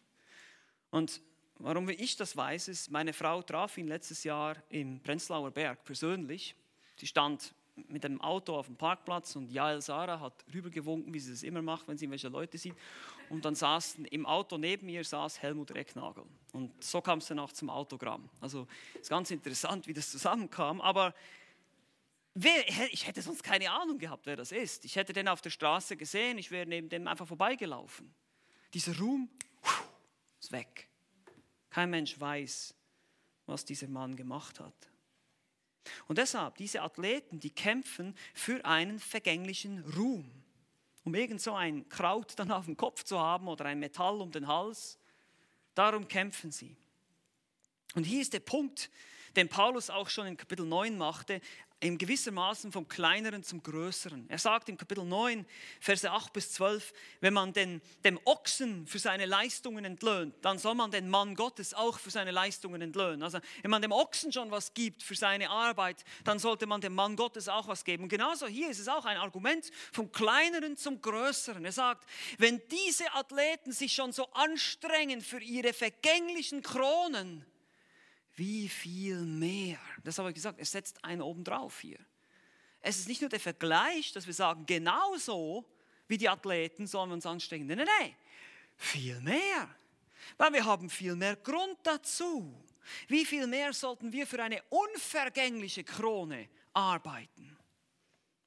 Und 0.91 1.21
warum 1.59 1.89
ich 1.89 2.17
das 2.17 2.37
weiß, 2.37 2.69
ist, 2.69 2.91
meine 2.91 3.13
Frau 3.13 3.43
traf 3.43 3.77
ihn 3.79 3.89
letztes 3.89 4.25
Jahr 4.25 4.57
im 4.69 5.01
Prenzlauer 5.01 5.51
Berg 5.51 5.85
persönlich. 5.85 6.55
Sie 6.97 7.07
stand 7.07 7.55
mit 7.89 8.05
dem 8.05 8.21
Auto 8.21 8.57
auf 8.57 8.67
dem 8.67 8.77
Parkplatz 8.77 9.37
und 9.37 9.51
Jael 9.51 9.81
Sarah 9.81 10.21
hat 10.21 10.45
rübergewunken, 10.53 11.15
wie 11.15 11.21
sie 11.21 11.31
das 11.31 11.43
immer 11.43 11.63
macht, 11.63 11.89
wenn 11.89 11.97
sie 11.97 12.05
irgendwelche 12.05 12.29
Leute 12.29 12.59
sieht. 12.59 12.75
Und 13.29 13.45
dann 13.45 13.55
saßen 13.55 14.05
im 14.07 14.27
Auto 14.27 14.59
neben 14.59 14.89
ihr 14.89 15.05
saß 15.05 15.41
Helmut 15.41 15.75
Recknagel. 15.75 16.25
Und 16.53 16.83
so 16.83 17.01
kam 17.01 17.19
es 17.21 17.27
dann 17.27 17.39
auch 17.39 17.53
zum 17.53 17.71
Autogramm. 17.71 18.29
Also 18.41 18.67
ist 19.01 19.09
ganz 19.09 19.31
interessant, 19.31 19.87
wie 19.87 19.95
das 19.95 20.11
zusammenkam. 20.11 20.81
Aber 20.81 21.15
ich 22.91 23.07
hätte 23.07 23.23
sonst 23.23 23.43
keine 23.43 23.71
Ahnung 23.71 23.99
gehabt, 23.99 24.27
wer 24.27 24.37
das 24.37 24.53
ist. 24.53 24.85
Ich 24.85 24.97
hätte 24.97 25.13
den 25.13 25.29
auf 25.29 25.41
der 25.41 25.51
Straße 25.51 25.97
gesehen, 25.97 26.39
ich 26.39 26.51
wäre 26.51 26.67
neben 26.67 26.89
dem 26.89 27.07
einfach 27.07 27.27
vorbeigelaufen. 27.27 28.13
Dieser 28.75 28.97
Ruhm 28.99 29.29
ist 30.41 30.53
weg. 30.53 30.89
Kein 31.71 31.91
Mensch 31.91 32.19
weiß, 32.19 32.75
was 33.47 33.65
dieser 33.65 33.89
Mann 33.89 34.17
gemacht 34.17 34.61
hat. 34.61 34.75
Und 36.07 36.19
deshalb, 36.19 36.57
diese 36.57 36.83
Athleten, 36.83 37.41
die 37.41 37.51
kämpfen 37.51 38.15
für 38.35 38.65
einen 38.65 38.99
vergänglichen 38.99 39.85
Ruhm. 39.97 40.31
Um 41.05 41.15
irgend 41.15 41.41
so 41.41 41.55
ein 41.55 41.89
Kraut 41.89 42.39
dann 42.39 42.51
auf 42.51 42.67
dem 42.67 42.77
Kopf 42.77 43.05
zu 43.05 43.19
haben 43.19 43.49
oder 43.49 43.65
ein 43.65 43.79
Metall 43.79 44.21
um 44.21 44.31
den 44.31 44.47
Hals. 44.47 44.99
Darum 45.75 46.07
kämpfen 46.07 46.53
sie. 46.53 46.77
Und 47.95 48.05
hier 48.05 48.21
ist 48.21 48.33
der 48.33 48.41
Punkt, 48.41 48.91
den 49.37 49.49
Paulus 49.49 49.91
auch 49.91 50.09
schon 50.09 50.27
in 50.27 50.37
Kapitel 50.37 50.67
9 50.67 50.97
machte 50.97 51.41
in 51.81 51.97
gewissermaßen 51.97 52.73
vom 52.73 52.87
Kleineren 52.87 53.43
zum 53.43 53.63
Größeren. 53.63 54.27
Er 54.29 54.39
sagt 54.39 54.69
im 54.69 54.77
Kapitel 54.77 55.05
9, 55.05 55.47
Verse 55.81 56.11
8 56.11 56.33
bis 56.33 56.53
12, 56.53 56.93
wenn 57.21 57.33
man 57.33 57.55
den, 57.55 57.81
dem 58.05 58.21
Ochsen 58.25 58.87
für 58.87 58.99
seine 58.99 59.25
Leistungen 59.25 59.87
entlöhnt, 59.87 60.35
dann 60.43 60.59
soll 60.59 60.75
man 60.75 60.91
den 60.91 61.09
Mann 61.09 61.35
Gottes 61.35 61.73
auch 61.73 61.99
für 61.99 62.11
seine 62.11 62.33
Leistungen 62.33 62.83
entlöhnen. 62.83 63.23
Also 63.23 63.41
wenn 63.63 63.71
man 63.71 63.81
dem 63.81 63.93
Ochsen 63.93 64.31
schon 64.31 64.51
was 64.51 64.75
gibt 64.75 65.03
für 65.03 65.15
seine 65.15 65.49
Arbeit, 65.49 66.05
dann 66.25 66.39
sollte 66.39 66.67
man 66.67 66.83
dem 66.83 66.95
Mann 66.95 67.17
Gottes 67.17 67.49
auch 67.49 67.67
was 67.67 67.85
geben. 67.85 68.05
Und 68.05 68.09
genauso 68.11 68.47
hier 68.47 68.69
ist 68.69 68.79
es 68.79 68.89
auch 68.89 69.07
ein 69.07 69.17
Argument 69.17 69.71
vom 69.91 70.13
Kleineren 70.13 70.77
zum 70.77 71.01
Größeren. 71.01 71.65
Er 71.65 71.73
sagt, 71.73 72.07
wenn 72.37 72.61
diese 72.71 73.11
Athleten 73.15 73.73
sich 73.73 73.95
schon 73.95 74.13
so 74.13 74.27
anstrengen 74.33 75.23
für 75.23 75.41
ihre 75.41 75.73
vergänglichen 75.73 76.63
Kronen, 76.63 77.47
wie 78.41 78.71
viel 78.71 79.21
mehr. 79.21 79.79
Das 80.03 80.17
habe 80.19 80.31
ich 80.31 80.35
gesagt, 80.35 80.59
es 80.59 80.71
setzt 80.71 81.05
einen 81.05 81.21
obendrauf 81.21 81.79
hier. 81.81 81.99
Es 82.81 82.99
ist 82.99 83.07
nicht 83.07 83.21
nur 83.21 83.29
der 83.29 83.39
Vergleich, 83.39 84.13
dass 84.15 84.27
wir 84.27 84.33
sagen, 84.33 84.65
genauso 84.65 85.67
wie 86.09 86.17
die 86.17 86.29
Athleten 86.29 86.87
sollen 86.87 87.11
wir 87.11 87.15
uns 87.15 87.27
anstrengen. 87.27 87.67
Nein, 87.67 87.77
nein, 87.77 87.89
nein. 88.01 88.15
Viel 88.79 89.21
mehr. 89.21 89.69
Weil 90.39 90.55
wir 90.55 90.65
haben 90.65 90.89
viel 90.89 91.15
mehr 91.17 91.37
Grund 91.37 91.77
dazu. 91.83 92.51
Wie 93.09 93.27
viel 93.27 93.47
mehr 93.47 93.75
sollten 93.75 94.11
wir 94.11 94.27
für 94.27 94.43
eine 94.43 94.63
unvergängliche 94.71 95.85
Krone 95.85 96.49
arbeiten? 96.73 97.59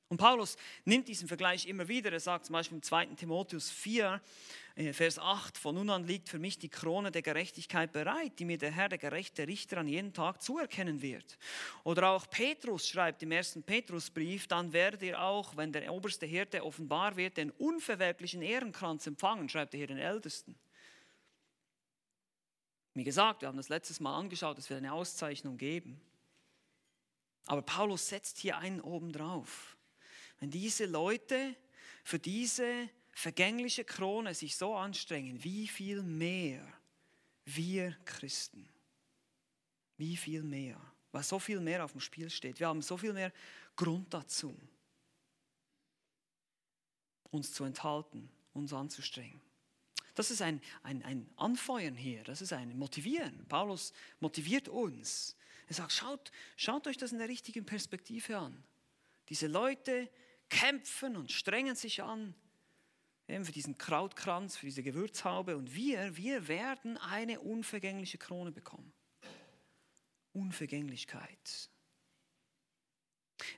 Und 0.09 0.17
Paulus 0.17 0.57
nimmt 0.85 1.07
diesen 1.07 1.27
Vergleich 1.27 1.67
immer 1.67 1.87
wieder. 1.87 2.11
Er 2.11 2.19
sagt 2.19 2.47
zum 2.47 2.53
Beispiel 2.53 2.77
im 2.77 2.83
2. 2.83 3.05
Timotheus 3.15 3.69
4, 3.69 4.15
äh, 4.15 4.19
Vers 4.75 5.19
8, 5.19 5.55
von 5.59 5.75
nun 5.75 5.91
an 5.91 6.07
liegt 6.07 6.29
für 6.29 6.39
mich 6.39 6.57
die 6.57 6.69
Krone 6.69 7.11
der 7.11 7.21
Gerechtigkeit 7.21 7.91
bereit, 7.91 8.39
die 8.39 8.45
mir 8.45 8.57
der 8.57 8.71
Herr, 8.71 8.89
der 8.89 8.97
gerechte 8.97 9.47
Richter, 9.47 9.77
an 9.77 9.87
jeden 9.87 10.13
Tag 10.13 10.41
zuerkennen 10.41 11.03
wird. 11.03 11.37
Oder 11.83 12.09
auch 12.09 12.27
Petrus 12.27 12.87
schreibt 12.87 13.21
im 13.21 13.31
ersten 13.31 13.61
Petrusbrief, 13.61 14.47
dann 14.47 14.73
werdet 14.73 15.03
ihr 15.03 15.21
auch, 15.21 15.55
wenn 15.55 15.71
der 15.71 15.93
oberste 15.93 16.25
Hirte 16.25 16.65
offenbar 16.65 17.15
wird, 17.17 17.37
den 17.37 17.51
unverwerblichen 17.51 18.41
Ehrenkranz 18.41 19.05
empfangen, 19.05 19.47
schreibt 19.47 19.75
er 19.75 19.77
hier 19.77 19.87
den 19.87 19.99
Ältesten. 19.99 20.57
Wie 22.95 23.03
gesagt, 23.03 23.41
wir 23.41 23.49
haben 23.49 23.57
das 23.57 23.69
letztes 23.69 23.99
Mal 23.99 24.17
angeschaut, 24.17 24.57
es 24.57 24.71
wird 24.71 24.79
eine 24.79 24.93
Auszeichnung 24.93 25.57
geben. 25.57 26.01
Aber 27.45 27.61
Paulus 27.61 28.09
setzt 28.09 28.39
hier 28.39 28.57
einen 28.57 28.81
oben 28.81 29.11
drauf. 29.11 29.77
Wenn 30.39 30.49
diese 30.49 30.85
Leute 30.85 31.55
für 32.03 32.17
diese 32.17 32.89
vergängliche 33.13 33.85
Krone 33.85 34.33
sich 34.33 34.55
so 34.55 34.75
anstrengen, 34.75 35.43
wie 35.43 35.67
viel 35.67 36.01
mehr 36.01 36.65
wir 37.45 37.95
Christen, 38.05 38.67
wie 39.97 40.17
viel 40.17 40.43
mehr, 40.43 40.79
weil 41.11 41.23
so 41.23 41.39
viel 41.39 41.59
mehr 41.59 41.83
auf 41.85 41.91
dem 41.91 42.01
Spiel 42.01 42.29
steht. 42.29 42.59
Wir 42.59 42.67
haben 42.67 42.81
so 42.81 42.97
viel 42.97 43.13
mehr 43.13 43.31
Grund 43.75 44.13
dazu, 44.13 44.55
uns 47.31 47.53
zu 47.53 47.63
enthalten, 47.63 48.29
uns 48.53 48.73
anzustrengen. 48.73 49.41
Das 50.15 50.29
ist 50.29 50.41
ein, 50.41 50.61
ein, 50.83 51.03
ein 51.03 51.27
Anfeuern 51.37 51.95
hier, 51.95 52.23
das 52.23 52.41
ist 52.41 52.53
ein 52.53 52.77
Motivieren. 52.77 53.45
Paulus 53.47 53.93
motiviert 54.19 54.69
uns. 54.69 55.35
Er 55.67 55.75
sagt, 55.75 55.91
schaut, 55.91 56.31
schaut 56.55 56.87
euch 56.87 56.97
das 56.97 57.11
in 57.11 57.17
der 57.17 57.29
richtigen 57.29 57.65
Perspektive 57.65 58.37
an. 58.37 58.63
Diese 59.29 59.47
Leute, 59.47 60.09
kämpfen 60.49 61.15
und 61.15 61.31
strengen 61.31 61.75
sich 61.75 62.03
an 62.03 62.35
für 63.41 63.51
diesen 63.51 63.77
Krautkranz, 63.77 64.57
für 64.57 64.67
diese 64.67 64.83
Gewürzhaube. 64.83 65.57
Und 65.57 65.75
wir, 65.75 66.15
wir 66.15 66.47
werden 66.47 66.97
eine 66.97 67.39
unvergängliche 67.39 68.17
Krone 68.17 68.51
bekommen. 68.51 68.93
Unvergänglichkeit. 70.33 71.69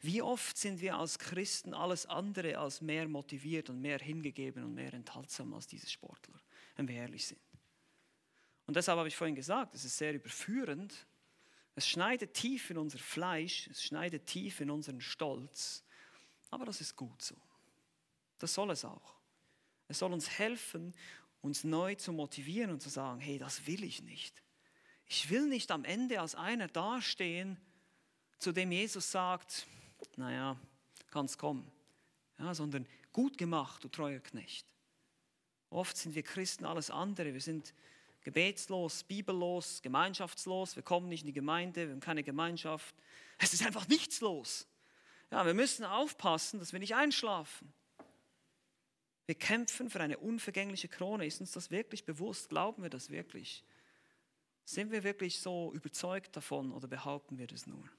Wie 0.02 0.22
oft 0.22 0.58
sind 0.58 0.82
wir 0.82 0.96
als 0.96 1.20
Christen 1.20 1.74
alles 1.74 2.06
andere 2.06 2.58
als 2.58 2.82
mehr 2.82 3.08
motiviert 3.08 3.70
und 3.70 3.82
mehr 3.82 4.00
hingegeben 4.00 4.64
und 4.64 4.74
mehr 4.74 4.94
enthaltsam 4.94 5.54
als 5.54 5.68
diese 5.68 5.90
Sportler, 5.90 6.40
wenn 6.76 6.88
wir 6.88 6.96
ehrlich 6.96 7.28
sind. 7.28 7.42
Und 8.66 8.76
deshalb 8.76 8.98
habe 8.98 9.08
ich 9.08 9.16
vorhin 9.16 9.36
gesagt, 9.36 9.76
es 9.76 9.86
ist 9.86 9.98
sehr 9.98 10.14
überführend. 10.14 11.06
Es 11.76 11.88
schneidet 11.88 12.34
tief 12.34 12.70
in 12.70 12.78
unser 12.78 12.98
Fleisch, 12.98 13.68
es 13.68 13.84
schneidet 13.84 14.26
tief 14.26 14.62
in 14.62 14.72
unseren 14.72 15.02
Stolz. 15.02 15.84
Aber 16.50 16.66
das 16.66 16.82
ist 16.82 16.96
gut 16.96 17.22
so. 17.22 17.36
Das 18.40 18.54
soll 18.54 18.72
es 18.72 18.86
auch. 18.86 19.16
Es 19.88 20.00
soll 20.00 20.14
uns 20.14 20.30
helfen, 20.30 20.94
uns 21.42 21.64
neu 21.64 21.96
zu 21.96 22.12
motivieren 22.12 22.72
und 22.72 22.82
zu 22.82 22.90
sagen, 22.90 23.20
hey, 23.20 23.38
das 23.38 23.68
will 23.68 23.84
ich 23.84 24.02
nicht. 24.02 24.42
Ich 25.08 25.30
will 25.30 25.48
nicht 25.48 25.72
am 25.72 25.86
Ende 25.86 26.20
als 26.20 26.36
einer 26.36 26.68
dastehen, 26.68 27.58
zu 28.40 28.52
dem 28.52 28.72
Jesus 28.72 29.12
sagt, 29.12 29.68
naja, 30.18 30.60
kann's 31.12 31.38
kommen. 31.38 31.72
Ja, 32.40 32.54
sondern 32.54 32.88
gut 33.14 33.38
gemacht, 33.38 33.84
du 33.84 33.88
treuer 33.88 34.20
Knecht. 34.20 34.66
Oft 35.70 35.96
sind 35.96 36.16
wir 36.16 36.24
Christen 36.24 36.66
alles 36.66 36.90
andere. 36.90 37.34
Wir 37.34 37.42
sind 37.42 37.74
gebetslos, 38.22 39.04
bibellos, 39.04 39.82
gemeinschaftslos. 39.82 40.76
Wir 40.76 40.84
kommen 40.84 41.08
nicht 41.08 41.22
in 41.22 41.28
die 41.28 41.34
Gemeinde, 41.34 41.88
wir 41.88 41.94
haben 41.94 42.00
keine 42.00 42.24
Gemeinschaft. 42.24 42.96
Es 43.38 43.54
ist 43.54 43.66
einfach 43.66 43.88
nichts 43.88 44.22
los. 44.22 44.68
Ja, 45.32 45.46
wir 45.46 45.54
müssen 45.54 45.86
aufpassen, 45.86 46.60
dass 46.60 46.74
wir 46.74 46.80
nicht 46.80 46.96
einschlafen. 46.96 47.74
Wir 49.26 49.36
kämpfen 49.36 49.90
für 49.90 50.00
eine 50.00 50.18
unvergängliche 50.18 50.88
Krone. 50.88 51.26
Ist 51.26 51.42
uns 51.42 51.52
das 51.52 51.72
wirklich 51.72 52.06
bewusst? 52.06 52.50
Glauben 52.50 52.84
wir 52.84 52.90
das 52.90 53.10
wirklich? 53.10 53.64
Sind 54.66 54.92
wir 54.92 55.04
wirklich 55.04 55.40
so 55.40 55.72
überzeugt 55.74 56.36
davon 56.36 56.72
oder 56.72 56.88
behaupten 56.88 57.38
wir 57.38 57.48
das 57.48 57.68
nur? 57.68 57.90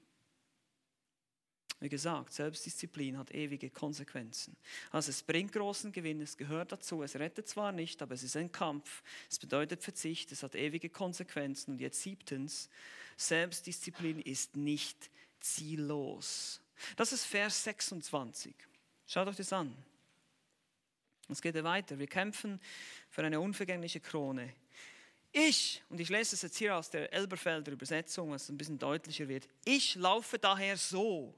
Wie 1.79 1.89
gesagt, 1.89 2.33
Selbstdisziplin 2.33 3.19
hat 3.19 3.31
ewige 3.31 3.69
Konsequenzen. 3.69 4.57
Also 4.89 5.11
es 5.11 5.21
bringt 5.21 5.53
großen 5.53 5.91
Gewinn, 5.91 6.21
es 6.21 6.35
gehört 6.35 6.71
dazu, 6.71 7.03
es 7.03 7.15
rettet 7.15 7.47
zwar 7.47 7.71
nicht, 7.71 8.01
aber 8.01 8.15
es 8.15 8.23
ist 8.23 8.35
ein 8.35 8.51
Kampf, 8.51 9.03
es 9.29 9.37
bedeutet 9.37 9.83
Verzicht, 9.83 10.31
es 10.31 10.41
hat 10.41 10.55
ewige 10.55 10.89
Konsequenzen. 10.89 11.73
Und 11.73 11.81
jetzt 11.81 12.01
siebtens, 12.01 12.69
Selbstdisziplin 13.15 14.19
ist 14.21 14.55
nicht 14.55 15.11
ziellos. 15.39 16.61
Das 16.95 17.13
ist 17.13 17.25
Vers 17.25 17.63
26. 17.63 18.55
Schaut 19.05 19.27
euch 19.27 19.35
das 19.35 19.53
an. 19.53 19.75
Es 21.29 21.41
geht 21.41 21.61
weiter. 21.63 21.99
Wir 21.99 22.07
kämpfen 22.07 22.59
für 23.09 23.23
eine 23.23 23.39
unvergängliche 23.39 23.99
Krone. 23.99 24.53
Ich, 25.31 25.83
und 25.89 25.99
ich 25.99 26.09
lese 26.09 26.35
es 26.35 26.41
jetzt 26.41 26.57
hier 26.57 26.75
aus 26.75 26.89
der 26.89 27.11
Elberfelder 27.13 27.71
Übersetzung, 27.71 28.31
was 28.31 28.49
ein 28.49 28.57
bisschen 28.57 28.79
deutlicher 28.79 29.27
wird. 29.27 29.47
Ich 29.65 29.95
laufe 29.95 30.39
daher 30.39 30.77
so, 30.77 31.35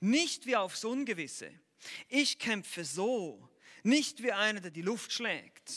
nicht 0.00 0.46
wie 0.46 0.56
aufs 0.56 0.84
Ungewisse. 0.84 1.50
Ich 2.08 2.38
kämpfe 2.38 2.84
so, 2.84 3.48
nicht 3.82 4.22
wie 4.22 4.32
einer, 4.32 4.60
der 4.60 4.70
die 4.70 4.82
Luft 4.82 5.12
schlägt. 5.12 5.70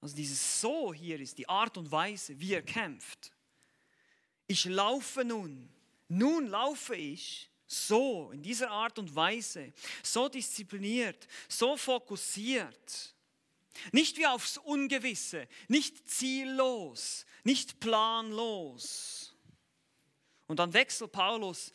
Also 0.00 0.16
dieses 0.16 0.60
So 0.60 0.94
hier 0.94 1.18
ist 1.18 1.38
die 1.38 1.48
Art 1.48 1.76
und 1.76 1.90
Weise, 1.90 2.38
wie 2.38 2.54
er 2.54 2.62
kämpft. 2.62 3.32
Ich 4.46 4.64
laufe 4.66 5.24
nun, 5.24 5.68
nun 6.08 6.46
laufe 6.46 6.94
ich 6.94 7.50
so, 7.74 8.30
in 8.32 8.42
dieser 8.42 8.70
Art 8.70 8.98
und 8.98 9.14
Weise, 9.14 9.72
so 10.02 10.28
diszipliniert, 10.28 11.26
so 11.48 11.76
fokussiert. 11.76 13.14
Nicht 13.92 14.16
wie 14.18 14.26
aufs 14.26 14.58
Ungewisse, 14.58 15.48
nicht 15.68 16.08
ziellos, 16.08 17.26
nicht 17.42 17.80
planlos. 17.80 19.34
Und 20.46 20.58
dann 20.58 20.72
wechselt 20.72 21.12
Paulus 21.12 21.72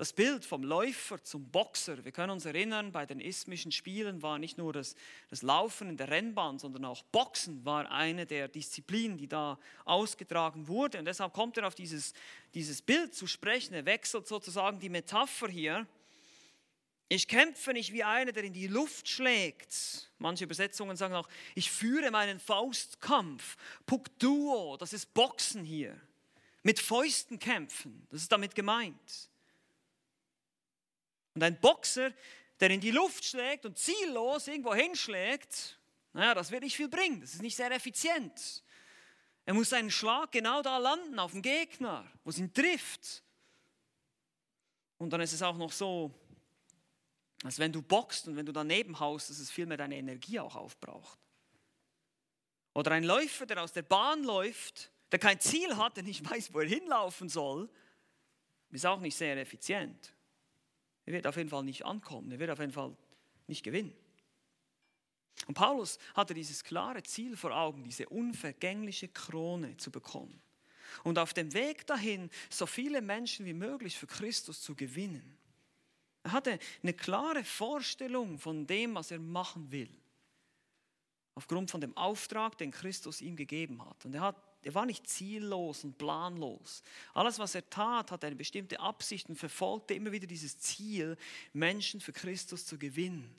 das 0.00 0.14
Bild 0.14 0.46
vom 0.46 0.64
Läufer 0.64 1.22
zum 1.22 1.50
Boxer. 1.50 2.02
Wir 2.02 2.10
können 2.10 2.30
uns 2.30 2.46
erinnern, 2.46 2.90
bei 2.90 3.04
den 3.04 3.20
ismischen 3.20 3.70
Spielen 3.70 4.22
war 4.22 4.38
nicht 4.38 4.56
nur 4.56 4.72
das, 4.72 4.94
das 5.28 5.42
Laufen 5.42 5.90
in 5.90 5.98
der 5.98 6.08
Rennbahn, 6.08 6.58
sondern 6.58 6.86
auch 6.86 7.02
Boxen 7.02 7.66
war 7.66 7.90
eine 7.90 8.24
der 8.24 8.48
Disziplinen, 8.48 9.18
die 9.18 9.28
da 9.28 9.58
ausgetragen 9.84 10.68
wurde. 10.68 11.00
Und 11.00 11.04
deshalb 11.04 11.34
kommt 11.34 11.58
er 11.58 11.66
auf 11.66 11.74
dieses, 11.74 12.14
dieses 12.54 12.80
Bild 12.80 13.14
zu 13.14 13.26
sprechen. 13.26 13.74
Er 13.74 13.84
wechselt 13.84 14.26
sozusagen 14.26 14.80
die 14.80 14.88
Metapher 14.88 15.48
hier. 15.48 15.86
Ich 17.10 17.28
kämpfe 17.28 17.74
nicht 17.74 17.92
wie 17.92 18.02
einer, 18.02 18.32
der 18.32 18.44
in 18.44 18.54
die 18.54 18.68
Luft 18.68 19.06
schlägt. 19.06 20.10
Manche 20.16 20.44
Übersetzungen 20.44 20.96
sagen 20.96 21.12
auch, 21.12 21.28
ich 21.54 21.70
führe 21.70 22.10
meinen 22.10 22.40
Faustkampf. 22.40 23.58
Puck 23.84 24.18
Duo, 24.18 24.78
das 24.78 24.94
ist 24.94 25.12
Boxen 25.12 25.62
hier. 25.62 25.94
Mit 26.62 26.78
Fäusten 26.80 27.38
kämpfen, 27.38 28.06
das 28.08 28.22
ist 28.22 28.32
damit 28.32 28.54
gemeint. 28.54 29.29
Und 31.34 31.42
ein 31.42 31.58
Boxer, 31.60 32.12
der 32.58 32.70
in 32.70 32.80
die 32.80 32.90
Luft 32.90 33.24
schlägt 33.24 33.64
und 33.66 33.78
ziellos 33.78 34.48
irgendwo 34.48 34.74
hinschlägt, 34.74 35.78
naja, 36.12 36.34
das 36.34 36.50
wird 36.50 36.62
nicht 36.62 36.76
viel 36.76 36.88
bringen. 36.88 37.20
Das 37.20 37.34
ist 37.34 37.42
nicht 37.42 37.56
sehr 37.56 37.70
effizient. 37.70 38.62
Er 39.46 39.54
muss 39.54 39.70
seinen 39.70 39.90
Schlag 39.90 40.32
genau 40.32 40.62
da 40.62 40.78
landen, 40.78 41.18
auf 41.18 41.32
dem 41.32 41.42
Gegner, 41.42 42.06
wo 42.24 42.30
es 42.30 42.38
ihn 42.38 42.52
trifft. 42.52 43.22
Und 44.98 45.10
dann 45.10 45.20
ist 45.20 45.32
es 45.32 45.42
auch 45.42 45.56
noch 45.56 45.72
so, 45.72 46.12
als 47.42 47.58
wenn 47.58 47.72
du 47.72 47.80
boxt 47.80 48.28
und 48.28 48.36
wenn 48.36 48.44
du 48.44 48.52
daneben 48.52 49.00
haust, 49.00 49.30
dass 49.30 49.38
es 49.38 49.50
viel 49.50 49.66
mehr 49.66 49.78
deine 49.78 49.96
Energie 49.96 50.38
auch 50.38 50.56
aufbraucht. 50.56 51.18
Oder 52.74 52.92
ein 52.92 53.04
Läufer, 53.04 53.46
der 53.46 53.62
aus 53.62 53.72
der 53.72 53.82
Bahn 53.82 54.24
läuft, 54.24 54.90
der 55.10 55.18
kein 55.18 55.40
Ziel 55.40 55.76
hat, 55.76 55.96
der 55.96 56.04
nicht 56.04 56.28
weiß, 56.28 56.52
wo 56.52 56.60
er 56.60 56.68
hinlaufen 56.68 57.28
soll, 57.28 57.68
ist 58.70 58.86
auch 58.86 59.00
nicht 59.00 59.16
sehr 59.16 59.36
effizient. 59.38 60.12
Er 61.06 61.12
wird 61.12 61.26
auf 61.26 61.36
jeden 61.36 61.48
Fall 61.48 61.64
nicht 61.64 61.84
ankommen, 61.84 62.30
er 62.30 62.38
wird 62.38 62.50
auf 62.50 62.58
jeden 62.58 62.72
Fall 62.72 62.96
nicht 63.46 63.62
gewinnen. 63.62 63.92
Und 65.46 65.54
Paulus 65.54 65.98
hatte 66.14 66.34
dieses 66.34 66.62
klare 66.64 67.02
Ziel 67.02 67.36
vor 67.36 67.56
Augen, 67.56 67.84
diese 67.84 68.08
unvergängliche 68.08 69.08
Krone 69.08 69.76
zu 69.76 69.90
bekommen. 69.90 70.40
Und 71.04 71.18
auf 71.18 71.32
dem 71.32 71.54
Weg 71.54 71.86
dahin 71.86 72.30
so 72.50 72.66
viele 72.66 73.00
Menschen 73.00 73.46
wie 73.46 73.54
möglich 73.54 73.96
für 73.96 74.06
Christus 74.06 74.60
zu 74.60 74.74
gewinnen. 74.74 75.38
Er 76.22 76.32
hatte 76.32 76.58
eine 76.82 76.92
klare 76.92 77.44
Vorstellung 77.44 78.38
von 78.38 78.66
dem, 78.66 78.94
was 78.94 79.10
er 79.10 79.18
machen 79.18 79.70
will. 79.70 79.90
Aufgrund 81.34 81.70
von 81.70 81.80
dem 81.80 81.96
Auftrag, 81.96 82.58
den 82.58 82.70
Christus 82.70 83.20
ihm 83.22 83.36
gegeben 83.36 83.84
hat. 83.84 84.04
Und 84.04 84.14
er 84.14 84.20
hat 84.20 84.49
er 84.62 84.74
war 84.74 84.84
nicht 84.84 85.08
ziellos 85.08 85.84
und 85.84 85.96
planlos. 85.96 86.82
Alles, 87.14 87.38
was 87.38 87.54
er 87.54 87.68
tat, 87.68 88.10
hatte 88.10 88.26
eine 88.26 88.36
bestimmte 88.36 88.78
Absicht 88.78 89.28
und 89.28 89.36
verfolgte 89.36 89.94
immer 89.94 90.12
wieder 90.12 90.26
dieses 90.26 90.58
Ziel, 90.58 91.16
Menschen 91.52 92.00
für 92.00 92.12
Christus 92.12 92.66
zu 92.66 92.78
gewinnen. 92.78 93.34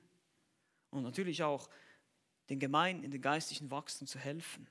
Und 0.89 1.03
natürlich 1.03 1.43
auch 1.43 1.69
den 2.49 2.59
Gemeinden 2.59 3.03
in 3.03 3.11
den 3.11 3.21
geistlichen 3.21 3.69
Wachstum 3.69 4.07
zu 4.07 4.17
helfen. 4.17 4.67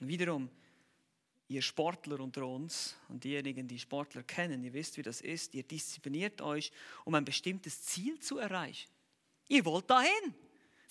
Und 0.00 0.08
wiederum, 0.08 0.48
ihr 1.48 1.62
Sportler 1.62 2.20
unter 2.20 2.46
uns 2.46 2.96
und 3.08 3.24
diejenigen, 3.24 3.66
die 3.66 3.78
Sportler 3.78 4.22
kennen, 4.22 4.62
ihr 4.62 4.72
wisst, 4.72 4.96
wie 4.96 5.02
das 5.02 5.20
ist, 5.20 5.52
ihr 5.54 5.64
diszipliniert 5.64 6.40
euch, 6.40 6.70
um 7.04 7.14
ein 7.16 7.24
bestimmtes 7.24 7.82
Ziel 7.82 8.20
zu 8.20 8.38
erreichen. 8.38 8.88
Ihr 9.48 9.64
wollt 9.64 9.90
dahin. 9.90 10.34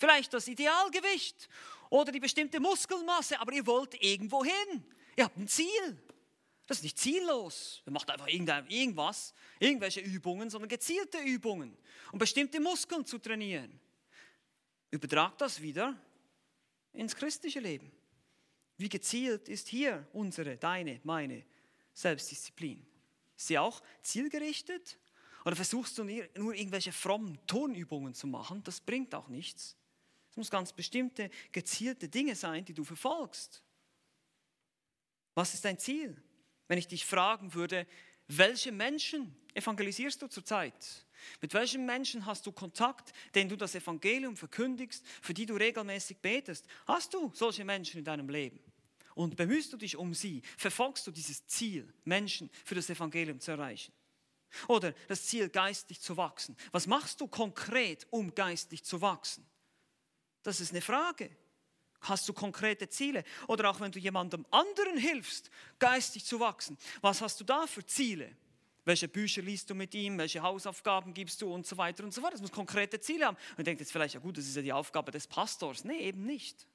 Vielleicht 0.00 0.32
das 0.32 0.48
Idealgewicht 0.48 1.46
oder 1.90 2.10
die 2.10 2.20
bestimmte 2.20 2.58
Muskelmasse, 2.58 3.38
aber 3.38 3.52
ihr 3.52 3.66
wollt 3.66 4.02
irgendwo 4.02 4.42
hin. 4.42 4.82
Ihr 5.14 5.24
habt 5.24 5.36
ein 5.36 5.46
Ziel. 5.46 6.02
Das 6.66 6.78
ist 6.78 6.84
nicht 6.84 6.98
ziellos. 6.98 7.82
Ihr 7.84 7.92
macht 7.92 8.10
einfach 8.10 8.26
irgendwas, 8.26 9.34
irgendwelche 9.58 10.00
Übungen, 10.00 10.48
sondern 10.48 10.70
gezielte 10.70 11.18
Übungen, 11.18 11.76
um 12.12 12.18
bestimmte 12.18 12.60
Muskeln 12.60 13.04
zu 13.04 13.18
trainieren. 13.18 13.78
Übertragt 14.90 15.38
das 15.42 15.60
wieder 15.60 15.94
ins 16.94 17.14
christliche 17.14 17.60
Leben. 17.60 17.92
Wie 18.78 18.88
gezielt 18.88 19.50
ist 19.50 19.68
hier 19.68 20.08
unsere, 20.14 20.56
deine, 20.56 21.00
meine 21.04 21.44
Selbstdisziplin? 21.92 22.86
Ist 23.36 23.48
sie 23.48 23.58
auch 23.58 23.82
zielgerichtet? 24.00 24.98
Oder 25.44 25.56
versuchst 25.56 25.98
du 25.98 26.04
nur 26.04 26.54
irgendwelche 26.54 26.92
frommen 26.92 27.38
Turnübungen 27.46 28.14
zu 28.14 28.26
machen? 28.26 28.62
Das 28.64 28.80
bringt 28.80 29.14
auch 29.14 29.28
nichts. 29.28 29.76
Es 30.30 30.36
muss 30.36 30.50
ganz 30.50 30.72
bestimmte, 30.72 31.30
gezielte 31.52 32.08
Dinge 32.08 32.36
sein, 32.36 32.64
die 32.64 32.74
du 32.74 32.84
verfolgst. 32.84 33.62
Was 35.34 35.54
ist 35.54 35.64
dein 35.64 35.78
Ziel? 35.78 36.16
Wenn 36.68 36.78
ich 36.78 36.86
dich 36.86 37.04
fragen 37.04 37.54
würde, 37.54 37.86
welche 38.28 38.70
Menschen 38.70 39.34
evangelisierst 39.54 40.22
du 40.22 40.28
zurzeit? 40.28 41.04
Mit 41.40 41.52
welchen 41.52 41.84
Menschen 41.84 42.26
hast 42.26 42.46
du 42.46 42.52
Kontakt, 42.52 43.12
denen 43.34 43.50
du 43.50 43.56
das 43.56 43.74
Evangelium 43.74 44.36
verkündigst, 44.36 45.04
für 45.20 45.34
die 45.34 45.46
du 45.46 45.56
regelmäßig 45.56 46.18
betest? 46.18 46.66
Hast 46.86 47.12
du 47.12 47.32
solche 47.34 47.64
Menschen 47.64 47.98
in 47.98 48.04
deinem 48.04 48.28
Leben? 48.28 48.60
Und 49.16 49.36
bemühst 49.36 49.72
du 49.72 49.76
dich 49.76 49.96
um 49.96 50.14
sie? 50.14 50.42
Verfolgst 50.56 51.06
du 51.08 51.10
dieses 51.10 51.44
Ziel, 51.46 51.92
Menschen 52.04 52.48
für 52.64 52.76
das 52.76 52.88
Evangelium 52.88 53.40
zu 53.40 53.50
erreichen? 53.50 53.92
Oder 54.68 54.94
das 55.08 55.26
Ziel, 55.26 55.48
geistlich 55.48 56.00
zu 56.00 56.16
wachsen? 56.16 56.56
Was 56.70 56.86
machst 56.86 57.20
du 57.20 57.26
konkret, 57.26 58.06
um 58.10 58.34
geistlich 58.34 58.84
zu 58.84 59.00
wachsen? 59.00 59.44
Das 60.42 60.60
ist 60.60 60.70
eine 60.72 60.80
Frage. 60.80 61.30
Hast 62.02 62.28
du 62.28 62.32
konkrete 62.32 62.88
Ziele? 62.88 63.24
Oder 63.46 63.70
auch 63.70 63.80
wenn 63.80 63.92
du 63.92 63.98
jemandem 63.98 64.46
anderen 64.50 64.96
hilfst, 64.96 65.50
geistig 65.78 66.24
zu 66.24 66.40
wachsen, 66.40 66.78
was 67.02 67.20
hast 67.20 67.38
du 67.40 67.44
da 67.44 67.66
für 67.66 67.84
Ziele? 67.84 68.34
Welche 68.84 69.08
Bücher 69.08 69.42
liest 69.42 69.68
du 69.68 69.74
mit 69.74 69.94
ihm? 69.94 70.16
Welche 70.16 70.42
Hausaufgaben 70.42 71.12
gibst 71.12 71.42
du 71.42 71.52
und 71.52 71.66
so 71.66 71.76
weiter 71.76 72.02
und 72.02 72.14
so 72.14 72.22
fort? 72.22 72.32
Das 72.32 72.40
muss 72.40 72.50
konkrete 72.50 72.98
Ziele 73.00 73.26
haben. 73.26 73.36
Ihr 73.58 73.64
denkt 73.64 73.80
jetzt 73.80 73.92
vielleicht, 73.92 74.14
ja 74.14 74.20
gut, 74.20 74.38
das 74.38 74.46
ist 74.46 74.56
ja 74.56 74.62
die 74.62 74.72
Aufgabe 74.72 75.12
des 75.12 75.26
Pastors. 75.26 75.84
Nee, 75.84 75.98
eben 75.98 76.24
nicht. 76.24 76.66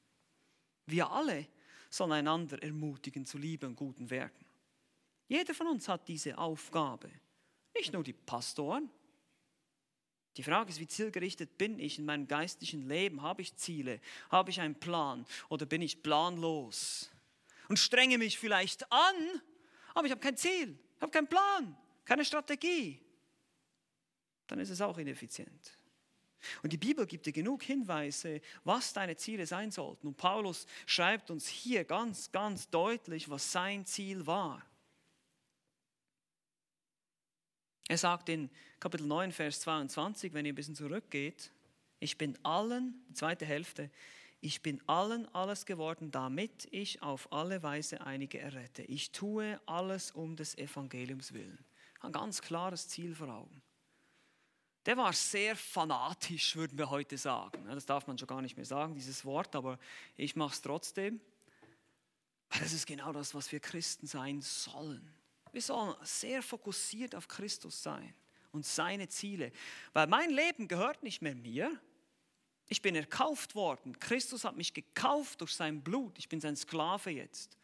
Wir 0.85 1.09
alle 1.09 1.47
sollen 1.89 2.11
einander 2.11 2.61
ermutigen 2.61 3.25
zu 3.25 3.39
Liebe 3.39 3.65
und 3.65 3.75
guten 3.75 4.09
Werken. 4.11 4.45
Jeder 5.27 5.55
von 5.55 5.67
uns 5.67 5.87
hat 5.87 6.07
diese 6.07 6.37
Aufgabe. 6.37 7.09
Nicht 7.75 7.91
nur 7.91 8.03
die 8.03 8.13
Pastoren, 8.13 8.89
die 10.37 10.43
Frage 10.43 10.69
ist, 10.69 10.79
wie 10.79 10.87
zielgerichtet 10.87 11.57
bin 11.57 11.79
ich 11.79 11.97
in 11.97 12.05
meinem 12.05 12.27
geistlichen 12.27 12.87
Leben? 12.87 13.21
Habe 13.21 13.41
ich 13.41 13.55
Ziele? 13.55 14.01
Habe 14.29 14.51
ich 14.51 14.59
einen 14.59 14.75
Plan? 14.75 15.25
Oder 15.49 15.65
bin 15.65 15.81
ich 15.81 16.03
planlos? 16.03 17.09
Und 17.69 17.79
strenge 17.79 18.17
mich 18.17 18.37
vielleicht 18.37 18.91
an, 18.91 19.41
aber 19.93 20.05
ich 20.05 20.11
habe 20.11 20.21
kein 20.21 20.37
Ziel, 20.37 20.77
ich 20.95 21.01
habe 21.01 21.11
keinen 21.11 21.27
Plan, 21.27 21.75
keine 22.03 22.25
Strategie. 22.25 23.01
Dann 24.47 24.59
ist 24.59 24.69
es 24.69 24.81
auch 24.81 24.97
ineffizient. 24.97 25.77
Und 26.61 26.71
die 26.73 26.77
Bibel 26.77 27.07
gibt 27.07 27.25
dir 27.25 27.33
genug 27.33 27.63
Hinweise, 27.63 28.41
was 28.63 28.93
deine 28.93 29.15
Ziele 29.15 29.47
sein 29.47 29.71
sollten. 29.71 30.07
Und 30.07 30.17
Paulus 30.17 30.67
schreibt 30.85 31.31
uns 31.31 31.47
hier 31.47 31.85
ganz, 31.85 32.31
ganz 32.31 32.69
deutlich, 32.69 33.29
was 33.29 33.51
sein 33.51 33.85
Ziel 33.85 34.27
war. 34.27 34.63
Er 37.87 37.97
sagt 37.97 38.29
in 38.29 38.49
Kapitel 38.79 39.05
9, 39.05 39.31
Vers 39.31 39.59
22, 39.61 40.33
wenn 40.33 40.45
ihr 40.45 40.53
ein 40.53 40.55
bisschen 40.55 40.75
zurückgeht, 40.75 41.51
ich 41.99 42.17
bin 42.17 42.37
allen, 42.43 43.03
die 43.09 43.13
zweite 43.13 43.45
Hälfte, 43.45 43.91
ich 44.41 44.61
bin 44.61 44.81
allen 44.87 45.27
alles 45.33 45.65
geworden, 45.65 46.11
damit 46.11 46.67
ich 46.71 47.01
auf 47.01 47.31
alle 47.31 47.63
Weise 47.63 48.01
einige 48.01 48.39
errette. 48.39 48.83
Ich 48.83 49.11
tue 49.11 49.59
alles 49.65 50.11
um 50.11 50.35
des 50.35 50.57
Evangeliums 50.57 51.33
willen. 51.33 51.63
Ein 52.01 52.11
ganz 52.11 52.41
klares 52.41 52.87
Ziel 52.87 53.15
vor 53.15 53.29
Augen. 53.29 53.61
Der 54.85 54.97
war 54.97 55.13
sehr 55.13 55.55
fanatisch, 55.55 56.55
würden 56.55 56.77
wir 56.77 56.89
heute 56.91 57.17
sagen. 57.17 57.65
Das 57.65 57.87
darf 57.87 58.05
man 58.05 58.17
schon 58.17 58.27
gar 58.27 58.41
nicht 58.41 58.55
mehr 58.55 58.65
sagen, 58.65 58.93
dieses 58.93 59.25
Wort, 59.25 59.55
aber 59.55 59.79
ich 60.15 60.35
mache 60.35 60.53
es 60.53 60.61
trotzdem. 60.61 61.19
Das 62.49 62.71
ist 62.71 62.85
genau 62.85 63.11
das, 63.11 63.33
was 63.33 63.51
wir 63.51 63.59
Christen 63.59 64.05
sein 64.05 64.41
sollen. 64.41 65.11
Wir 65.55 65.61
sollen 65.61 65.95
sehr 66.03 66.43
fokussiert 66.43 67.15
auf 67.15 67.29
Christus 67.29 67.81
sein 67.81 68.13
und 68.51 68.65
seine 68.65 69.07
Ziele. 69.07 69.53
Weil 69.93 70.05
mein 70.05 70.29
Leben 70.29 70.67
gehört 70.67 71.01
nicht 71.01 71.21
mehr 71.21 71.33
mir. 71.33 71.79
Ich 72.67 72.81
bin 72.81 72.93
erkauft 72.93 73.55
worden. 73.55 73.97
Christus 73.97 74.43
hat 74.43 74.57
mich 74.57 74.73
gekauft 74.73 75.39
durch 75.39 75.53
sein 75.53 75.81
Blut. 75.81 76.19
Ich 76.19 76.27
bin 76.27 76.41
sein 76.41 76.57
Sklave 76.57 77.09
jetzt. 77.11 77.57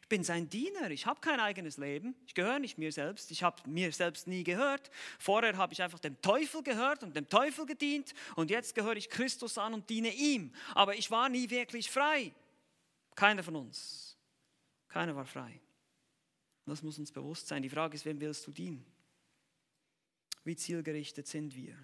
Ich 0.00 0.08
bin 0.08 0.24
sein 0.24 0.48
Diener. 0.48 0.90
Ich 0.90 1.04
habe 1.04 1.20
kein 1.20 1.38
eigenes 1.38 1.76
Leben. 1.76 2.14
Ich 2.26 2.32
gehöre 2.32 2.60
nicht 2.60 2.78
mir 2.78 2.90
selbst. 2.90 3.30
Ich 3.30 3.42
habe 3.42 3.68
mir 3.68 3.92
selbst 3.92 4.26
nie 4.26 4.42
gehört. 4.42 4.90
Vorher 5.18 5.58
habe 5.58 5.74
ich 5.74 5.82
einfach 5.82 5.98
dem 5.98 6.18
Teufel 6.22 6.62
gehört 6.62 7.02
und 7.02 7.14
dem 7.14 7.28
Teufel 7.28 7.66
gedient. 7.66 8.14
Und 8.36 8.48
jetzt 8.48 8.74
gehöre 8.74 8.96
ich 8.96 9.10
Christus 9.10 9.58
an 9.58 9.74
und 9.74 9.90
diene 9.90 10.14
ihm. 10.14 10.50
Aber 10.74 10.94
ich 10.94 11.10
war 11.10 11.28
nie 11.28 11.50
wirklich 11.50 11.90
frei. 11.90 12.32
Keiner 13.14 13.42
von 13.42 13.56
uns. 13.56 14.16
Keiner 14.88 15.14
war 15.14 15.26
frei. 15.26 15.60
Das 16.66 16.82
muss 16.82 16.98
uns 16.98 17.12
bewusst 17.12 17.46
sein. 17.46 17.62
Die 17.62 17.68
Frage 17.68 17.94
ist, 17.94 18.04
wem 18.04 18.20
willst 18.20 18.46
du 18.46 18.50
dienen? 18.50 18.84
Wie 20.44 20.56
zielgerichtet 20.56 21.26
sind 21.26 21.54
wir? 21.54 21.76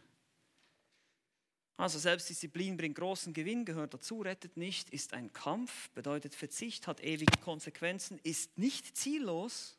Also 1.77 1.99
Selbstdisziplin 1.99 2.77
bringt 2.77 2.97
großen 2.97 3.33
Gewinn, 3.33 3.65
gehört 3.65 3.95
dazu, 3.95 4.21
rettet 4.21 4.59
nicht, 4.59 4.91
ist 4.91 5.15
ein 5.15 5.33
Kampf, 5.33 5.89
bedeutet 5.91 6.35
Verzicht, 6.35 6.87
hat 6.87 7.03
ewige 7.03 7.39
Konsequenzen, 7.41 8.21
ist 8.23 8.59
nicht 8.59 8.97
ziellos. 8.99 9.79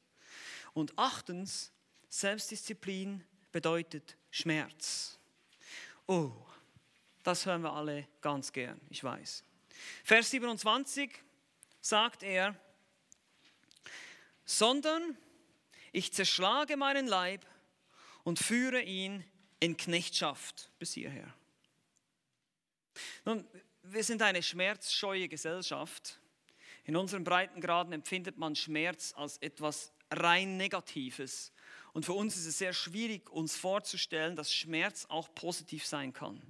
Und 0.74 0.98
achtens, 0.98 1.72
Selbstdisziplin 2.10 3.24
bedeutet 3.52 4.18
Schmerz. 4.32 5.20
Oh, 6.08 6.32
das 7.22 7.46
hören 7.46 7.62
wir 7.62 7.74
alle 7.74 8.08
ganz 8.22 8.52
gern, 8.52 8.82
ich 8.90 9.04
weiß. 9.04 9.44
Vers 10.04 10.32
27 10.32 11.12
sagt 11.82 12.24
er, 12.24 12.56
sondern 14.58 15.18
ich 15.92 16.14
zerschlage 16.14 16.78
meinen 16.78 17.08
Leib 17.08 17.46
und 18.24 18.40
führe 18.40 18.82
ihn 18.82 19.24
in 19.60 19.78
Knechtschaft 19.78 20.70
bis 20.78 20.94
hierher. 20.94 21.34
Nun, 23.26 23.48
wir 23.84 24.04
sind 24.04 24.22
eine 24.22 24.44
schmerzscheue 24.44 25.28
Gesellschaft. 25.28 26.20
In 26.84 26.96
unseren 26.96 27.24
Breitengraden 27.24 27.94
empfindet 27.94 28.38
man 28.38 28.56
Schmerz 28.56 29.14
als 29.16 29.38
etwas 29.38 29.94
rein 30.10 30.58
Negatives. 30.58 31.54
Und 31.94 32.06
für 32.06 32.14
uns 32.14 32.36
ist 32.36 32.46
es 32.46 32.58
sehr 32.58 32.74
schwierig, 32.74 33.30
uns 33.30 33.56
vorzustellen, 33.56 34.36
dass 34.36 34.54
Schmerz 34.54 35.06
auch 35.10 35.34
positiv 35.34 35.86
sein 35.86 36.14
kann. 36.14 36.42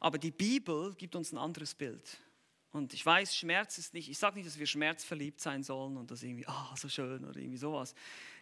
Aber 0.00 0.18
die 0.18 0.30
Bibel 0.30 0.94
gibt 0.94 1.14
uns 1.14 1.32
ein 1.32 1.38
anderes 1.38 1.74
Bild. 1.74 2.18
Und 2.72 2.92
ich 2.92 3.04
weiß, 3.04 3.34
Schmerz 3.34 3.78
ist 3.78 3.94
nicht, 3.94 4.10
ich 4.10 4.18
sage 4.18 4.36
nicht, 4.36 4.46
dass 4.46 4.58
wir 4.58 4.66
schmerzverliebt 4.66 5.40
sein 5.40 5.62
sollen 5.62 5.96
und 5.96 6.10
das 6.10 6.22
irgendwie, 6.22 6.46
ah, 6.46 6.70
oh, 6.72 6.76
so 6.76 6.88
schön 6.88 7.24
oder 7.24 7.38
irgendwie 7.38 7.56
sowas. 7.56 7.94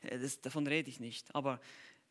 Äh, 0.03 0.18
das, 0.18 0.41
davon 0.41 0.66
rede 0.66 0.91
ich 0.91 0.99
nicht. 0.99 1.35
Aber 1.35 1.61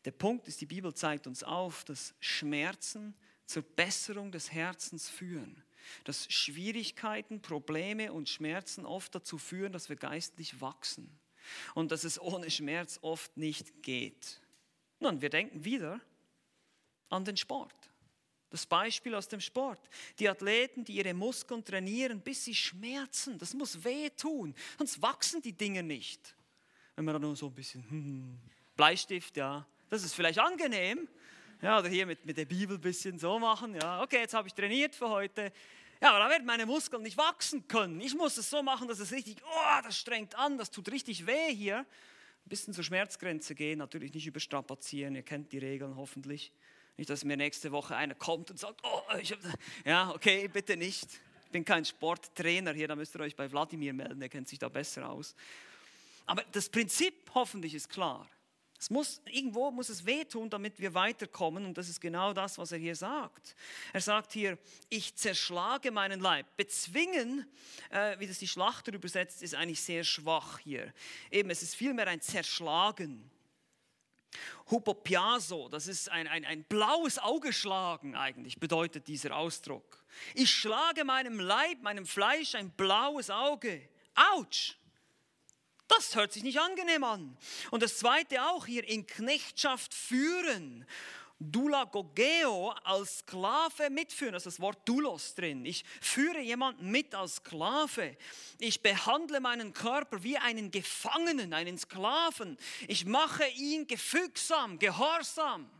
der 0.04 0.12
Punkt 0.12 0.48
ist, 0.48 0.60
die 0.60 0.66
Bibel 0.66 0.94
zeigt 0.94 1.26
uns 1.26 1.42
auf, 1.42 1.84
dass 1.84 2.14
Schmerzen 2.20 3.14
zur 3.44 3.62
Besserung 3.62 4.32
des 4.32 4.52
Herzens 4.52 5.08
führen. 5.08 5.62
Dass 6.04 6.32
Schwierigkeiten, 6.32 7.42
Probleme 7.42 8.12
und 8.12 8.28
Schmerzen 8.28 8.86
oft 8.86 9.14
dazu 9.14 9.38
führen, 9.38 9.72
dass 9.72 9.88
wir 9.88 9.96
geistlich 9.96 10.60
wachsen. 10.60 11.18
Und 11.74 11.92
dass 11.92 12.02
es 12.02 12.20
ohne 12.20 12.50
Schmerz 12.50 12.98
oft 13.02 13.36
nicht 13.36 13.82
geht. 13.82 14.40
Nun, 14.98 15.20
wir 15.20 15.30
denken 15.30 15.64
wieder 15.64 16.00
an 17.08 17.24
den 17.24 17.36
Sport. 17.36 17.74
Das 18.50 18.64
Beispiel 18.64 19.14
aus 19.14 19.28
dem 19.28 19.40
Sport. 19.40 19.80
Die 20.18 20.28
Athleten, 20.28 20.84
die 20.84 20.94
ihre 20.94 21.14
Muskeln 21.14 21.64
trainieren, 21.64 22.20
bis 22.20 22.44
sie 22.44 22.54
schmerzen. 22.54 23.38
Das 23.38 23.54
muss 23.54 23.82
wehtun, 23.82 24.54
sonst 24.78 25.02
wachsen 25.02 25.42
die 25.42 25.52
Dinge 25.52 25.82
nicht. 25.82 26.34
Wenn 26.94 27.04
man 27.04 27.14
dann 27.14 27.22
nur 27.22 27.36
so 27.36 27.46
ein 27.46 27.54
bisschen 27.54 27.84
hm, 27.90 28.38
Bleistift, 28.76 29.36
ja, 29.36 29.66
das 29.90 30.04
ist 30.04 30.14
vielleicht 30.14 30.38
angenehm. 30.38 31.08
Ja, 31.62 31.78
oder 31.78 31.88
hier 31.88 32.06
mit, 32.06 32.24
mit 32.24 32.36
der 32.36 32.44
Bibel 32.44 32.76
ein 32.76 32.80
bisschen 32.80 33.18
so 33.18 33.38
machen. 33.38 33.74
Ja, 33.74 34.02
okay, 34.02 34.20
jetzt 34.20 34.34
habe 34.34 34.46
ich 34.46 34.54
trainiert 34.54 34.94
für 34.94 35.08
heute. 35.08 35.52
Ja, 36.00 36.10
aber 36.10 36.18
da 36.18 36.30
werden 36.30 36.46
meine 36.46 36.66
Muskeln 36.66 37.02
nicht 37.02 37.16
wachsen 37.16 37.66
können. 37.66 38.00
Ich 38.00 38.14
muss 38.14 38.36
es 38.36 38.50
so 38.50 38.62
machen, 38.62 38.86
dass 38.86 38.98
es 38.98 39.12
richtig, 39.12 39.38
oh, 39.42 39.82
das 39.82 39.98
strengt 39.98 40.34
an, 40.34 40.58
das 40.58 40.70
tut 40.70 40.90
richtig 40.90 41.26
weh 41.26 41.54
hier. 41.54 41.78
Ein 41.78 42.48
bisschen 42.48 42.74
zur 42.74 42.84
Schmerzgrenze 42.84 43.54
gehen, 43.54 43.78
natürlich 43.78 44.12
nicht 44.12 44.26
überstrapazieren, 44.26 45.14
ihr 45.16 45.22
kennt 45.22 45.52
die 45.52 45.58
Regeln 45.58 45.96
hoffentlich. 45.96 46.52
Nicht, 46.96 47.10
dass 47.10 47.24
mir 47.24 47.36
nächste 47.36 47.72
Woche 47.72 47.94
einer 47.94 48.14
kommt 48.14 48.50
und 48.50 48.58
sagt, 48.58 48.80
oh, 48.82 49.16
ich 49.20 49.32
hab, 49.32 49.40
ja, 49.84 50.10
okay, 50.10 50.48
bitte 50.48 50.76
nicht. 50.76 51.08
Ich 51.44 51.50
bin 51.50 51.64
kein 51.64 51.84
Sporttrainer 51.84 52.72
hier, 52.72 52.88
da 52.88 52.96
müsst 52.96 53.14
ihr 53.14 53.20
euch 53.20 53.36
bei 53.36 53.50
Wladimir 53.50 53.92
melden, 53.92 54.20
der 54.20 54.28
kennt 54.28 54.48
sich 54.48 54.58
da 54.58 54.68
besser 54.68 55.08
aus. 55.08 55.34
Aber 56.26 56.42
das 56.52 56.68
Prinzip 56.68 57.30
hoffentlich 57.34 57.74
ist 57.74 57.88
klar. 57.88 58.28
Es 58.78 58.90
muss, 58.90 59.22
irgendwo 59.24 59.70
muss 59.70 59.88
es 59.88 60.04
wehtun, 60.04 60.50
damit 60.50 60.78
wir 60.78 60.92
weiterkommen. 60.92 61.64
Und 61.64 61.78
das 61.78 61.88
ist 61.88 62.00
genau 62.00 62.32
das, 62.32 62.58
was 62.58 62.72
er 62.72 62.78
hier 62.78 62.94
sagt. 62.94 63.56
Er 63.92 64.00
sagt 64.00 64.32
hier, 64.32 64.58
ich 64.90 65.14
zerschlage 65.14 65.90
meinen 65.90 66.20
Leib. 66.20 66.46
Bezwingen, 66.56 67.46
äh, 67.90 68.18
wie 68.18 68.26
das 68.26 68.38
die 68.38 68.48
Schlachter 68.48 68.92
übersetzt, 68.92 69.42
ist 69.42 69.54
eigentlich 69.54 69.80
sehr 69.80 70.04
schwach 70.04 70.58
hier. 70.58 70.92
Eben, 71.30 71.48
es 71.48 71.62
ist 71.62 71.74
vielmehr 71.74 72.06
ein 72.06 72.20
Zerschlagen. 72.20 73.30
Hupopiaso, 74.70 75.68
das 75.68 75.86
ist 75.86 76.10
ein, 76.10 76.26
ein, 76.26 76.44
ein 76.44 76.64
blaues 76.64 77.18
Auge 77.18 77.52
schlagen 77.52 78.16
eigentlich, 78.16 78.58
bedeutet 78.58 79.06
dieser 79.08 79.36
Ausdruck. 79.36 80.04
Ich 80.34 80.50
schlage 80.50 81.04
meinem 81.04 81.38
Leib, 81.38 81.82
meinem 81.82 82.06
Fleisch 82.06 82.54
ein 82.54 82.70
blaues 82.70 83.30
Auge. 83.30 83.88
Autsch! 84.14 84.76
Das 85.88 86.16
hört 86.16 86.32
sich 86.32 86.42
nicht 86.42 86.58
angenehm 86.58 87.04
an. 87.04 87.36
Und 87.70 87.82
das 87.82 87.98
zweite 87.98 88.42
auch 88.42 88.66
hier, 88.66 88.86
in 88.88 89.06
Knechtschaft 89.06 89.94
führen. 89.94 90.84
Dulagogeo 91.38 92.70
als 92.84 93.18
Sklave 93.18 93.90
mitführen, 93.90 94.34
ist 94.34 94.46
das 94.46 94.58
Wort 94.58 94.88
Dulos 94.88 95.34
drin. 95.34 95.66
Ich 95.66 95.84
führe 96.00 96.40
jemanden 96.40 96.90
mit 96.90 97.14
als 97.14 97.36
Sklave. 97.36 98.16
Ich 98.58 98.82
behandle 98.82 99.40
meinen 99.40 99.74
Körper 99.74 100.22
wie 100.22 100.38
einen 100.38 100.70
Gefangenen, 100.70 101.52
einen 101.52 101.78
Sklaven. 101.78 102.56
Ich 102.88 103.04
mache 103.04 103.46
ihn 103.48 103.86
gefügsam, 103.86 104.78
gehorsam. 104.78 105.70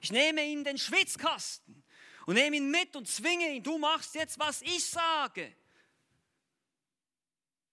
Ich 0.00 0.10
nehme 0.10 0.42
ihn 0.42 0.64
den 0.64 0.78
Schwitzkasten 0.78 1.84
und 2.26 2.34
nehme 2.34 2.56
ihn 2.56 2.70
mit 2.70 2.96
und 2.96 3.06
zwinge 3.06 3.54
ihn, 3.54 3.62
du 3.62 3.76
machst 3.78 4.14
jetzt, 4.14 4.38
was 4.38 4.62
ich 4.62 4.84
sage. 4.84 5.54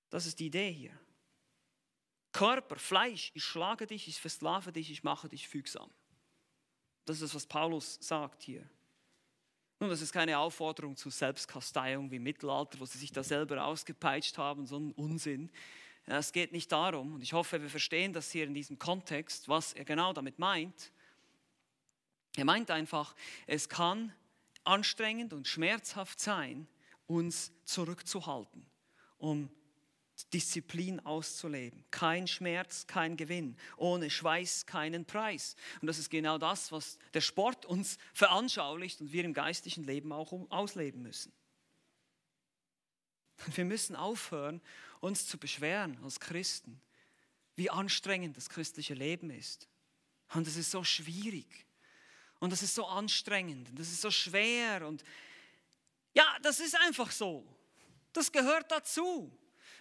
Das 0.09 0.25
ist 0.25 0.39
die 0.39 0.47
Idee 0.47 0.71
hier. 0.71 0.99
Körper, 2.31 2.77
Fleisch, 2.77 3.31
ich 3.33 3.43
schlage 3.43 3.87
dich, 3.87 4.07
ich 4.07 4.19
versklave 4.19 4.71
dich, 4.71 4.91
ich 4.91 5.03
mache 5.03 5.29
dich 5.29 5.47
fügsam. 5.47 5.91
Das 7.09 7.21
ist, 7.21 7.33
was 7.33 7.47
Paulus 7.47 7.97
sagt 8.01 8.43
hier. 8.43 8.63
Nun, 9.79 9.89
das 9.89 9.99
ist 9.99 10.13
keine 10.13 10.37
Aufforderung 10.37 10.95
zur 10.95 11.11
Selbstkasteiung 11.11 12.11
wie 12.11 12.17
im 12.17 12.23
Mittelalter, 12.23 12.79
wo 12.79 12.85
sie 12.85 12.99
sich 12.99 13.11
da 13.11 13.23
selber 13.23 13.65
ausgepeitscht 13.65 14.37
haben, 14.37 14.67
so 14.67 14.77
ein 14.77 14.91
Unsinn. 14.91 15.49
es 16.05 16.31
geht 16.31 16.51
nicht 16.51 16.71
darum, 16.71 17.15
und 17.15 17.23
ich 17.23 17.33
hoffe, 17.33 17.63
wir 17.63 17.69
verstehen 17.71 18.13
das 18.13 18.29
hier 18.29 18.43
in 18.43 18.53
diesem 18.53 18.77
Kontext, 18.77 19.49
was 19.49 19.73
er 19.73 19.85
genau 19.85 20.13
damit 20.13 20.37
meint. 20.37 20.91
Er 22.37 22.45
meint 22.45 22.69
einfach, 22.69 23.15
es 23.47 23.67
kann 23.67 24.13
anstrengend 24.63 25.33
und 25.33 25.47
schmerzhaft 25.47 26.19
sein, 26.19 26.67
uns 27.07 27.51
zurückzuhalten, 27.63 28.67
um 29.17 29.49
Disziplin 30.27 30.99
auszuleben. 31.01 31.83
Kein 31.91 32.27
Schmerz, 32.27 32.87
kein 32.87 33.17
Gewinn. 33.17 33.57
Ohne 33.77 34.09
Schweiß 34.09 34.65
keinen 34.65 35.05
Preis. 35.05 35.55
Und 35.81 35.87
das 35.87 35.97
ist 35.97 36.09
genau 36.09 36.37
das, 36.37 36.71
was 36.71 36.97
der 37.13 37.21
Sport 37.21 37.65
uns 37.65 37.97
veranschaulicht 38.13 39.01
und 39.01 39.11
wir 39.11 39.23
im 39.23 39.33
geistlichen 39.33 39.83
Leben 39.83 40.11
auch 40.11 40.31
ausleben 40.49 41.01
müssen. 41.01 41.31
Wir 43.53 43.65
müssen 43.65 43.95
aufhören, 43.95 44.61
uns 44.99 45.27
zu 45.27 45.37
beschweren 45.37 45.97
als 46.03 46.19
Christen, 46.19 46.81
wie 47.55 47.69
anstrengend 47.69 48.35
das 48.35 48.49
christliche 48.49 48.93
Leben 48.93 49.29
ist. 49.29 49.67
Und 50.33 50.47
es 50.47 50.55
ist 50.55 50.71
so 50.71 50.83
schwierig. 50.83 51.65
Und 52.39 52.51
das 52.51 52.63
ist 52.63 52.75
so 52.75 52.85
anstrengend. 52.85 53.69
Und 53.69 53.79
das 53.79 53.89
ist 53.89 54.01
so 54.01 54.11
schwer. 54.11 54.87
Und 54.87 55.03
ja, 56.13 56.25
das 56.41 56.59
ist 56.59 56.75
einfach 56.75 57.11
so. 57.11 57.45
Das 58.13 58.31
gehört 58.31 58.71
dazu. 58.71 59.31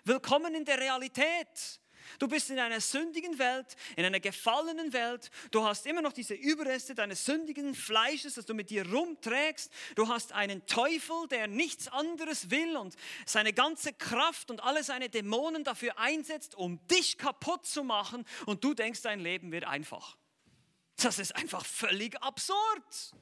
Willkommen 0.05 0.55
in 0.55 0.65
der 0.65 0.79
Realität. 0.79 1.81
Du 2.19 2.27
bist 2.27 2.51
in 2.51 2.59
einer 2.59 2.81
sündigen 2.81 3.39
Welt, 3.39 3.77
in 3.97 4.05
einer 4.05 4.21
gefallenen 4.21 4.93
Welt. 4.93 5.31
Du 5.51 5.65
hast 5.65 5.87
immer 5.87 6.01
noch 6.01 6.13
diese 6.13 6.35
Überreste 6.35 6.95
deines 6.95 7.25
sündigen 7.25 7.75
Fleisches, 7.75 8.35
das 8.35 8.47
du 8.47 8.55
mit 8.55 8.71
dir 8.71 8.91
rumträgst. 8.91 9.71
Du 9.95 10.09
hast 10.09 10.33
einen 10.33 10.65
Teufel, 10.67 11.29
der 11.31 11.47
nichts 11.47 11.89
anderes 11.89 12.51
will 12.51 12.77
und 12.77 12.97
seine 13.27 13.53
ganze 13.53 13.93
Kraft 13.93 14.51
und 14.51 14.63
alle 14.63 14.83
seine 14.83 15.09
Dämonen 15.09 15.65
dafür 15.65 15.99
einsetzt, 15.99 16.55
um 16.55 16.85
dich 16.89 17.19
kaputt 17.19 17.67
zu 17.67 17.85
machen. 17.85 18.25
Und 18.47 18.65
du 18.65 18.75
denkst, 18.75 19.03
dein 19.03 19.21
Leben 19.21 19.53
wird 19.53 19.65
einfach. 19.65 20.17
Das 20.97 21.19
ist 21.19 21.37
einfach 21.37 21.65
völlig 21.65 22.21
absurd. 22.23 23.15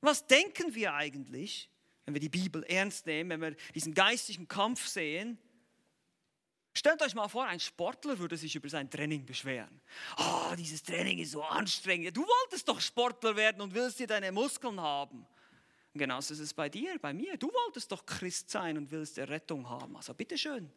Was 0.00 0.26
denken 0.26 0.74
wir 0.74 0.94
eigentlich, 0.94 1.70
wenn 2.04 2.14
wir 2.14 2.20
die 2.20 2.28
Bibel 2.28 2.62
ernst 2.64 3.06
nehmen, 3.06 3.30
wenn 3.30 3.40
wir 3.40 3.56
diesen 3.74 3.92
geistigen 3.92 4.48
Kampf 4.48 4.86
sehen? 4.86 5.38
Stellt 6.76 7.00
euch 7.00 7.14
mal 7.14 7.26
vor, 7.28 7.46
ein 7.46 7.58
Sportler 7.58 8.18
würde 8.18 8.36
sich 8.36 8.54
über 8.54 8.68
sein 8.68 8.90
Training 8.90 9.24
beschweren. 9.24 9.80
Oh, 10.18 10.54
dieses 10.58 10.82
Training 10.82 11.18
ist 11.18 11.30
so 11.30 11.42
anstrengend. 11.42 12.14
Du 12.14 12.20
wolltest 12.20 12.68
doch 12.68 12.82
Sportler 12.82 13.34
werden 13.34 13.62
und 13.62 13.72
willst 13.72 13.98
dir 13.98 14.06
deine 14.06 14.30
Muskeln 14.30 14.78
haben. 14.78 15.26
Und 15.94 15.98
genauso 15.98 16.34
ist 16.34 16.40
es 16.40 16.52
bei 16.52 16.68
dir, 16.68 16.98
bei 16.98 17.14
mir. 17.14 17.38
Du 17.38 17.48
wolltest 17.48 17.90
doch 17.90 18.04
Christ 18.04 18.50
sein 18.50 18.76
und 18.76 18.90
willst 18.90 19.16
Errettung 19.16 19.66
haben. 19.66 19.96
Also 19.96 20.12
bitteschön. 20.12 20.70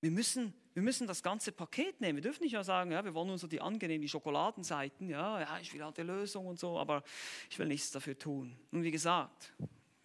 Wir 0.00 0.12
müssen, 0.12 0.54
wir 0.74 0.84
müssen 0.84 1.08
das 1.08 1.20
ganze 1.20 1.50
Paket 1.50 2.00
nehmen. 2.00 2.18
Wir 2.18 2.22
dürfen 2.22 2.44
nicht 2.44 2.52
nur 2.52 2.62
sagen, 2.62 2.92
ja, 2.92 3.04
wir 3.04 3.12
wollen 3.12 3.26
nur 3.26 3.38
so 3.38 3.48
die 3.48 3.60
angenehmen, 3.60 4.02
die 4.02 4.08
Schokoladenseiten. 4.08 5.08
Ja, 5.08 5.40
ja, 5.40 5.58
ich 5.58 5.74
will 5.74 5.82
halt 5.82 5.96
die 5.96 6.02
Lösung 6.02 6.46
und 6.46 6.60
so, 6.60 6.78
aber 6.78 7.02
ich 7.50 7.58
will 7.58 7.66
nichts 7.66 7.90
dafür 7.90 8.16
tun. 8.16 8.56
Und 8.70 8.84
wie 8.84 8.92
gesagt, 8.92 9.52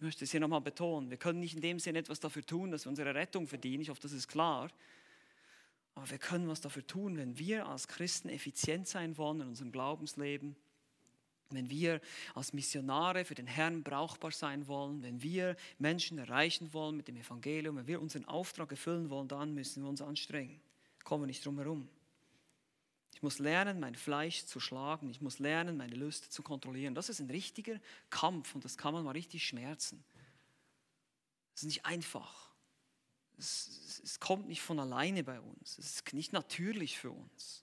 ich 0.04 0.06
möchte 0.06 0.24
es 0.24 0.32
hier 0.32 0.40
nochmal 0.40 0.60
betonen. 0.60 1.08
Wir 1.08 1.16
können 1.16 1.40
nicht 1.40 1.54
in 1.54 1.62
dem 1.62 1.78
Sinne 1.78 1.98
etwas 1.98 2.20
dafür 2.20 2.44
tun, 2.44 2.70
dass 2.70 2.84
wir 2.84 2.90
unsere 2.90 3.14
Rettung 3.14 3.46
verdienen. 3.46 3.80
Ich 3.80 3.88
hoffe, 3.88 4.02
das 4.02 4.12
ist 4.12 4.28
klar. 4.28 4.70
Aber 5.94 6.10
wir 6.10 6.18
können 6.18 6.46
was 6.46 6.60
dafür 6.60 6.86
tun, 6.86 7.16
wenn 7.16 7.38
wir 7.38 7.66
als 7.66 7.88
Christen 7.88 8.28
effizient 8.28 8.86
sein 8.86 9.16
wollen 9.16 9.40
in 9.40 9.48
unserem 9.48 9.72
Glaubensleben, 9.72 10.56
wenn 11.48 11.70
wir 11.70 12.02
als 12.34 12.52
Missionare 12.52 13.24
für 13.24 13.34
den 13.34 13.46
Herrn 13.46 13.82
brauchbar 13.82 14.30
sein 14.30 14.66
wollen, 14.66 15.02
wenn 15.02 15.22
wir 15.22 15.56
Menschen 15.78 16.18
erreichen 16.18 16.74
wollen 16.74 16.98
mit 16.98 17.08
dem 17.08 17.16
Evangelium, 17.16 17.76
wenn 17.76 17.86
wir 17.86 18.02
unseren 18.02 18.26
Auftrag 18.26 18.72
erfüllen 18.72 19.08
wollen, 19.08 19.28
dann 19.28 19.54
müssen 19.54 19.84
wir 19.84 19.88
uns 19.88 20.02
anstrengen. 20.02 20.60
Kommen 21.02 21.22
wir 21.22 21.28
nicht 21.28 21.46
drum 21.46 21.56
herum. 21.56 21.88
Ich 23.14 23.22
muss 23.22 23.38
lernen, 23.38 23.78
mein 23.78 23.94
Fleisch 23.94 24.44
zu 24.44 24.58
schlagen. 24.58 25.08
Ich 25.08 25.20
muss 25.20 25.38
lernen, 25.38 25.76
meine 25.76 25.94
Lüste 25.94 26.28
zu 26.28 26.42
kontrollieren. 26.42 26.96
Das 26.96 27.08
ist 27.08 27.20
ein 27.20 27.30
richtiger 27.30 27.80
Kampf 28.10 28.56
und 28.56 28.64
das 28.64 28.76
kann 28.76 28.92
man 28.92 29.04
mal 29.04 29.12
richtig 29.12 29.46
schmerzen. 29.46 30.04
Das 31.52 31.62
ist 31.62 31.68
nicht 31.68 31.86
einfach. 31.86 32.50
Es, 33.38 33.68
es, 33.86 34.00
es 34.02 34.20
kommt 34.20 34.48
nicht 34.48 34.62
von 34.62 34.80
alleine 34.80 35.22
bei 35.22 35.40
uns. 35.40 35.78
Es 35.78 35.94
ist 35.94 36.12
nicht 36.12 36.32
natürlich 36.32 36.98
für 36.98 37.12
uns. 37.12 37.62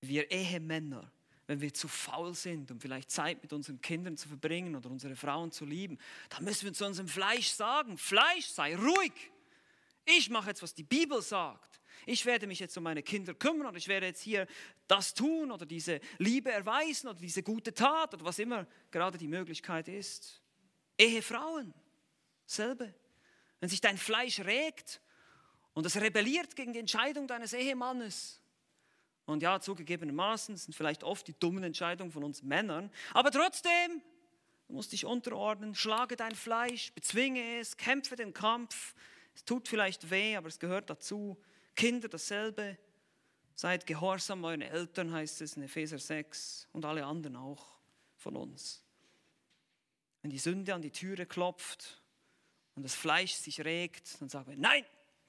Wir 0.00 0.30
Ehemänner, 0.30 1.12
wenn 1.46 1.60
wir 1.60 1.74
zu 1.74 1.88
faul 1.88 2.34
sind, 2.34 2.70
um 2.70 2.80
vielleicht 2.80 3.10
Zeit 3.10 3.42
mit 3.42 3.52
unseren 3.52 3.82
Kindern 3.82 4.16
zu 4.16 4.28
verbringen 4.28 4.76
oder 4.76 4.90
unsere 4.90 5.14
Frauen 5.14 5.52
zu 5.52 5.66
lieben, 5.66 5.98
dann 6.30 6.44
müssen 6.44 6.64
wir 6.64 6.72
zu 6.72 6.86
unserem 6.86 7.08
Fleisch 7.08 7.50
sagen, 7.50 7.98
Fleisch, 7.98 8.46
sei 8.46 8.76
ruhig. 8.76 9.12
Ich 10.06 10.30
mache 10.30 10.48
jetzt, 10.48 10.62
was 10.62 10.72
die 10.72 10.84
Bibel 10.84 11.20
sagt. 11.20 11.79
Ich 12.06 12.26
werde 12.26 12.46
mich 12.46 12.60
jetzt 12.60 12.76
um 12.76 12.84
meine 12.84 13.02
Kinder 13.02 13.34
kümmern 13.34 13.66
oder 13.66 13.76
ich 13.76 13.88
werde 13.88 14.06
jetzt 14.06 14.22
hier 14.22 14.46
das 14.86 15.14
tun 15.14 15.50
oder 15.50 15.66
diese 15.66 16.00
Liebe 16.18 16.50
erweisen 16.50 17.08
oder 17.08 17.18
diese 17.18 17.42
gute 17.42 17.74
Tat 17.74 18.14
oder 18.14 18.24
was 18.24 18.38
immer 18.38 18.66
gerade 18.90 19.18
die 19.18 19.28
Möglichkeit 19.28 19.88
ist. 19.88 20.40
Ehefrauen, 20.98 21.74
selbe. 22.46 22.94
Wenn 23.60 23.68
sich 23.68 23.80
dein 23.80 23.98
Fleisch 23.98 24.40
regt 24.40 25.00
und 25.74 25.86
es 25.86 26.00
rebelliert 26.00 26.56
gegen 26.56 26.72
die 26.72 26.78
Entscheidung 26.78 27.26
deines 27.26 27.52
Ehemannes, 27.52 28.40
und 29.30 29.42
ja, 29.42 29.60
zugegebenermaßen 29.60 30.56
sind 30.56 30.74
vielleicht 30.74 31.04
oft 31.04 31.28
die 31.28 31.38
dummen 31.38 31.62
Entscheidungen 31.62 32.10
von 32.10 32.24
uns 32.24 32.42
Männern, 32.42 32.90
aber 33.14 33.30
trotzdem, 33.30 34.02
du 34.66 34.74
musst 34.74 34.92
dich 34.92 35.04
unterordnen, 35.04 35.74
schlage 35.74 36.16
dein 36.16 36.34
Fleisch, 36.34 36.92
bezwinge 36.94 37.58
es, 37.58 37.76
kämpfe 37.76 38.16
den 38.16 38.34
Kampf. 38.34 38.94
Es 39.34 39.44
tut 39.44 39.68
vielleicht 39.68 40.10
weh, 40.10 40.36
aber 40.36 40.48
es 40.48 40.58
gehört 40.58 40.90
dazu. 40.90 41.40
Kinder 41.74 42.08
dasselbe. 42.08 42.78
Seid 43.54 43.86
gehorsam 43.86 44.44
euren 44.44 44.62
Eltern, 44.62 45.12
heißt 45.12 45.42
es 45.42 45.56
in 45.56 45.62
Epheser 45.62 45.98
6 45.98 46.68
und 46.72 46.84
alle 46.84 47.04
anderen 47.04 47.36
auch 47.36 47.78
von 48.16 48.36
uns. 48.36 48.82
Wenn 50.22 50.30
die 50.30 50.38
Sünde 50.38 50.74
an 50.74 50.82
die 50.82 50.90
Türe 50.90 51.26
klopft 51.26 52.02
und 52.74 52.84
das 52.84 52.94
Fleisch 52.94 53.32
sich 53.32 53.62
regt, 53.64 54.20
dann 54.20 54.28
sagen 54.28 54.50
wir, 54.50 54.56
nein, 54.56 54.84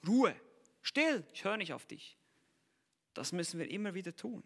Ruhe, 0.06 0.34
still, 0.80 1.26
ich 1.32 1.44
höre 1.44 1.56
nicht 1.58 1.72
auf 1.72 1.86
dich. 1.86 2.16
Das 3.14 3.32
müssen 3.32 3.58
wir 3.58 3.70
immer 3.70 3.94
wieder 3.94 4.14
tun. 4.16 4.42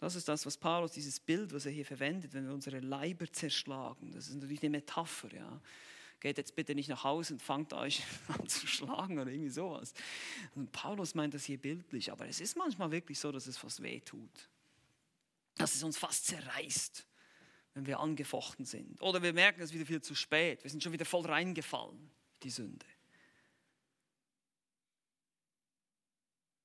Das 0.00 0.14
ist 0.14 0.28
das, 0.28 0.46
was 0.46 0.56
Paulus, 0.56 0.92
dieses 0.92 1.20
Bild, 1.20 1.52
was 1.52 1.66
er 1.66 1.72
hier 1.72 1.84
verwendet, 1.84 2.32
wenn 2.32 2.46
wir 2.46 2.54
unsere 2.54 2.80
Leiber 2.80 3.30
zerschlagen. 3.30 4.12
Das 4.12 4.28
ist 4.28 4.34
natürlich 4.34 4.62
eine 4.62 4.70
Metapher, 4.70 5.32
ja. 5.32 5.60
Geht 6.20 6.36
jetzt 6.36 6.54
bitte 6.54 6.74
nicht 6.74 6.88
nach 6.88 7.02
Hause 7.02 7.34
und 7.34 7.42
fangt 7.42 7.72
euch 7.72 8.02
an 8.28 8.46
zu 8.46 8.66
schlagen 8.66 9.18
oder 9.18 9.30
irgendwie 9.30 9.50
sowas. 9.50 9.94
Und 10.54 10.70
Paulus 10.70 11.14
meint 11.14 11.34
das 11.34 11.44
hier 11.44 11.58
bildlich, 11.58 12.12
aber 12.12 12.28
es 12.28 12.40
ist 12.40 12.56
manchmal 12.56 12.90
wirklich 12.90 13.18
so, 13.18 13.32
dass 13.32 13.46
es 13.46 13.56
fast 13.56 13.82
weh 13.82 14.00
tut. 14.00 14.48
Dass 15.56 15.74
es 15.74 15.82
uns 15.82 15.96
fast 15.96 16.26
zerreißt, 16.26 17.06
wenn 17.74 17.86
wir 17.86 18.00
angefochten 18.00 18.66
sind. 18.66 19.00
Oder 19.00 19.22
wir 19.22 19.32
merken, 19.32 19.60
es 19.62 19.70
ist 19.70 19.74
wieder 19.74 19.86
viel 19.86 20.02
zu 20.02 20.14
spät. 20.14 20.62
Wir 20.62 20.70
sind 20.70 20.82
schon 20.82 20.92
wieder 20.92 21.06
voll 21.06 21.24
reingefallen, 21.24 22.10
die 22.42 22.50
Sünde. 22.50 22.86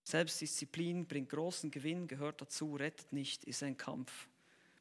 Selbstdisziplin 0.03 1.07
bringt 1.07 1.29
großen 1.29 1.71
Gewinn, 1.71 2.07
gehört 2.07 2.39
dazu, 2.39 2.75
rettet 2.75 3.11
nicht, 3.11 3.43
ist 3.45 3.63
ein 3.63 3.75
Kampf. 3.75 4.27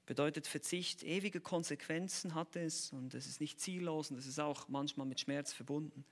Bedeutet 0.06 0.46
Verzicht, 0.46 1.02
ewige 1.02 1.40
Konsequenzen 1.40 2.34
hat 2.34 2.56
es 2.56 2.92
und 2.92 3.14
es 3.14 3.26
ist 3.26 3.40
nicht 3.40 3.58
ziellos 3.60 4.10
und 4.10 4.18
es 4.18 4.26
ist 4.26 4.38
auch 4.38 4.68
manchmal 4.68 5.06
mit 5.06 5.20
Schmerz 5.20 5.52
verbunden. 5.52 6.04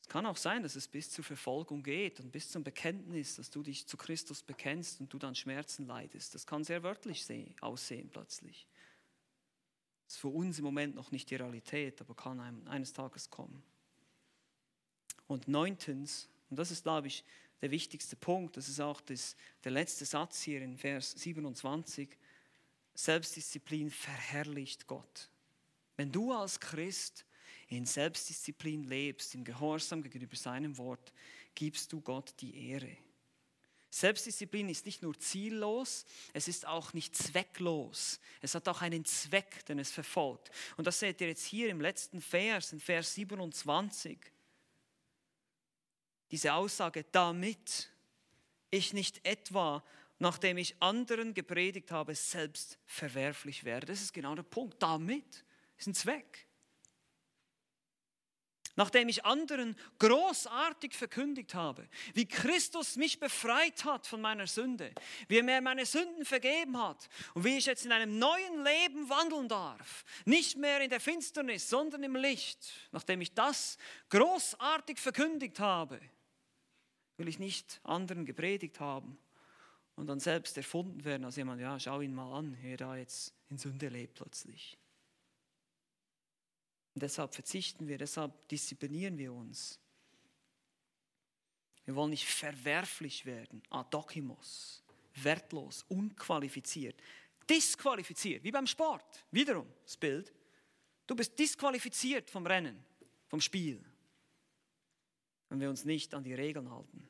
Es 0.00 0.08
kann 0.08 0.24
auch 0.24 0.38
sein, 0.38 0.62
dass 0.62 0.74
es 0.74 0.88
bis 0.88 1.10
zur 1.10 1.24
Verfolgung 1.24 1.82
geht 1.82 2.20
und 2.20 2.32
bis 2.32 2.50
zum 2.50 2.64
Bekenntnis, 2.64 3.36
dass 3.36 3.50
du 3.50 3.62
dich 3.62 3.86
zu 3.86 3.98
Christus 3.98 4.42
bekennst 4.42 5.00
und 5.00 5.12
du 5.12 5.18
dann 5.18 5.34
Schmerzen 5.34 5.86
leidest. 5.86 6.34
Das 6.34 6.46
kann 6.46 6.64
sehr 6.64 6.82
wörtlich 6.82 7.26
aussehen 7.60 8.08
plötzlich. 8.08 8.66
Das 10.06 10.14
ist 10.14 10.20
für 10.20 10.28
uns 10.28 10.58
im 10.58 10.64
Moment 10.64 10.94
noch 10.94 11.10
nicht 11.10 11.28
die 11.30 11.36
Realität, 11.36 12.00
aber 12.00 12.14
kann 12.14 12.40
eines 12.66 12.94
Tages 12.94 13.28
kommen. 13.28 13.62
Und 15.26 15.46
neuntens, 15.46 16.30
und 16.48 16.58
das 16.58 16.70
ist, 16.70 16.84
glaube 16.84 17.08
ich, 17.08 17.22
der 17.60 17.70
wichtigste 17.70 18.16
Punkt, 18.16 18.56
das 18.56 18.70
ist 18.70 18.80
auch 18.80 19.02
das, 19.02 19.36
der 19.64 19.72
letzte 19.72 20.06
Satz 20.06 20.40
hier 20.40 20.62
in 20.62 20.78
Vers 20.78 21.12
27, 21.12 22.08
Selbstdisziplin 22.98 23.92
verherrlicht 23.92 24.88
Gott. 24.88 25.30
Wenn 25.96 26.10
du 26.10 26.32
als 26.32 26.58
Christ 26.58 27.24
in 27.68 27.86
Selbstdisziplin 27.86 28.82
lebst, 28.82 29.36
im 29.36 29.44
Gehorsam 29.44 30.02
gegenüber 30.02 30.34
seinem 30.34 30.76
Wort, 30.78 31.12
gibst 31.54 31.92
du 31.92 32.00
Gott 32.00 32.34
die 32.40 32.70
Ehre. 32.70 32.96
Selbstdisziplin 33.88 34.68
ist 34.68 34.84
nicht 34.84 35.00
nur 35.00 35.16
ziellos, 35.16 36.06
es 36.32 36.48
ist 36.48 36.66
auch 36.66 36.92
nicht 36.92 37.14
zwecklos. 37.14 38.18
Es 38.40 38.56
hat 38.56 38.66
auch 38.66 38.82
einen 38.82 39.04
Zweck, 39.04 39.64
den 39.66 39.78
es 39.78 39.92
verfolgt. 39.92 40.50
Und 40.76 40.88
das 40.88 40.98
seht 40.98 41.20
ihr 41.20 41.28
jetzt 41.28 41.44
hier 41.44 41.68
im 41.68 41.80
letzten 41.80 42.20
Vers, 42.20 42.72
in 42.72 42.80
Vers 42.80 43.14
27 43.14 44.18
diese 46.32 46.52
Aussage, 46.52 47.06
damit 47.12 47.90
ich 48.70 48.92
nicht 48.92 49.24
etwa, 49.24 49.84
nachdem 50.18 50.58
ich 50.58 50.80
anderen 50.82 51.34
gepredigt 51.34 51.90
habe, 51.90 52.14
selbst 52.14 52.78
verwerflich 52.86 53.64
werde. 53.64 53.86
Das 53.86 54.02
ist 54.02 54.12
genau 54.12 54.34
der 54.34 54.42
Punkt. 54.42 54.82
Damit 54.82 55.44
ist 55.76 55.86
ein 55.86 55.94
Zweck. 55.94 56.46
Nachdem 58.74 59.08
ich 59.08 59.24
anderen 59.24 59.76
großartig 59.98 60.94
verkündigt 60.94 61.52
habe, 61.52 61.88
wie 62.14 62.26
Christus 62.26 62.94
mich 62.94 63.18
befreit 63.18 63.84
hat 63.84 64.06
von 64.06 64.20
meiner 64.20 64.46
Sünde, 64.46 64.92
wie 65.26 65.38
er 65.38 65.42
mir 65.42 65.60
meine 65.60 65.84
Sünden 65.84 66.24
vergeben 66.24 66.80
hat 66.80 67.08
und 67.34 67.42
wie 67.42 67.56
ich 67.56 67.66
jetzt 67.66 67.84
in 67.84 67.90
einem 67.90 68.20
neuen 68.20 68.62
Leben 68.62 69.08
wandeln 69.08 69.48
darf, 69.48 70.04
nicht 70.26 70.56
mehr 70.56 70.80
in 70.80 70.90
der 70.90 71.00
Finsternis, 71.00 71.68
sondern 71.68 72.04
im 72.04 72.14
Licht, 72.14 72.72
nachdem 72.92 73.20
ich 73.20 73.34
das 73.34 73.78
großartig 74.10 74.98
verkündigt 74.98 75.58
habe, 75.58 76.00
will 77.16 77.26
ich 77.26 77.40
nicht 77.40 77.80
anderen 77.82 78.26
gepredigt 78.26 78.78
haben 78.78 79.18
und 79.98 80.06
dann 80.06 80.20
selbst 80.20 80.56
erfunden 80.56 81.04
werden 81.04 81.24
als 81.24 81.36
jemand, 81.36 81.60
ja, 81.60 81.78
schau 81.78 82.00
ihn 82.00 82.14
mal 82.14 82.38
an, 82.38 82.56
er 82.62 82.76
da 82.76 82.96
jetzt 82.96 83.34
in 83.48 83.58
Sünde 83.58 83.88
lebt 83.88 84.14
plötzlich. 84.14 84.78
Und 86.94 87.02
deshalb 87.02 87.34
verzichten 87.34 87.88
wir, 87.88 87.98
deshalb 87.98 88.48
disziplinieren 88.48 89.18
wir 89.18 89.32
uns. 89.32 89.78
Wir 91.84 91.94
wollen 91.94 92.10
nicht 92.10 92.26
verwerflich 92.26 93.26
werden, 93.26 93.62
adokimos, 93.70 94.82
wertlos, 95.14 95.84
unqualifiziert, 95.88 97.00
disqualifiziert, 97.48 98.44
wie 98.44 98.52
beim 98.52 98.66
Sport. 98.66 99.24
Wiederum 99.30 99.66
das 99.84 99.96
Bild. 99.96 100.32
Du 101.06 101.16
bist 101.16 101.38
disqualifiziert 101.38 102.28
vom 102.30 102.46
Rennen, 102.46 102.84
vom 103.28 103.40
Spiel 103.40 103.82
wenn 105.48 105.60
wir 105.60 105.70
uns 105.70 105.84
nicht 105.84 106.14
an 106.14 106.24
die 106.24 106.34
Regeln 106.34 106.70
halten. 106.70 107.08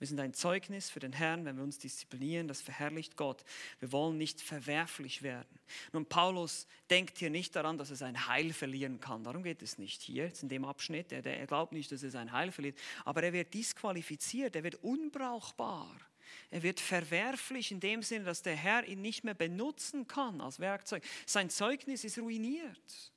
Wir 0.00 0.06
sind 0.06 0.18
ein 0.18 0.32
Zeugnis 0.32 0.88
für 0.88 0.98
den 0.98 1.12
Herrn, 1.12 1.44
wenn 1.44 1.56
wir 1.56 1.62
uns 1.62 1.76
disziplinieren, 1.76 2.48
das 2.48 2.62
verherrlicht 2.62 3.16
Gott. 3.16 3.44
Wir 3.80 3.92
wollen 3.92 4.16
nicht 4.16 4.40
verwerflich 4.40 5.22
werden. 5.22 5.60
Nun, 5.92 6.06
Paulus 6.06 6.66
denkt 6.88 7.18
hier 7.18 7.28
nicht 7.28 7.54
daran, 7.54 7.76
dass 7.76 7.90
er 7.90 7.96
sein 7.96 8.26
Heil 8.26 8.54
verlieren 8.54 8.98
kann. 8.98 9.24
Darum 9.24 9.42
geht 9.42 9.60
es 9.60 9.76
nicht 9.76 10.00
hier, 10.00 10.24
jetzt 10.24 10.42
in 10.42 10.48
dem 10.48 10.64
Abschnitt. 10.64 11.12
Er, 11.12 11.24
er 11.26 11.46
glaubt 11.46 11.72
nicht, 11.72 11.92
dass 11.92 12.02
er 12.02 12.10
sein 12.10 12.32
Heil 12.32 12.50
verliert. 12.50 12.78
Aber 13.04 13.22
er 13.22 13.34
wird 13.34 13.52
disqualifiziert, 13.52 14.56
er 14.56 14.64
wird 14.64 14.76
unbrauchbar. 14.76 15.94
Er 16.50 16.62
wird 16.62 16.80
verwerflich 16.80 17.70
in 17.70 17.80
dem 17.80 18.02
Sinne, 18.02 18.24
dass 18.24 18.40
der 18.40 18.56
Herr 18.56 18.86
ihn 18.86 19.02
nicht 19.02 19.22
mehr 19.22 19.34
benutzen 19.34 20.06
kann 20.06 20.40
als 20.40 20.60
Werkzeug. 20.60 21.04
Sein 21.26 21.50
Zeugnis 21.50 22.04
ist 22.04 22.18
ruiniert. 22.18 23.12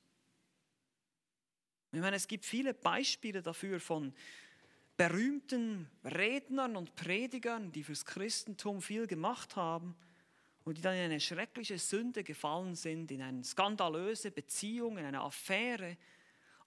Ich 1.92 2.00
meine, 2.00 2.16
es 2.16 2.28
gibt 2.28 2.44
viele 2.44 2.74
Beispiele 2.74 3.40
dafür 3.40 3.80
von 3.80 4.12
berühmten 4.96 5.90
Rednern 6.04 6.76
und 6.76 6.94
Predigern, 6.94 7.72
die 7.72 7.82
fürs 7.82 8.04
Christentum 8.04 8.80
viel 8.80 9.06
gemacht 9.06 9.56
haben 9.56 9.96
und 10.64 10.78
die 10.78 10.82
dann 10.82 10.94
in 10.94 11.02
eine 11.02 11.20
schreckliche 11.20 11.78
Sünde 11.78 12.22
gefallen 12.22 12.74
sind, 12.74 13.10
in 13.10 13.22
eine 13.22 13.44
skandalöse 13.44 14.30
Beziehung, 14.30 14.98
in 14.98 15.04
eine 15.04 15.20
Affäre. 15.20 15.96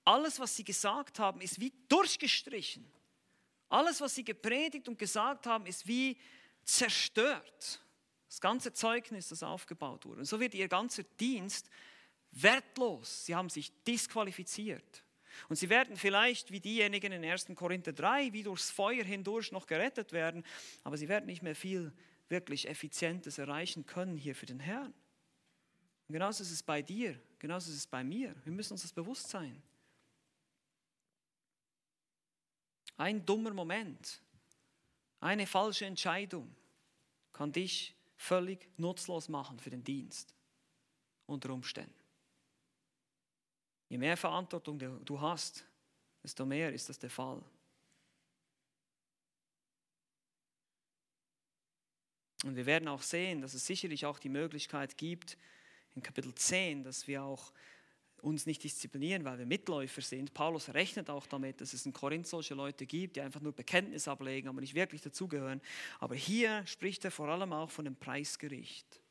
Alles, 0.04 0.40
was 0.40 0.56
sie 0.56 0.64
gesagt 0.64 1.20
haben, 1.20 1.42
ist 1.42 1.60
wie 1.60 1.74
durchgestrichen. 1.88 2.86
Alles, 3.70 4.00
was 4.00 4.16
sie 4.16 4.24
gepredigt 4.24 4.88
und 4.88 4.98
gesagt 4.98 5.46
haben, 5.48 5.66
ist 5.66 5.88
wie 5.88 6.18
zerstört. 6.64 7.82
Das 8.28 8.42
ganze 8.42 8.74
Zeugnis, 8.74 9.30
das 9.30 9.42
aufgebaut 9.42 10.06
wurde. 10.06 10.20
Und 10.20 10.26
so 10.26 10.40
wird 10.40 10.54
ihr 10.54 10.68
ganzer 10.68 11.04
Dienst 11.04 11.70
wertlos. 12.32 13.26
Sie 13.26 13.36
haben 13.36 13.50
sich 13.50 13.72
disqualifiziert. 13.84 15.04
Und 15.50 15.56
sie 15.56 15.70
werden 15.70 15.96
vielleicht 15.98 16.52
wie 16.52 16.60
diejenigen 16.60 17.12
in 17.12 17.24
1. 17.24 17.48
Korinther 17.56 17.94
3, 17.94 18.34
wie 18.34 18.44
durchs 18.44 18.72
Feuer 18.72 19.04
hindurch 19.04 19.52
noch 19.52 19.68
gerettet 19.68 20.12
werden, 20.12 20.44
aber 20.84 20.98
sie 20.98 21.08
werden 21.08 21.26
nicht 21.26 21.42
mehr 21.42 21.56
viel 21.56 21.94
wirklich 22.30 22.68
Effizientes 22.68 23.38
erreichen 23.38 23.86
können 23.86 24.18
hier 24.18 24.36
für 24.36 24.46
den 24.46 24.60
Herrn. 24.60 24.94
Und 26.08 26.14
genauso 26.14 26.44
ist 26.44 26.52
es 26.52 26.64
bei 26.64 26.82
dir, 26.82 27.20
genauso 27.40 27.70
ist 27.70 27.78
es 27.78 27.88
bei 27.88 28.04
mir. 28.04 28.36
Wir 28.44 28.54
müssen 28.54 28.74
uns 28.74 28.82
das 28.82 28.94
bewusst 28.94 29.30
sein. 29.30 29.62
Ein 32.98 33.26
dummer 33.26 33.54
Moment, 33.54 34.22
eine 35.20 35.46
falsche 35.46 35.86
Entscheidung 35.86 36.56
kann 37.32 37.52
dich 37.52 37.96
völlig 38.16 38.68
nutzlos 38.78 39.30
machen 39.30 39.60
für 39.60 39.70
den 39.70 39.84
Dienst 39.84 40.34
unter 41.28 41.52
Umständen. 41.52 41.97
Je 43.90 43.98
mehr 43.98 44.18
Verantwortung 44.18 44.78
du 45.06 45.22
hast, 45.22 45.66
desto 46.24 46.46
mehr 46.46 46.74
ist 46.74 46.90
das 46.90 47.00
der 47.00 47.10
Fall. 47.10 47.42
Und 52.44 52.56
wir 52.56 52.66
werden 52.66 52.88
auch 52.88 53.02
sehen, 53.02 53.42
dass 53.42 53.54
es 53.54 53.66
sicherlich 53.66 54.06
auch 54.06 54.20
die 54.20 54.30
Möglichkeit 54.30 54.98
gibt, 54.98 55.38
in 55.96 56.04
Kapitel 56.04 56.34
10, 56.36 56.84
dass 56.84 57.08
wir 57.08 57.24
auch 57.24 57.52
uns 58.22 58.46
nicht 58.46 58.64
disziplinieren, 58.64 59.26
weil 59.26 59.40
wir 59.40 59.46
Mitläufer 59.46 60.02
sind. 60.02 60.34
Paulus 60.34 60.74
rechnet 60.74 61.10
auch 61.10 61.26
damit, 61.28 61.62
dass 61.62 61.74
es 61.74 61.86
in 61.86 61.94
Korinth 61.94 62.28
solche 62.28 62.54
Leute 62.54 62.86
gibt, 62.86 63.16
die 63.16 63.22
einfach 63.22 63.42
nur 63.42 63.54
Bekenntnis 63.54 64.08
ablegen, 64.08 64.48
aber 64.48 64.62
nicht 64.62 64.76
wirklich 64.76 65.02
dazugehören. 65.02 65.62
Aber 66.00 66.16
hier 66.16 66.66
spricht 66.66 67.06
er 67.06 67.12
vor 67.12 67.30
allem 67.30 67.54
auch 67.54 67.70
von 67.70 67.86
dem 67.86 67.96
Preisgericht, 67.96 69.02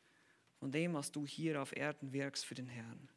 von 0.58 0.70
dem, 0.70 0.94
was 0.94 1.10
du 1.12 1.26
hier 1.26 1.60
auf 1.60 1.74
Erden 1.76 2.12
wirkst 2.12 2.44
für 2.44 2.54
den 2.54 2.68
Herrn. 2.68 3.08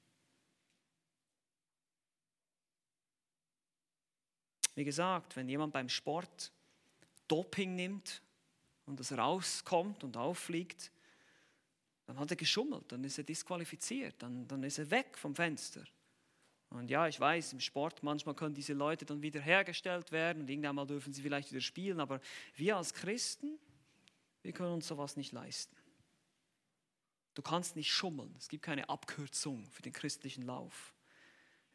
Wie 4.80 4.86
gesagt, 4.86 5.36
wenn 5.36 5.49
jemand 5.49 5.73
beim 5.73 5.89
Sport 5.89 6.53
Doping 7.27 7.75
nimmt 7.75 8.21
und 8.86 8.97
das 8.97 9.11
rauskommt 9.11 10.05
und 10.05 10.15
auffliegt, 10.15 10.93
dann 12.05 12.17
hat 12.17 12.32
er 12.32 12.38
geschummelt, 12.38 12.89
dann 12.89 13.03
ist 13.03 13.17
er 13.17 13.25
disqualifiziert, 13.25 14.15
dann, 14.19 14.47
dann 14.47 14.63
ist 14.63 14.80
er 14.80 14.89
weg 14.89 15.17
vom 15.17 15.36
Fenster. 15.36 15.84
Und 16.69 16.89
ja, 16.89 17.09
ich 17.09 17.19
weiß, 17.19 17.51
im 17.51 17.59
Sport 17.59 18.03
manchmal 18.03 18.36
können 18.36 18.55
diese 18.55 18.71
Leute 18.71 19.03
dann 19.03 19.21
wieder 19.21 19.41
hergestellt 19.41 20.13
werden 20.13 20.43
und 20.43 20.49
irgendwann 20.49 20.77
mal 20.77 20.88
dürfen 20.88 21.11
sie 21.11 21.23
vielleicht 21.23 21.51
wieder 21.51 21.59
spielen, 21.59 21.99
aber 21.99 22.21
wir 22.55 22.77
als 22.77 22.93
Christen, 22.93 23.59
wir 24.43 24.53
können 24.53 24.75
uns 24.75 24.88
sowas 24.88 25.17
nicht 25.17 25.34
leisten. 25.34 25.75
Du 27.34 27.41
kannst 27.41 27.75
nicht 27.75 27.91
schummeln, 27.91 28.34
es 28.38 28.47
gibt 28.47 28.63
keine 28.63 28.88
Abkürzung 28.88 29.69
für 29.71 29.82
den 29.82 29.91
christlichen 29.91 30.43
Lauf. 30.43 30.95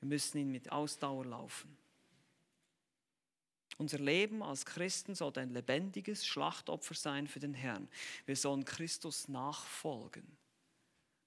Wir 0.00 0.08
müssen 0.08 0.38
ihn 0.38 0.50
mit 0.50 0.72
Ausdauer 0.72 1.26
laufen. 1.26 1.83
Unser 3.78 3.98
Leben 3.98 4.42
als 4.42 4.64
Christen 4.64 5.14
sollte 5.14 5.40
ein 5.40 5.50
lebendiges 5.50 6.26
Schlachtopfer 6.26 6.94
sein 6.94 7.26
für 7.26 7.40
den 7.40 7.54
Herrn. 7.54 7.88
Wir 8.26 8.36
sollen 8.36 8.64
Christus 8.64 9.28
nachfolgen. 9.28 10.24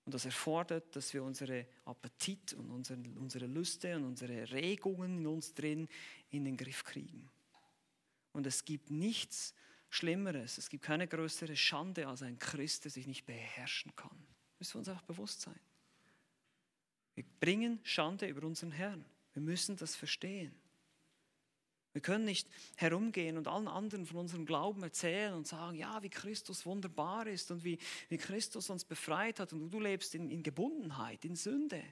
Und 0.05 0.13
das 0.13 0.23
erfordert, 0.23 0.95
dass 0.95 1.13
wir 1.13 1.21
unsere 1.21 1.65
Appetit 1.83 2.53
und 2.53 2.71
unsere, 2.71 2.97
unsere 3.17 3.45
Lüste 3.45 3.93
und 3.97 4.05
unsere 4.05 4.49
Regungen 4.51 5.19
in 5.19 5.27
uns 5.27 5.53
drin 5.53 5.89
in 6.29 6.45
den 6.45 6.55
Griff 6.55 6.85
kriegen. 6.85 7.29
Und 8.31 8.47
es 8.47 8.63
gibt 8.63 8.89
nichts 8.89 9.53
Schlimmeres, 9.89 10.57
es 10.57 10.69
gibt 10.69 10.83
keine 10.83 11.07
größere 11.07 11.55
Schande 11.55 12.07
als 12.07 12.21
ein 12.21 12.39
Christ, 12.39 12.85
der 12.85 12.91
sich 12.91 13.07
nicht 13.07 13.25
beherrschen 13.25 13.93
kann. 13.95 14.17
Müssen 14.59 14.75
wir 14.75 14.79
uns 14.79 14.89
auch 14.89 15.01
bewusst 15.01 15.41
sein. 15.41 15.59
Wir 17.15 17.25
bringen 17.41 17.79
Schande 17.83 18.27
über 18.27 18.45
unseren 18.45 18.71
Herrn. 18.71 19.03
Wir 19.33 19.41
müssen 19.41 19.75
das 19.75 19.95
verstehen. 19.95 20.53
Wir 21.97 22.01
können 22.03 22.25
nicht 22.25 22.47
herumgehen 22.75 23.39
und 23.39 23.47
allen 23.47 23.67
anderen 23.67 24.05
von 24.05 24.17
unserem 24.17 24.45
Glauben 24.45 24.83
erzählen 24.83 25.33
und 25.33 25.47
sagen, 25.47 25.75
ja, 25.75 26.03
wie 26.03 26.11
Christus 26.11 26.63
wunderbar 26.63 27.25
ist 27.25 27.49
und 27.49 27.63
wie, 27.63 27.79
wie 28.09 28.19
Christus 28.19 28.69
uns 28.69 28.85
befreit 28.85 29.39
hat 29.39 29.51
und 29.51 29.71
du 29.71 29.79
lebst 29.79 30.13
in, 30.13 30.29
in 30.29 30.43
Gebundenheit, 30.43 31.25
in 31.25 31.35
Sünde. 31.35 31.83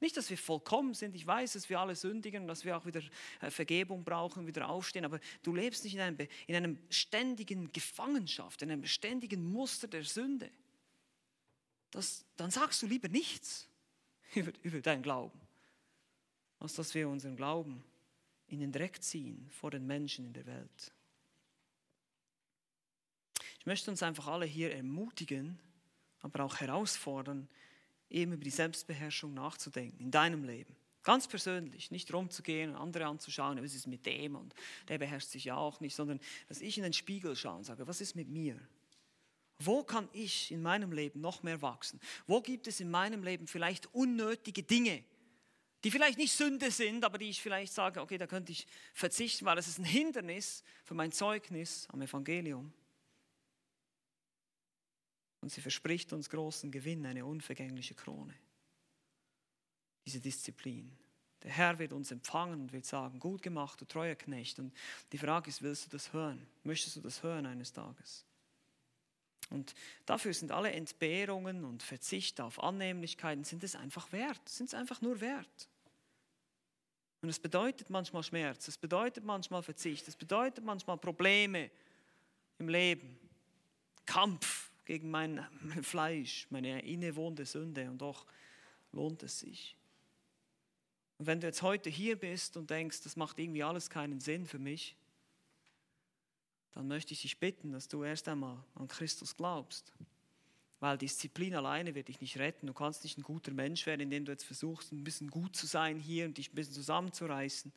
Nicht, 0.00 0.16
dass 0.16 0.30
wir 0.30 0.38
vollkommen 0.38 0.94
sind. 0.94 1.14
Ich 1.14 1.26
weiß, 1.26 1.52
dass 1.52 1.68
wir 1.68 1.78
alle 1.78 1.94
sündigen 1.94 2.46
dass 2.46 2.64
wir 2.64 2.74
auch 2.74 2.86
wieder 2.86 3.02
äh, 3.42 3.50
Vergebung 3.50 4.02
brauchen, 4.02 4.46
wieder 4.46 4.66
aufstehen. 4.66 5.04
Aber 5.04 5.20
du 5.42 5.54
lebst 5.54 5.84
nicht 5.84 5.92
in 5.92 6.00
einem, 6.00 6.16
in 6.46 6.54
einem 6.54 6.78
ständigen 6.88 7.70
Gefangenschaft, 7.70 8.62
in 8.62 8.70
einem 8.70 8.86
ständigen 8.86 9.44
Muster 9.44 9.88
der 9.88 10.04
Sünde. 10.04 10.50
Das, 11.90 12.24
dann 12.36 12.50
sagst 12.50 12.80
du 12.80 12.86
lieber 12.86 13.08
nichts 13.08 13.68
über, 14.34 14.52
über 14.62 14.80
deinen 14.80 15.02
Glauben, 15.02 15.38
als 16.60 16.72
dass 16.72 16.94
wir 16.94 17.10
unseren 17.10 17.36
Glauben 17.36 17.84
in 18.54 18.60
den 18.60 18.72
Dreck 18.72 19.02
ziehen 19.02 19.48
vor 19.50 19.70
den 19.70 19.86
Menschen 19.86 20.24
in 20.24 20.32
der 20.32 20.46
Welt. 20.46 20.92
Ich 23.58 23.66
möchte 23.66 23.90
uns 23.90 24.02
einfach 24.02 24.26
alle 24.26 24.46
hier 24.46 24.74
ermutigen, 24.74 25.58
aber 26.20 26.44
auch 26.44 26.60
herausfordern, 26.60 27.48
eben 28.10 28.32
über 28.32 28.44
die 28.44 28.50
Selbstbeherrschung 28.50 29.34
nachzudenken 29.34 30.00
in 30.00 30.10
deinem 30.10 30.44
Leben. 30.44 30.76
Ganz 31.02 31.28
persönlich, 31.28 31.90
nicht 31.90 32.12
rumzugehen 32.12 32.70
und 32.70 32.76
andere 32.76 33.06
anzuschauen, 33.06 33.62
was 33.62 33.74
ist 33.74 33.86
mit 33.86 34.06
dem 34.06 34.36
und 34.36 34.54
der 34.88 34.98
beherrscht 34.98 35.28
sich 35.28 35.44
ja 35.44 35.56
auch 35.56 35.80
nicht, 35.80 35.94
sondern 35.94 36.20
dass 36.48 36.60
ich 36.60 36.78
in 36.78 36.82
den 36.82 36.94
Spiegel 36.94 37.36
schaue 37.36 37.56
und 37.56 37.64
sage, 37.64 37.86
was 37.86 38.00
ist 38.00 38.16
mit 38.16 38.28
mir? 38.28 38.58
Wo 39.58 39.82
kann 39.82 40.08
ich 40.12 40.50
in 40.50 40.62
meinem 40.62 40.92
Leben 40.92 41.20
noch 41.20 41.42
mehr 41.42 41.62
wachsen? 41.62 42.00
Wo 42.26 42.40
gibt 42.40 42.66
es 42.66 42.80
in 42.80 42.90
meinem 42.90 43.22
Leben 43.22 43.46
vielleicht 43.46 43.92
unnötige 43.94 44.62
Dinge, 44.62 45.04
die 45.84 45.90
vielleicht 45.90 46.18
nicht 46.18 46.32
Sünde 46.32 46.70
sind, 46.70 47.04
aber 47.04 47.18
die 47.18 47.28
ich 47.28 47.42
vielleicht 47.42 47.72
sage, 47.72 48.00
okay, 48.00 48.16
da 48.16 48.26
könnte 48.26 48.52
ich 48.52 48.66
verzichten, 48.94 49.44
weil 49.44 49.58
es 49.58 49.68
ist 49.68 49.78
ein 49.78 49.84
Hindernis 49.84 50.64
für 50.82 50.94
mein 50.94 51.12
Zeugnis 51.12 51.86
am 51.90 52.00
Evangelium. 52.00 52.72
Und 55.42 55.52
sie 55.52 55.60
verspricht 55.60 56.14
uns 56.14 56.30
großen 56.30 56.70
Gewinn, 56.70 57.04
eine 57.04 57.26
unvergängliche 57.26 57.94
Krone. 57.94 58.34
Diese 60.06 60.20
Disziplin. 60.20 60.90
Der 61.42 61.50
Herr 61.50 61.78
wird 61.78 61.92
uns 61.92 62.10
empfangen 62.10 62.62
und 62.62 62.72
wird 62.72 62.86
sagen, 62.86 63.20
gut 63.20 63.42
gemacht, 63.42 63.78
du 63.78 63.84
treuer 63.84 64.14
Knecht. 64.14 64.58
Und 64.58 64.74
die 65.12 65.18
Frage 65.18 65.50
ist, 65.50 65.60
willst 65.60 65.84
du 65.84 65.90
das 65.90 66.14
hören? 66.14 66.46
Möchtest 66.62 66.96
du 66.96 67.02
das 67.02 67.22
hören 67.22 67.44
eines 67.44 67.74
Tages? 67.74 68.24
Und 69.50 69.74
dafür 70.06 70.32
sind 70.32 70.50
alle 70.50 70.72
Entbehrungen 70.72 71.66
und 71.66 71.82
Verzicht 71.82 72.40
auf 72.40 72.62
Annehmlichkeiten, 72.62 73.44
sind 73.44 73.62
es 73.62 73.76
einfach 73.76 74.12
wert, 74.12 74.48
sind 74.48 74.68
es 74.68 74.74
einfach 74.74 75.02
nur 75.02 75.20
wert. 75.20 75.68
Und 77.24 77.30
es 77.30 77.38
bedeutet 77.38 77.88
manchmal 77.88 78.22
Schmerz, 78.22 78.68
es 78.68 78.76
bedeutet 78.76 79.24
manchmal 79.24 79.62
Verzicht, 79.62 80.06
es 80.08 80.14
bedeutet 80.14 80.62
manchmal 80.62 80.98
Probleme 80.98 81.70
im 82.58 82.68
Leben, 82.68 83.18
Kampf 84.04 84.70
gegen 84.84 85.10
mein, 85.10 85.42
Fleisch, 85.82 86.46
meine 86.50 86.82
innewohnte 86.82 87.46
Sünde 87.46 87.90
und 87.90 87.96
doch 87.96 88.26
lohnt 88.92 89.22
es 89.22 89.38
sich. 89.38 89.74
Und 91.16 91.26
wenn 91.26 91.40
du 91.40 91.46
jetzt 91.46 91.62
heute 91.62 91.88
hier 91.88 92.16
bist 92.16 92.58
und 92.58 92.68
denkst, 92.68 93.00
das 93.04 93.16
macht 93.16 93.38
irgendwie 93.38 93.62
alles 93.62 93.88
keinen 93.88 94.20
Sinn 94.20 94.44
für 94.44 94.58
mich, 94.58 94.94
dann 96.72 96.86
möchte 96.86 97.14
ich 97.14 97.22
dich 97.22 97.38
bitten, 97.38 97.72
dass 97.72 97.88
du 97.88 98.04
erst 98.04 98.28
einmal 98.28 98.62
an 98.74 98.86
Christus 98.86 99.34
glaubst. 99.34 99.94
Weil 100.84 100.98
Disziplin 100.98 101.54
alleine 101.54 101.94
wird 101.94 102.08
dich 102.08 102.20
nicht 102.20 102.36
retten. 102.38 102.66
Du 102.66 102.74
kannst 102.74 103.04
nicht 103.04 103.16
ein 103.16 103.22
guter 103.22 103.54
Mensch 103.54 103.86
werden, 103.86 104.02
indem 104.02 104.26
du 104.26 104.32
jetzt 104.32 104.44
versuchst, 104.44 104.92
ein 104.92 105.02
bisschen 105.02 105.30
gut 105.30 105.56
zu 105.56 105.66
sein 105.66 105.98
hier 105.98 106.26
und 106.26 106.36
dich 106.36 106.52
ein 106.52 106.54
bisschen 106.54 106.74
zusammenzureißen. 106.74 107.72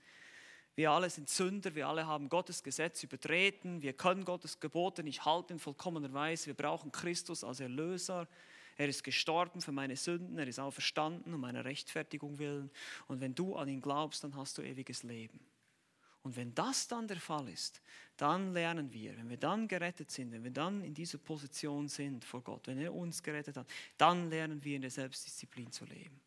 Wir 0.76 0.92
alle 0.92 1.10
sind 1.10 1.30
Sünder, 1.30 1.74
wir 1.74 1.88
alle 1.88 2.06
haben 2.06 2.28
Gottes 2.28 2.64
Gesetz 2.64 3.02
übertreten, 3.04 3.82
wir 3.82 3.94
können 3.94 4.26
Gottes 4.26 4.60
Gebote 4.60 5.04
nicht 5.04 5.24
halten 5.24 5.54
in 5.54 5.60
vollkommener 5.60 6.12
Weise. 6.12 6.48
Wir 6.48 6.54
brauchen 6.54 6.92
Christus 6.92 7.46
als 7.46 7.62
Erlöser. 7.62 8.28
Er 8.76 8.90
ist 8.90 9.06
gestorben 9.06 9.62
für 9.62 9.72
meine 9.72 9.96
Sünden, 9.96 10.38
er 10.38 10.46
ist 10.46 10.60
auferstanden 10.60 11.34
um 11.34 11.40
meiner 11.40 11.64
Rechtfertigung 11.64 12.40
willen. 12.40 12.70
Und 13.08 13.22
wenn 13.22 13.34
du 13.34 13.56
an 13.56 13.70
ihn 13.70 13.80
glaubst, 13.80 14.26
dann 14.26 14.36
hast 14.36 14.58
du 14.58 14.64
ewiges 14.64 15.04
Leben. 15.04 15.40
Und 16.28 16.36
wenn 16.36 16.54
das 16.54 16.90
dann 16.90 17.08
der 17.08 17.22
Fall 17.22 17.48
ist, 17.48 17.82
dann 18.18 18.52
lernen 18.52 18.92
wir, 18.92 19.16
wenn 19.16 19.30
wir 19.30 19.38
dann 19.38 19.66
gerettet 19.66 20.12
sind, 20.12 20.34
wenn 20.34 20.44
wir 20.44 20.52
dann 20.52 20.84
in 20.84 20.94
dieser 20.94 21.20
Position 21.20 21.88
sind 21.88 22.26
vor 22.26 22.42
Gott, 22.42 22.68
wenn 22.68 22.78
er 22.80 22.94
uns 22.94 23.24
gerettet 23.24 23.56
hat, 23.56 23.66
dann 23.98 24.30
lernen 24.30 24.62
wir 24.62 24.76
in 24.76 24.82
der 24.82 24.92
Selbstdisziplin 24.92 25.72
zu 25.72 25.86
leben. 25.86 26.20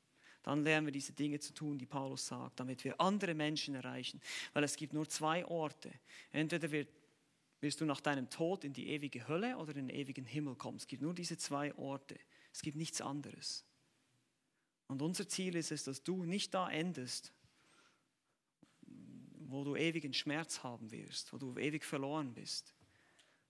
Dann 0.43 0.65
lernen 0.65 0.87
wir 0.87 0.93
diese 0.93 1.13
Dinge 1.13 1.39
zu 1.39 1.53
tun, 1.53 1.77
die 1.77 1.85
Paulus 1.85 2.29
sagt, 2.29 2.61
damit 2.61 2.83
wir 2.83 2.99
andere 2.99 3.35
Menschen 3.35 3.75
erreichen. 3.75 4.23
Weil 4.55 4.65
es 4.65 4.75
gibt 4.75 4.95
nur 4.95 5.07
zwei 5.07 5.45
Orte. 5.45 5.93
Entweder 6.33 6.71
wird, 6.71 6.89
wirst 7.61 7.83
du 7.83 7.85
nach 7.85 8.01
deinem 8.01 8.31
Tod 8.31 8.65
in 8.65 8.73
die 8.73 8.89
ewige 8.89 9.29
Hölle 9.29 9.59
oder 9.59 9.77
in 9.77 9.89
den 9.89 9.95
ewigen 9.95 10.25
Himmel 10.25 10.55
kommen. 10.55 10.79
Es 10.79 10.87
gibt 10.87 11.03
nur 11.03 11.13
diese 11.13 11.37
zwei 11.37 11.75
Orte. 11.75 12.19
Es 12.55 12.63
gibt 12.63 12.79
nichts 12.79 13.03
anderes. 13.03 13.67
Und 14.89 15.03
unser 15.03 15.29
Ziel 15.29 15.57
ist 15.57 15.73
es, 15.73 15.85
dass 15.85 16.03
du 16.03 16.25
nicht 16.25 16.55
da 16.55 16.71
endest, 16.71 17.35
wo 19.51 19.65
du 19.65 19.77
ewigen 19.77 20.15
Schmerz 20.15 20.63
haben 20.63 20.91
wirst, 20.91 21.33
wo 21.33 21.39
du 21.39 21.57
ewig 21.59 21.85
verloren 21.85 22.33
bist, 22.33 22.75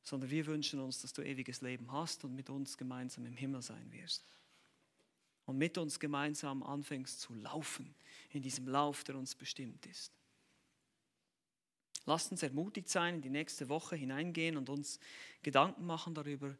sondern 0.02 0.30
wir 0.30 0.46
wünschen 0.46 0.80
uns, 0.80 1.02
dass 1.02 1.12
du 1.12 1.22
ewiges 1.22 1.60
Leben 1.60 1.92
hast 1.92 2.24
und 2.24 2.34
mit 2.34 2.50
uns 2.50 2.76
gemeinsam 2.76 3.26
im 3.26 3.36
Himmel 3.36 3.62
sein 3.62 3.92
wirst. 3.92 4.24
Und 5.46 5.58
mit 5.58 5.78
uns 5.78 5.98
gemeinsam 5.98 6.62
anfängst 6.62 7.20
zu 7.20 7.34
laufen 7.34 7.94
in 8.30 8.42
diesem 8.42 8.68
Lauf, 8.68 9.04
der 9.04 9.16
uns 9.16 9.34
bestimmt 9.34 9.84
ist. 9.86 10.12
Lasst 12.06 12.30
uns 12.30 12.42
ermutigt 12.42 12.88
sein, 12.88 13.16
in 13.16 13.22
die 13.22 13.30
nächste 13.30 13.68
Woche 13.68 13.96
hineingehen 13.96 14.56
und 14.56 14.68
uns 14.68 15.00
Gedanken 15.42 15.84
machen 15.84 16.14
darüber, 16.14 16.56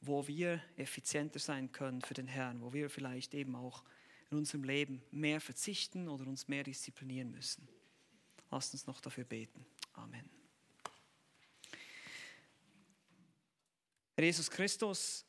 wo 0.00 0.26
wir 0.28 0.62
effizienter 0.76 1.38
sein 1.38 1.72
können 1.72 2.02
für 2.02 2.14
den 2.14 2.28
Herrn, 2.28 2.60
wo 2.60 2.72
wir 2.72 2.88
vielleicht 2.90 3.34
eben 3.34 3.56
auch 3.56 3.82
in 4.30 4.38
unserem 4.38 4.64
Leben 4.64 5.02
mehr 5.10 5.40
verzichten 5.40 6.08
oder 6.08 6.26
uns 6.26 6.48
mehr 6.48 6.62
disziplinieren 6.62 7.30
müssen. 7.30 7.68
Lasst 8.50 8.72
uns 8.72 8.86
noch 8.86 9.00
dafür 9.00 9.24
beten. 9.24 9.64
Amen. 9.94 10.28
Jesus 14.18 14.50
Christus, 14.50 15.26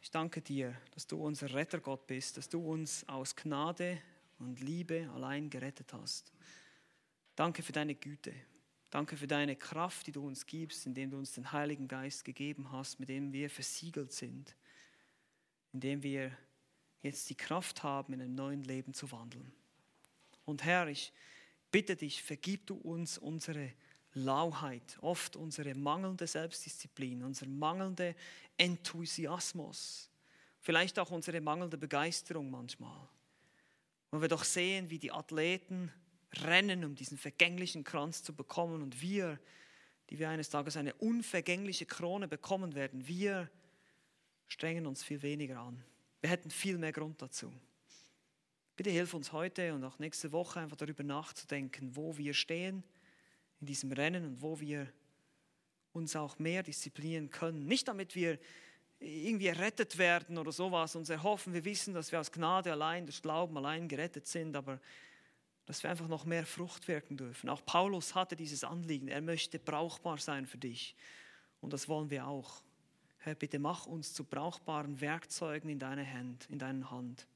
ich 0.00 0.10
danke 0.10 0.42
dir, 0.42 0.76
dass 0.92 1.06
du 1.06 1.20
unser 1.24 1.52
Rettergott 1.54 2.06
bist, 2.06 2.36
dass 2.36 2.48
du 2.48 2.60
uns 2.60 3.08
aus 3.08 3.34
Gnade 3.34 4.00
und 4.38 4.60
Liebe 4.60 5.10
allein 5.14 5.48
gerettet 5.48 5.92
hast. 5.92 6.32
Danke 7.34 7.62
für 7.62 7.72
deine 7.72 7.94
Güte. 7.94 8.34
Danke 8.90 9.16
für 9.16 9.26
deine 9.26 9.56
Kraft, 9.56 10.06
die 10.06 10.12
du 10.12 10.26
uns 10.26 10.46
gibst, 10.46 10.86
indem 10.86 11.10
du 11.10 11.18
uns 11.18 11.32
den 11.32 11.50
Heiligen 11.50 11.88
Geist 11.88 12.24
gegeben 12.24 12.70
hast, 12.70 13.00
mit 13.00 13.08
dem 13.08 13.32
wir 13.32 13.50
versiegelt 13.50 14.12
sind, 14.12 14.54
indem 15.72 16.02
wir 16.02 16.36
jetzt 17.02 17.28
die 17.28 17.34
Kraft 17.34 17.82
haben, 17.82 18.12
in 18.12 18.20
einem 18.20 18.34
neuen 18.34 18.62
Leben 18.62 18.94
zu 18.94 19.10
wandeln. 19.10 19.52
Und 20.44 20.62
Herr, 20.62 20.88
ich 20.88 21.12
bitte 21.76 21.94
dich, 21.94 22.22
vergib 22.22 22.66
du 22.68 22.74
uns 22.76 23.18
unsere 23.18 23.70
Lauheit, 24.14 24.96
oft 25.02 25.36
unsere 25.36 25.74
mangelnde 25.74 26.26
Selbstdisziplin, 26.26 27.22
unser 27.22 27.46
mangelnder 27.46 28.14
Enthusiasmus, 28.56 30.08
vielleicht 30.62 30.98
auch 30.98 31.10
unsere 31.10 31.38
mangelnde 31.42 31.76
Begeisterung 31.76 32.50
manchmal. 32.50 33.06
Und 34.08 34.22
wir 34.22 34.28
doch 34.28 34.44
sehen, 34.44 34.88
wie 34.88 34.98
die 34.98 35.12
Athleten 35.12 35.92
rennen, 36.44 36.82
um 36.82 36.94
diesen 36.94 37.18
vergänglichen 37.18 37.84
Kranz 37.84 38.22
zu 38.22 38.32
bekommen 38.34 38.80
und 38.80 39.02
wir, 39.02 39.38
die 40.08 40.18
wir 40.18 40.30
eines 40.30 40.48
Tages 40.48 40.78
eine 40.78 40.94
unvergängliche 40.94 41.84
Krone 41.84 42.26
bekommen 42.26 42.74
werden, 42.74 43.06
wir 43.06 43.50
strengen 44.46 44.86
uns 44.86 45.04
viel 45.04 45.20
weniger 45.20 45.58
an. 45.58 45.84
Wir 46.22 46.30
hätten 46.30 46.50
viel 46.50 46.78
mehr 46.78 46.92
Grund 46.92 47.20
dazu. 47.20 47.52
Bitte 48.76 48.90
hilf 48.90 49.14
uns 49.14 49.32
heute 49.32 49.74
und 49.74 49.82
auch 49.84 49.98
nächste 49.98 50.32
Woche 50.32 50.60
einfach 50.60 50.76
darüber 50.76 51.02
nachzudenken, 51.02 51.96
wo 51.96 52.16
wir 52.18 52.34
stehen 52.34 52.84
in 53.60 53.66
diesem 53.66 53.90
Rennen 53.90 54.26
und 54.26 54.42
wo 54.42 54.60
wir 54.60 54.86
uns 55.92 56.14
auch 56.14 56.38
mehr 56.38 56.62
disziplinieren 56.62 57.30
können. 57.30 57.66
Nicht 57.66 57.88
damit 57.88 58.14
wir 58.14 58.38
irgendwie 58.98 59.46
errettet 59.46 59.96
werden 59.96 60.36
oder 60.36 60.52
sowas, 60.52 60.94
uns 60.94 61.08
erhoffen, 61.08 61.54
wir 61.54 61.64
wissen, 61.64 61.94
dass 61.94 62.12
wir 62.12 62.20
aus 62.20 62.30
Gnade 62.32 62.70
allein, 62.70 63.06
durch 63.06 63.22
Glauben 63.22 63.56
allein 63.56 63.88
gerettet 63.88 64.26
sind, 64.26 64.54
aber 64.56 64.78
dass 65.64 65.82
wir 65.82 65.90
einfach 65.90 66.08
noch 66.08 66.26
mehr 66.26 66.46
Frucht 66.46 66.86
wirken 66.86 67.16
dürfen. 67.16 67.48
Auch 67.48 67.64
Paulus 67.64 68.14
hatte 68.14 68.36
dieses 68.36 68.62
Anliegen, 68.62 69.08
er 69.08 69.22
möchte 69.22 69.58
brauchbar 69.58 70.18
sein 70.18 70.46
für 70.46 70.58
dich 70.58 70.94
und 71.60 71.72
das 71.72 71.88
wollen 71.88 72.10
wir 72.10 72.26
auch. 72.26 72.62
Herr, 73.18 73.34
bitte 73.34 73.58
mach 73.58 73.86
uns 73.86 74.12
zu 74.12 74.22
brauchbaren 74.22 75.00
Werkzeugen 75.00 75.68
in 75.70 75.78
deiner 75.78 76.06
Hand, 76.06 76.46
in 76.48 76.58
deiner 76.58 76.90
Hand. 76.90 77.26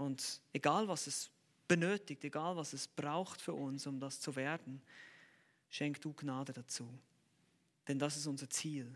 Und 0.00 0.40
egal 0.54 0.88
was 0.88 1.06
es 1.06 1.30
benötigt, 1.68 2.24
egal 2.24 2.56
was 2.56 2.72
es 2.72 2.88
braucht 2.88 3.42
für 3.42 3.52
uns, 3.52 3.86
um 3.86 4.00
das 4.00 4.18
zu 4.18 4.34
werden, 4.34 4.80
schenk 5.68 6.00
du 6.00 6.14
Gnade 6.14 6.54
dazu. 6.54 6.88
Denn 7.86 7.98
das 7.98 8.16
ist 8.16 8.26
unser 8.26 8.48
Ziel. 8.48 8.90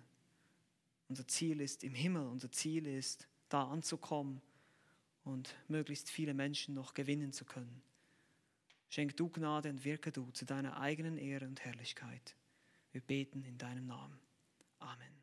Unser 1.10 1.28
Ziel 1.28 1.60
ist 1.60 1.84
im 1.84 1.94
Himmel, 1.94 2.26
unser 2.26 2.50
Ziel 2.50 2.86
ist, 2.86 3.28
da 3.50 3.64
anzukommen 3.68 4.40
und 5.24 5.54
möglichst 5.68 6.08
viele 6.08 6.32
Menschen 6.32 6.74
noch 6.74 6.94
gewinnen 6.94 7.34
zu 7.34 7.44
können. 7.44 7.82
Schenk 8.88 9.14
du 9.18 9.28
Gnade 9.28 9.68
und 9.68 9.84
wirke 9.84 10.10
du 10.10 10.30
zu 10.30 10.46
deiner 10.46 10.80
eigenen 10.80 11.18
Ehre 11.18 11.46
und 11.46 11.62
Herrlichkeit. 11.62 12.34
Wir 12.92 13.02
beten 13.02 13.44
in 13.44 13.58
deinem 13.58 13.86
Namen. 13.86 14.18
Amen. 14.78 15.13